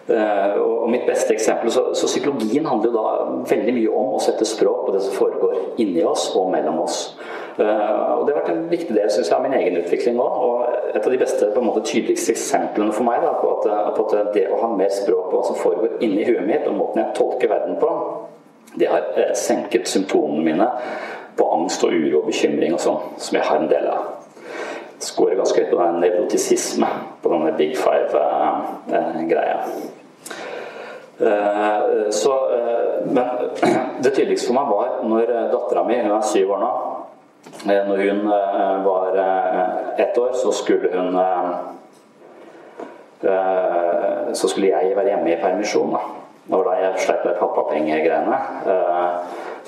Uh, 0.05 0.61
og 0.61 0.90
mitt 0.92 1.07
beste 1.09 1.32
eksempel, 1.32 1.70
så, 1.72 1.86
så, 1.96 2.07
Psykologien 2.07 2.66
handler 2.68 2.90
jo 2.90 2.96
da 2.98 3.12
veldig 3.48 3.72
mye 3.72 3.92
om 3.96 4.11
å 4.18 4.20
sette 4.20 4.44
språk 4.44 4.82
på 4.84 4.92
det 4.92 5.00
som 5.00 5.14
foregår 5.16 5.55
inni 5.80 6.02
oss 6.05 6.26
og 6.36 6.50
mellom 6.52 6.82
oss. 6.82 6.98
Uh, 7.57 8.18
og 8.18 8.26
Det 8.26 8.34
har 8.34 8.42
vært 8.42 8.50
en 8.52 8.66
viktig 8.68 8.92
del 8.92 9.09
synes 9.09 9.30
jeg, 9.30 9.36
av 9.38 9.46
min 9.46 9.57
egen 9.57 9.78
utvikling 9.80 10.18
nå. 10.18 10.26
og 10.26 10.92
Et 10.94 11.00
av 11.00 11.09
de 11.09 11.20
beste, 11.22 11.48
på 11.55 11.62
en 11.62 11.70
måte 11.70 11.86
tydeligste 11.88 12.34
eksemplene 12.34 12.92
for 12.92 13.09
meg 13.09 13.24
da, 13.24 13.32
på, 13.40 13.55
at, 13.57 13.96
på 13.96 14.05
at 14.05 14.34
det 14.36 14.44
å 14.52 14.61
ha 14.61 14.70
mer 14.76 14.92
språk 14.92 15.30
på 15.30 15.40
hva 15.40 15.48
som 15.48 15.59
foregår 15.62 15.96
inni 16.05 16.28
huet 16.28 16.44
mitt, 16.50 16.68
og 16.68 16.76
måten 16.82 17.00
jeg 17.00 17.16
tolker 17.16 17.55
verden 17.55 17.80
på, 17.80 17.94
det 18.74 18.90
har 18.90 19.32
senket 19.38 19.88
symptomene 19.88 20.44
mine 20.44 20.68
på 21.38 21.48
angst 21.57 21.82
og 21.86 21.94
uro 21.94 22.20
og 22.20 22.28
bekymring 22.28 22.76
og 22.76 22.82
sånn, 22.82 23.00
som 23.16 23.38
jeg 23.38 23.48
har 23.48 23.62
en 23.62 23.72
del 23.72 23.88
av 23.88 24.24
scorer 25.05 25.36
ganske 25.38 25.61
høyt 25.61 25.74
på 25.74 25.82
den 25.82 26.00
nevrotisisme, 26.02 26.88
på 27.22 27.32
denne 27.32 27.52
big 27.59 27.76
five-greia. 27.78 29.61
Eh, 31.18 32.11
så, 32.11 32.32
eh, 32.32 33.07
men 33.07 33.24
det 34.02 34.11
tydeligste 34.11 34.50
for 34.50 34.57
meg 34.59 34.70
var 34.70 34.96
når 35.07 35.30
dattera 35.52 35.84
mi, 35.86 36.00
hun 36.02 36.16
er 36.16 36.24
syv 36.26 36.57
år 36.57 36.62
nå 36.64 36.70
eh, 37.70 37.84
Når 37.86 38.02
hun 38.02 38.24
var 38.84 39.20
ett 40.02 40.18
år, 40.18 40.32
så 40.34 40.52
skulle 40.52 40.90
hun 40.90 41.18
Så 44.34 44.48
skulle 44.48 44.68
jeg 44.68 44.96
være 44.96 45.07
hjemme 45.07 45.30
i 45.32 45.36
permisjon. 45.40 45.94
Da. 45.94 46.24
Det 46.45 46.53
var 46.53 46.66
da 46.68 46.74
jeg 46.80 47.20
med 47.24 47.38
pappapengegreiene 47.40 48.38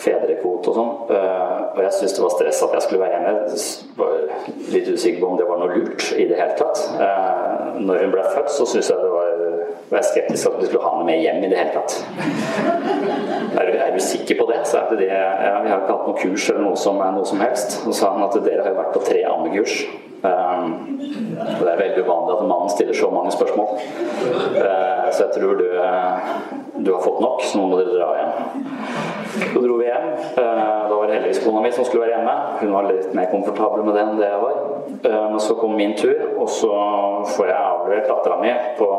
fedrekvote 0.01 0.73
og 0.73 0.77
sånn. 0.77 0.93
Eh, 1.17 1.61
og 1.73 1.81
jeg 1.85 1.95
syntes 1.97 2.17
det 2.17 2.25
var 2.25 2.35
stress 2.35 2.63
at 2.67 2.75
jeg 2.77 2.85
skulle 2.85 3.03
være 3.03 3.17
hjemme. 3.17 3.33
Jeg 3.49 3.97
var 3.99 4.73
litt 4.75 4.91
usikker 4.93 5.23
på 5.23 5.31
om 5.31 5.39
det 5.41 5.49
var 5.49 5.61
noe 5.63 5.73
lurt 5.73 6.09
i 6.17 6.29
det 6.29 6.41
hele 6.41 6.57
tatt. 6.59 6.83
Eh, 7.01 7.81
når 7.81 8.05
hun 8.05 8.15
ble 8.15 8.27
født, 8.35 8.53
så 8.53 8.69
syntes 8.69 8.93
jeg 8.93 9.01
det 9.03 9.13
var, 9.15 9.33
jeg 9.97 10.09
skeptisk 10.11 10.51
at 10.51 10.59
vi 10.61 10.69
skulle 10.69 10.85
ha 10.85 10.95
henne 10.97 11.09
med 11.09 11.23
hjem 11.23 11.45
i 11.47 11.53
det 11.53 11.61
hele 11.61 11.75
tatt. 11.77 11.93
Er 13.57 13.73
er 13.87 13.93
du 13.95 14.03
sikker 14.03 14.37
på 14.41 14.49
det? 14.51 14.59
Så 14.69 14.81
er 14.81 14.91
det 14.91 14.99
det 15.05 15.13
ja, 15.13 15.61
Vi 15.63 15.71
har 15.71 15.79
ikke 15.81 15.95
hatt 15.95 16.09
noe 16.11 16.19
kurs 16.21 16.49
eller 16.51 16.67
noe 16.67 16.81
som, 16.81 16.99
noe 17.01 17.29
som 17.29 17.41
helst. 17.41 17.79
Så 17.85 17.95
sa 17.97 18.13
han 18.13 18.27
at 18.27 18.37
dere 18.45 18.65
har 18.65 18.75
jo 18.75 18.81
vært 18.81 18.97
på 18.97 19.05
tre 19.07 19.23
ammekurs. 19.31 19.79
Um, 20.27 20.99
det 21.39 21.69
er 21.71 21.81
veldig 21.81 22.03
uvanlig 22.03 22.35
at 22.35 22.43
en 22.43 22.51
mann 22.51 22.71
stiller 22.73 22.97
så 22.99 23.09
mange 23.13 23.33
spørsmål. 23.33 23.79
Uh, 24.59 24.86
så 25.17 25.25
jeg 25.25 25.33
tror 25.39 25.59
du, 25.59 25.69
du 26.85 26.93
har 26.93 27.03
fått 27.03 27.21
nok, 27.25 27.43
så 27.43 27.59
nå 27.59 27.67
må 27.71 27.81
dere 27.81 27.97
dra 27.97 28.11
hjem. 28.19 28.33
Så 29.53 29.61
dro 29.63 29.77
vi 29.81 29.87
hjem. 29.89 30.07
Uh, 30.37 30.89
da 30.89 30.93
var 30.93 31.07
det 31.09 31.17
heldigvis 31.17 31.43
kona 31.45 31.63
mi 31.65 31.73
som 31.73 31.87
skulle 31.87 32.05
være 32.05 32.19
hjemme. 32.19 32.35
Hun 32.61 32.75
var 32.77 32.89
litt 32.91 33.15
mer 33.17 33.31
komfortabel 33.33 33.85
med 33.87 33.97
det 33.97 34.03
enn 34.05 34.21
det 34.21 34.31
jeg 34.31 34.43
var. 34.43 34.57
Uh, 35.07 35.27
men 35.33 35.41
så 35.43 35.57
kom 35.59 35.77
min 35.77 35.97
tur, 35.99 36.19
og 36.37 36.49
så 36.53 36.73
får 37.35 37.51
jeg 37.51 37.59
avlevert 37.61 38.11
dattera 38.13 38.41
mi 38.43 38.53
på 38.79 38.91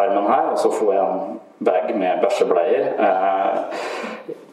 armen 0.00 0.30
her. 0.30 0.50
Og 0.52 0.58
så 0.60 0.72
får 0.74 0.92
jeg 0.94 1.02
en 1.04 1.40
bag 1.64 1.92
med 1.96 2.22
bæsjebleier 2.24 2.82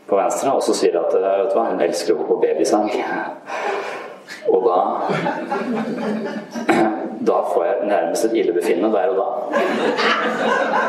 på 0.07 0.15
venstre, 0.15 0.53
og 0.55 0.63
så 0.63 0.75
sier 0.75 0.95
de 0.95 1.03
at 1.03 1.15
vet 1.15 1.51
du 1.51 1.57
hva, 1.57 1.67
hun 1.71 1.83
elsker 1.83 2.15
å 2.15 2.21
gå 2.21 2.27
på 2.29 2.39
babysang. 2.43 2.89
Og 4.47 4.63
da 4.63 4.79
Da 7.28 7.41
får 7.53 7.63
jeg 7.65 7.88
nærmest 7.91 8.25
et 8.25 8.38
illebefinnende 8.39 8.91
der 8.95 9.07
og 9.11 9.17
da. 9.19 9.25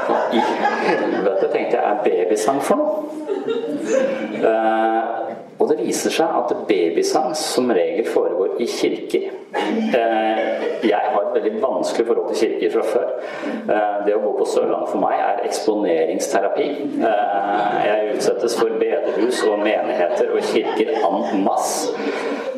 Hva 0.08 0.18
i 0.32 0.42
helvete 0.86 1.48
tenkte 1.52 1.76
jeg 1.76 1.84
er 1.84 2.02
babysang 2.04 2.62
for 2.62 2.78
noe? 2.78 2.90
Uh, 4.38 5.02
og 5.58 5.70
det 5.70 5.80
viser 5.82 6.12
seg 6.14 6.34
at 6.40 6.52
babysang 6.68 7.32
som 7.38 7.70
regel 7.74 8.06
foregår 8.06 8.60
i 8.62 8.66
kirker. 8.70 9.30
Uh, 9.58 10.42
jeg 10.86 11.10
har 11.12 11.18
et 11.18 11.34
veldig 11.34 11.62
vanskelig 11.62 12.06
forhold 12.06 12.28
til 12.30 12.38
kirker 12.44 12.74
fra 12.76 12.84
før. 12.92 13.08
Uh, 13.66 13.96
det 14.06 14.14
å 14.14 14.22
gå 14.22 14.32
på 14.38 14.46
Sørlandet 14.52 14.92
for 14.92 15.02
meg 15.02 15.18
er 15.18 15.42
eksponeringsterapi. 15.48 16.68
jeg 17.88 18.10
utsettes 18.14 18.58
for 18.58 18.78
bedehus 18.80 19.42
og 19.48 19.64
menigheter 19.64 20.30
og 20.34 20.46
kirker 20.52 20.94
en 21.00 21.42
masse. 21.44 21.94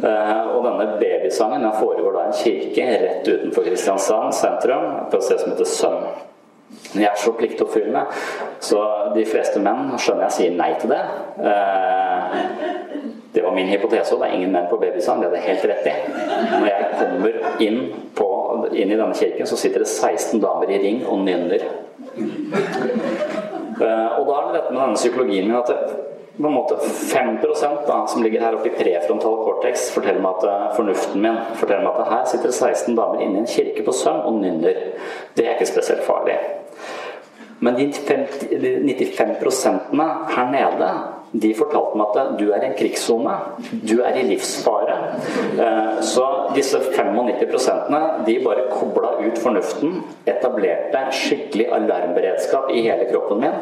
og 0.00 0.64
denne 0.64 0.96
babysangen 1.00 1.64
den 1.64 1.76
foregår 1.76 2.12
da 2.14 2.22
i 2.24 2.30
en 2.30 2.38
kirke 2.42 2.86
rett 3.04 3.28
utenfor 3.28 3.64
Kristiansand 3.68 4.34
sentrum, 4.34 4.86
på 5.10 5.16
et 5.16 5.24
sted 5.24 5.40
som 5.40 5.52
heter 5.52 5.68
Søm. 5.68 6.04
Men 6.92 7.02
jeg 7.02 7.10
er 7.10 7.18
så 7.18 7.32
pliktoppfyllende, 7.38 8.02
så 8.62 8.80
de 9.14 9.24
fleste 9.26 9.60
menn 9.62 9.90
skjønner 9.98 10.28
jeg 10.28 10.36
sier 10.36 10.56
nei 10.58 10.70
til 10.80 10.92
det. 10.94 11.02
Det 13.32 13.42
var 13.42 13.54
min 13.54 13.68
hypotese, 13.68 14.14
og 14.14 14.20
det 14.20 14.28
er 14.28 14.32
ingen 14.40 14.52
menn 14.52 14.66
på 14.70 14.76
babysang. 14.80 15.20
Det 15.22 15.28
er 15.28 15.32
det 15.36 15.44
helt 15.44 15.64
rett 15.70 15.86
i. 15.86 15.92
Når 16.50 16.66
jeg 16.66 16.84
kommer 16.98 17.32
inn, 17.62 17.80
på, 18.18 18.26
inn 18.72 18.90
i 18.90 18.98
denne 18.98 19.14
kirken, 19.14 19.46
så 19.46 19.56
sitter 19.60 19.80
det 19.84 19.90
16 19.90 20.40
damer 20.42 20.70
i 20.70 20.78
ring 20.82 21.06
og 21.06 21.18
nynner. 21.22 21.62
Eh, 23.80 24.08
og 24.18 24.26
da 24.26 24.32
er 24.34 24.48
det 24.48 24.56
dette 24.56 24.72
med 24.74 24.82
denne 24.82 24.98
psykologien 24.98 25.46
min 25.46 25.60
at 25.60 25.68
det, 25.70 25.78
på 26.40 26.48
en 26.48 26.56
måte 26.56 26.74
5 26.80 27.38
da, 27.86 28.06
som 28.08 28.22
ligger 28.22 28.40
her 28.42 28.54
oppe 28.56 28.68
i 28.70 28.74
prefrontal 28.74 29.36
cortex, 29.44 29.90
forteller 29.94 30.22
meg 30.24 30.32
at 30.40 30.44
eh, 30.50 30.66
fornuften 30.76 31.22
min 31.22 31.38
forteller 31.60 31.84
meg 31.86 31.94
at 32.02 32.12
her 32.14 32.24
sitter 32.32 32.48
det 32.50 32.58
16 32.58 32.98
damer 32.98 33.18
inne 33.22 33.36
i 33.38 33.40
en 33.44 33.50
kirke 33.50 33.82
på 33.86 33.92
Søm 33.94 34.20
og 34.26 34.34
nynner. 34.42 34.76
Det 35.36 35.44
er 35.46 35.52
ikke 35.54 35.70
spesielt 35.70 36.04
farlig. 36.06 36.36
Men 37.60 37.72
de 37.76 37.92
95% 37.92 39.80
her 40.34 40.46
nede 40.50 40.90
de 41.32 41.52
fortalte 41.54 41.98
meg 41.98 42.16
at 42.18 42.32
du 42.40 42.48
er 42.50 42.64
i 42.64 42.68
en 42.70 42.76
krigssone. 42.78 43.34
Du 43.86 44.00
er 44.02 44.16
i 44.18 44.24
livsfare. 44.26 44.96
Eh, 45.62 46.00
så 46.02 46.26
disse 46.56 46.80
95% 46.90 48.26
de 48.26 48.36
bare 48.44 48.66
kobla 48.72 49.12
ut 49.22 49.38
fornuften, 49.38 50.00
etablerte 50.26 51.04
skikkelig 51.14 51.68
alarmberedskap 51.76 52.72
i 52.74 52.82
hele 52.88 53.06
kroppen 53.12 53.44
min. 53.44 53.54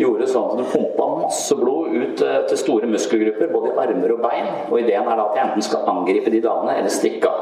Gjorde 0.00 0.30
sånn 0.30 0.48
at 0.52 0.62
du 0.62 0.64
pumpa 0.72 1.08
masse 1.26 1.54
blod 1.60 1.92
ut 1.92 2.24
eh, 2.24 2.40
til 2.48 2.62
store 2.64 2.90
muskelgrupper, 2.90 3.52
både 3.52 3.74
i 3.74 3.78
armer 3.84 4.16
og 4.16 4.24
bein. 4.24 4.48
Og 4.70 4.80
ideen 4.80 5.04
er 5.04 5.20
da 5.20 5.28
at 5.28 5.36
jeg 5.36 5.48
enten 5.50 5.68
skal 5.68 5.90
angripe 5.92 6.32
de 6.32 6.44
damene 6.44 6.78
eller 6.80 6.92
stikke 6.94 7.28
av. 7.28 7.40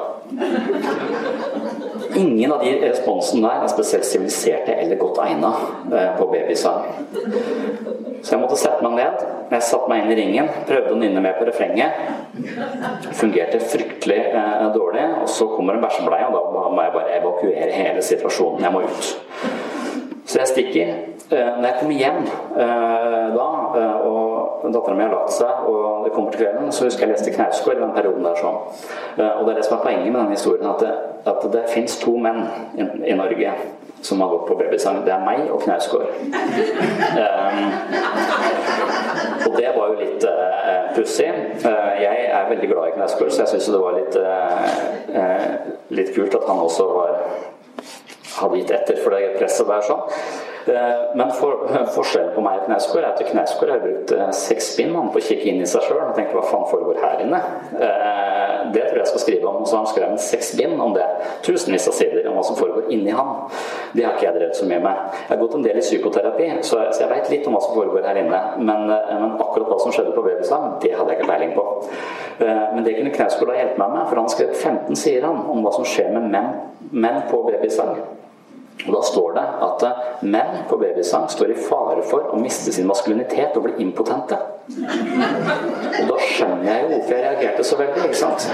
Ingen 2.14 2.53
av 2.53 2.62
de 2.64 2.72
responsene 2.82 3.49
der 3.49 3.64
er 3.64 3.72
spesielt 3.72 4.07
siviliserte 4.07 4.74
eller 4.74 5.01
godt 5.01 5.20
egna 5.24 5.51
eh, 5.92 6.11
på 6.18 6.28
babysang. 6.30 6.86
Så 8.22 8.34
jeg 8.34 8.42
måtte 8.42 8.59
sette 8.61 8.84
meg 8.84 8.99
ned. 8.99 9.24
Jeg 9.49 9.64
satte 9.64 9.88
meg 9.90 10.05
inn 10.05 10.12
i 10.12 10.18
ringen, 10.18 10.51
prøvde 10.68 10.92
å 10.94 10.99
nynne 11.01 11.22
med 11.24 11.38
på 11.38 11.46
refrenget. 11.49 12.03
Fungerte 13.16 13.61
fryktelig 13.62 14.20
eh, 14.28 14.66
dårlig. 14.74 15.07
Og 15.22 15.32
så 15.32 15.49
kommer 15.55 15.78
en 15.78 15.84
bæsjebleie, 15.84 16.28
og 16.28 16.55
da 16.55 16.68
må 16.74 16.84
jeg 16.84 16.96
bare 16.99 17.18
evakuere 17.20 17.72
hele 17.72 18.05
situasjonen. 18.05 18.66
Jeg 18.66 18.74
må 18.74 18.84
ut. 18.86 19.12
Så 20.29 20.39
jeg 20.39 20.49
stikker. 20.49 20.89
Eh, 21.31 21.53
når 21.57 21.66
jeg 21.66 21.76
kommer 21.81 21.95
hjem 21.97 22.18
eh, 22.62 23.29
da, 23.33 23.49
eh, 23.81 23.97
og 24.09 24.66
dattera 24.72 24.97
mi 24.97 25.05
har 25.07 25.14
lagt 25.14 25.33
seg, 25.33 25.64
og 25.70 26.05
det 26.05 26.12
kommer 26.12 26.31
til 26.33 26.43
kvelden, 26.43 26.72
så 26.72 26.85
husker 26.85 27.07
jeg 27.07 27.14
leste 27.14 27.33
Knausgård 27.33 27.81
i 27.81 27.83
den 27.83 27.95
perioden 27.97 28.29
der 28.29 28.37
sånn. 28.37 28.59
Og 29.16 29.43
det 29.47 29.55
er 29.55 29.59
det 29.59 29.64
som 29.64 29.79
er 29.79 29.85
poenget 29.87 30.12
med 30.12 30.20
denne 30.20 30.37
historien, 30.37 30.68
at 30.68 30.85
det, 30.85 30.93
at 31.33 31.49
det 31.53 31.64
fins 31.72 31.97
to 32.03 32.16
menn 32.20 32.45
i, 32.76 32.89
i 33.12 33.16
Norge 33.16 33.57
som 34.05 34.20
har 34.20 34.29
gått 34.29 34.47
på 34.49 34.57
babysang. 34.61 35.01
Det 35.07 35.12
er 35.12 35.24
meg 35.24 35.49
og 35.51 35.62
Knausgård. 35.64 36.07
Um, 37.18 37.64
og 39.49 39.57
det 39.57 39.70
var 39.74 39.85
jo 39.91 39.97
litt 39.99 40.26
uh, 40.29 40.93
pussig. 40.95 41.29
Uh, 41.64 41.93
jeg 41.99 42.29
er 42.31 42.51
veldig 42.53 42.68
glad 42.70 42.93
i 42.93 42.95
Knausgård, 42.97 43.33
så 43.35 43.43
jeg 43.43 43.55
syns 43.57 43.70
det 43.74 43.83
var 43.83 43.97
litt, 43.99 44.18
uh, 44.22 45.57
litt 45.99 46.12
kult 46.14 46.37
at 46.39 46.47
han 46.47 46.62
også 46.62 46.87
var 46.93 47.16
hadde 48.37 48.61
gitt 48.61 48.74
etter 48.76 49.01
for 49.03 49.16
det 49.16 49.35
presset 49.39 49.68
der. 49.68 49.85
sånn. 49.89 50.05
Eh, 50.69 51.16
men 51.16 51.31
for, 51.31 51.69
forskjellen 51.97 52.35
på 52.35 52.43
meg 52.45 52.61
og 52.61 52.66
Knausgård 52.69 53.05
er 53.05 53.12
at 53.14 53.23
Knausgård 53.31 53.73
har 53.73 53.81
brukt 53.83 54.12
eh, 54.12 54.31
seks 54.37 54.73
spinn 54.75 54.93
på 54.93 55.21
å 55.21 55.25
kikke 55.25 55.49
inn 55.49 55.62
i 55.64 55.69
seg 55.69 55.87
sjøl 55.87 56.03
og 56.03 56.16
tenke 56.16 56.37
hva 56.37 56.45
faen 56.45 56.66
foregår 56.69 57.01
her 57.01 57.23
inne? 57.25 57.41
Eh, 57.79 58.57
det 58.75 58.83
tror 58.85 58.99
jeg 58.99 59.05
jeg 59.05 59.11
skal 59.12 59.23
skrive 59.23 59.49
om. 59.49 59.64
Så 59.69 59.79
han 59.79 59.89
skrevet 59.89 60.21
seks 60.21 60.51
bind 60.59 60.83
om 60.83 60.93
det. 60.97 61.07
Tusenvis 61.47 61.89
av 61.89 61.97
sider 61.97 62.29
om 62.29 62.37
hva 62.37 62.45
som 62.45 62.59
foregår 62.59 62.91
inni 62.93 63.14
han. 63.16 63.47
Det 63.95 64.05
har 64.05 64.19
ikke 64.19 64.27
jeg 64.27 64.37
drevet 64.37 64.61
så 64.61 64.69
mye 64.69 64.83
med. 64.85 65.16
Jeg 65.23 65.33
har 65.33 65.41
gått 65.41 65.57
en 65.57 65.64
del 65.64 65.81
i 65.81 65.87
psykoterapi, 65.87 66.51
så 66.69 66.83
jeg 66.91 67.11
veit 67.14 67.33
litt 67.33 67.49
om 67.49 67.57
hva 67.57 67.62
som 67.64 67.79
foregår 67.79 68.05
her 68.11 68.21
inne. 68.21 68.43
Men, 68.61 68.85
men 68.91 69.39
akkurat 69.39 69.73
hva 69.73 69.81
som 69.81 69.95
skjedde 69.95 70.12
på 70.16 70.27
Babyslam, 70.27 70.77
det 70.85 70.93
hadde 70.99 71.14
jeg 71.14 71.23
ikke 71.23 71.31
peiling 71.33 71.57
på. 71.57 71.66
Men 72.43 72.85
det 72.85 72.99
kunne 72.99 73.14
Knausgård 73.16 73.55
ha 73.55 73.59
hjulpet 73.62 73.81
meg 73.81 73.97
med, 73.97 74.05
for 74.11 74.21
han 74.21 74.33
skrev 74.35 74.53
15 74.53 75.01
sider 75.01 75.29
om 75.33 75.64
hva 75.64 75.73
som 75.75 75.89
skjer 75.89 76.12
med 76.12 76.29
menn, 76.35 76.53
menn 76.93 77.23
på 77.31 77.41
babysang. 77.49 77.97
Og 78.87 78.95
Da 78.95 79.01
står 79.03 79.33
det 79.35 79.47
at 79.66 79.83
eh, 79.89 80.05
menn 80.31 80.62
på 80.68 80.79
babysang 80.81 81.26
står 81.33 81.53
i 81.53 81.59
fare 81.66 82.05
for 82.07 82.31
å 82.33 82.39
miste 82.41 82.72
sin 82.74 82.87
maskulinitet 82.89 83.57
og 83.59 83.66
bli 83.66 83.74
impotente. 83.83 84.39
Og 84.68 86.09
Da 86.09 86.18
skjønner 86.22 86.66
jeg 86.68 86.83
jo 86.83 86.91
hvorfor 86.93 87.14
jeg 87.14 87.24
reagerte 87.24 87.64
så 87.64 87.79
veldig. 87.81 88.05
ikke 88.07 88.20
sant? 88.20 88.49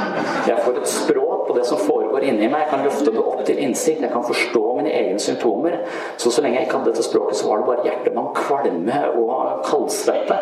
Jeg 0.48 0.62
får 0.64 0.78
et 0.80 0.92
språk 0.92 1.48
på 1.48 1.56
det 1.58 1.64
som 1.68 1.80
foregår 1.80 2.24
inni 2.28 2.48
meg. 2.48 2.64
Jeg 2.64 2.70
kan 2.70 2.84
løfte 2.86 3.12
det 3.12 3.24
opp 3.24 3.42
til 3.46 3.60
innsikt. 3.66 4.04
Jeg 4.06 4.12
kan 4.12 4.24
forstå 4.26 4.62
mine 4.78 4.92
egne 4.94 5.18
symptomer. 5.22 5.80
Så 6.16 6.30
så 6.30 6.44
lenge 6.44 6.60
jeg 6.60 6.68
ikke 6.68 6.78
hadde 6.78 6.92
dette 6.92 7.06
språket, 7.06 7.36
så 7.36 7.50
var 7.50 7.60
det 7.60 7.68
bare 7.68 7.88
hjertemann, 7.88 8.30
kvalme 8.38 9.02
og 9.20 9.66
kaldsvette. 9.66 10.38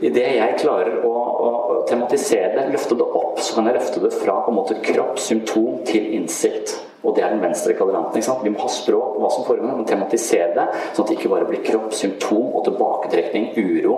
Idet 0.00 0.28
jeg 0.36 0.60
klarer 0.60 1.02
å, 1.04 1.16
å, 1.48 1.50
tematisere 1.88 2.54
det, 2.54 2.68
løfte 2.74 2.96
det 3.00 3.08
opp, 3.08 3.40
så 3.40 3.56
kan 3.56 3.68
jeg 3.68 3.80
løfte 3.80 4.04
det 4.04 4.12
fra 4.14 4.38
på 4.44 4.52
en 4.52 4.60
måte 4.60 4.78
kropp, 4.84 5.18
symptom, 5.20 5.80
til 5.88 6.12
innsikt. 6.16 6.76
Og 7.00 7.16
det 7.16 7.24
er 7.24 7.32
den 7.32 7.42
venstre 7.42 7.74
kvadranten. 7.78 8.22
Vi 8.44 8.52
må 8.52 8.60
ha 8.60 8.70
språk 8.72 9.14
på 9.14 9.22
hva 9.22 9.30
som 9.32 9.46
foregår, 9.46 9.72
men 9.72 9.88
tematisere 9.88 10.52
det, 10.56 10.66
sånn 10.92 11.06
at 11.06 11.12
det 11.12 11.16
ikke 11.16 11.32
bare 11.32 11.48
blir 11.48 11.62
kropp, 11.64 11.94
symptom 11.96 12.50
og 12.58 12.66
tilbaketrekning, 12.68 13.52
uro. 13.56 13.96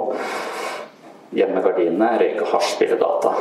Gjemme 1.35 1.65
gardinene, 1.65 2.13
røyke 2.21 2.47
hasj, 2.53 2.77
spille 2.77 2.99
data. 3.01 3.33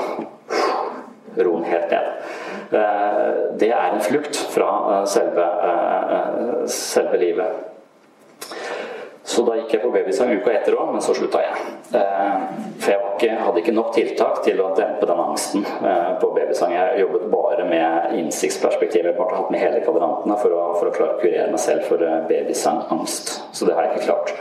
Ro 1.38 1.58
den 1.58 1.68
helt 1.70 1.92
ned. 1.92 2.08
Eh, 2.72 3.28
det 3.60 3.70
er 3.76 3.94
en 3.94 4.04
flukt 4.04 4.38
fra 4.52 4.70
eh, 4.94 5.06
selve, 5.12 5.46
eh, 5.68 6.64
selve 6.72 7.20
livet. 7.20 7.68
Så 9.32 9.44
da 9.48 9.56
gikk 9.56 9.78
jeg 9.78 9.84
på 9.86 9.92
babysang 9.94 10.34
uka 10.36 10.52
etter 10.52 10.76
òg, 10.76 10.90
men 10.92 11.04
så 11.04 11.14
slutta 11.16 11.40
jeg. 11.40 11.60
For 11.92 12.92
jeg 12.92 13.00
ikke, 13.14 13.36
hadde 13.46 13.62
ikke 13.62 13.76
nok 13.76 13.92
tiltak 13.96 14.42
til 14.44 14.60
å 14.60 14.72
dempe 14.76 15.08
den 15.08 15.22
angsten 15.24 15.64
på 16.20 16.32
babysang. 16.36 16.74
Jeg 16.76 17.06
jobbet 17.06 17.30
bare 17.32 17.68
med 17.70 18.18
innsiktsperspektivet. 18.20 19.14
Jeg 19.14 19.20
bare 19.20 19.38
hatt 19.40 19.54
med 19.54 19.64
hele 19.64 19.80
kvadrantene 19.86 20.36
for 20.42 20.58
å, 20.58 20.66
for 20.80 20.90
å 20.90 20.96
klare 20.96 21.16
å 21.16 21.22
kurere 21.22 21.48
meg 21.54 21.64
selv 21.64 21.88
for 21.88 22.04
babysangangst. 22.28 23.38
Så 23.56 23.70
det 23.70 23.78
har 23.78 23.88
jeg 23.88 24.02
ikke 24.02 24.10
klart. 24.10 24.36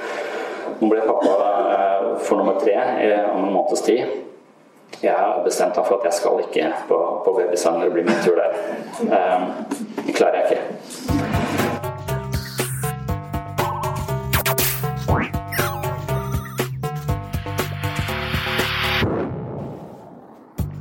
Nå 0.80 0.88
ble 0.88 1.02
jeg 1.02 1.10
pappa 1.12 2.18
for 2.26 2.40
nummer 2.40 2.58
tre 2.58 2.74
om 3.30 3.44
en 3.46 3.54
måneds 3.54 3.84
tid. 3.86 4.18
Jeg 5.00 5.14
har 5.14 5.44
bestemt 5.44 5.76
meg 5.78 5.86
for 5.86 6.00
at 6.00 6.08
jeg 6.10 6.18
skal 6.18 6.42
ikke 6.42 6.72
på, 6.90 6.98
på 7.24 7.36
babysang 7.38 7.78
når 7.78 7.92
det 7.92 7.94
blir 7.94 8.10
min 8.10 8.24
tur 8.26 8.40
der. 8.40 8.58
Det 10.02 10.16
klarer 10.18 10.42
jeg 10.42 10.58
ikke. 10.58 11.39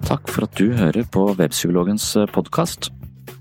Takk 0.10 0.32
for 0.34 0.48
at 0.48 0.56
du 0.58 0.72
hører 0.74 1.06
på 1.06 1.22
Webpsykologens 1.38 2.16
podkast. 2.34 2.88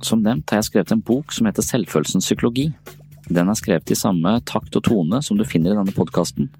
Som 0.04 0.20
nevnt 0.20 0.52
har 0.52 0.58
jeg 0.60 0.66
skrevet 0.66 0.90
en 0.92 1.00
bok 1.00 1.32
som 1.32 1.46
heter 1.48 1.64
Selvfølelsens 1.64 2.28
psykologi. 2.28 2.66
Den 3.24 3.48
er 3.48 3.56
skrevet 3.56 3.88
i 3.88 3.96
samme 3.96 4.34
takt 4.44 4.76
og 4.76 4.84
tone 4.84 5.22
som 5.24 5.40
du 5.40 5.46
finner 5.48 5.72
i 5.72 5.78
denne 5.78 5.94
podkasten. 5.96 6.50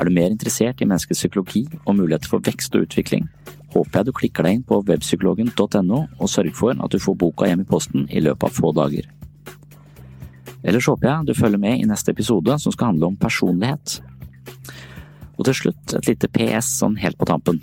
Er 0.00 0.08
du 0.08 0.14
mer 0.16 0.32
interessert 0.32 0.80
i 0.80 0.88
menneskets 0.88 1.20
psykologi 1.20 1.66
og 1.82 1.98
muligheter 1.98 2.32
for 2.32 2.40
vekst 2.40 2.72
og 2.78 2.88
utvikling, 2.88 3.28
håper 3.76 4.00
jeg 4.00 4.08
du 4.08 4.14
klikker 4.16 4.48
deg 4.48 4.56
inn 4.56 4.64
på 4.64 4.80
webpsykologen.no 4.88 6.02
og 6.08 6.32
sørger 6.32 6.56
for 6.56 6.80
at 6.80 6.96
du 6.96 6.96
får 6.96 7.20
boka 7.20 7.52
hjem 7.52 7.66
i 7.66 7.68
posten 7.68 8.08
i 8.08 8.24
løpet 8.24 8.48
av 8.48 8.56
få 8.56 8.72
dager. 8.80 9.10
Ellers 10.64 10.88
håper 10.88 11.12
jeg 11.12 11.28
du 11.28 11.36
følger 11.36 11.60
med 11.68 11.82
i 11.82 11.90
neste 11.90 12.16
episode 12.16 12.56
som 12.64 12.72
skal 12.72 12.94
handle 12.94 13.12
om 13.12 13.20
personlighet. 13.20 14.00
Og 15.36 15.44
til 15.50 15.66
slutt 15.66 16.00
et 16.00 16.08
lite 16.08 16.32
PS 16.32 16.78
sånn 16.80 16.96
helt 17.04 17.20
på 17.20 17.28
tampen. 17.28 17.60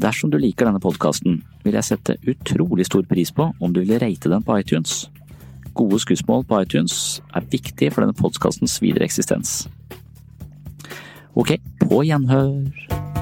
Dersom 0.00 0.30
du 0.32 0.38
liker 0.40 0.68
denne 0.68 0.80
podkasten, 0.80 1.42
vil 1.64 1.76
jeg 1.76 1.84
sette 1.84 2.16
utrolig 2.28 2.86
stor 2.88 3.04
pris 3.08 3.32
på 3.34 3.50
om 3.60 3.74
du 3.74 3.82
vil 3.82 4.00
rate 4.00 4.30
den 4.32 4.44
på 4.44 4.56
iTunes. 4.60 5.10
Gode 5.76 6.00
skussmål 6.00 6.44
på 6.48 6.62
iTunes 6.64 7.20
er 7.34 7.44
viktig 7.52 7.92
for 7.92 8.04
denne 8.04 8.16
podkastens 8.16 8.78
videre 8.82 9.08
eksistens. 9.08 9.66
Ok, 11.36 11.56
på 11.80 12.02
gjenhør! 12.04 13.21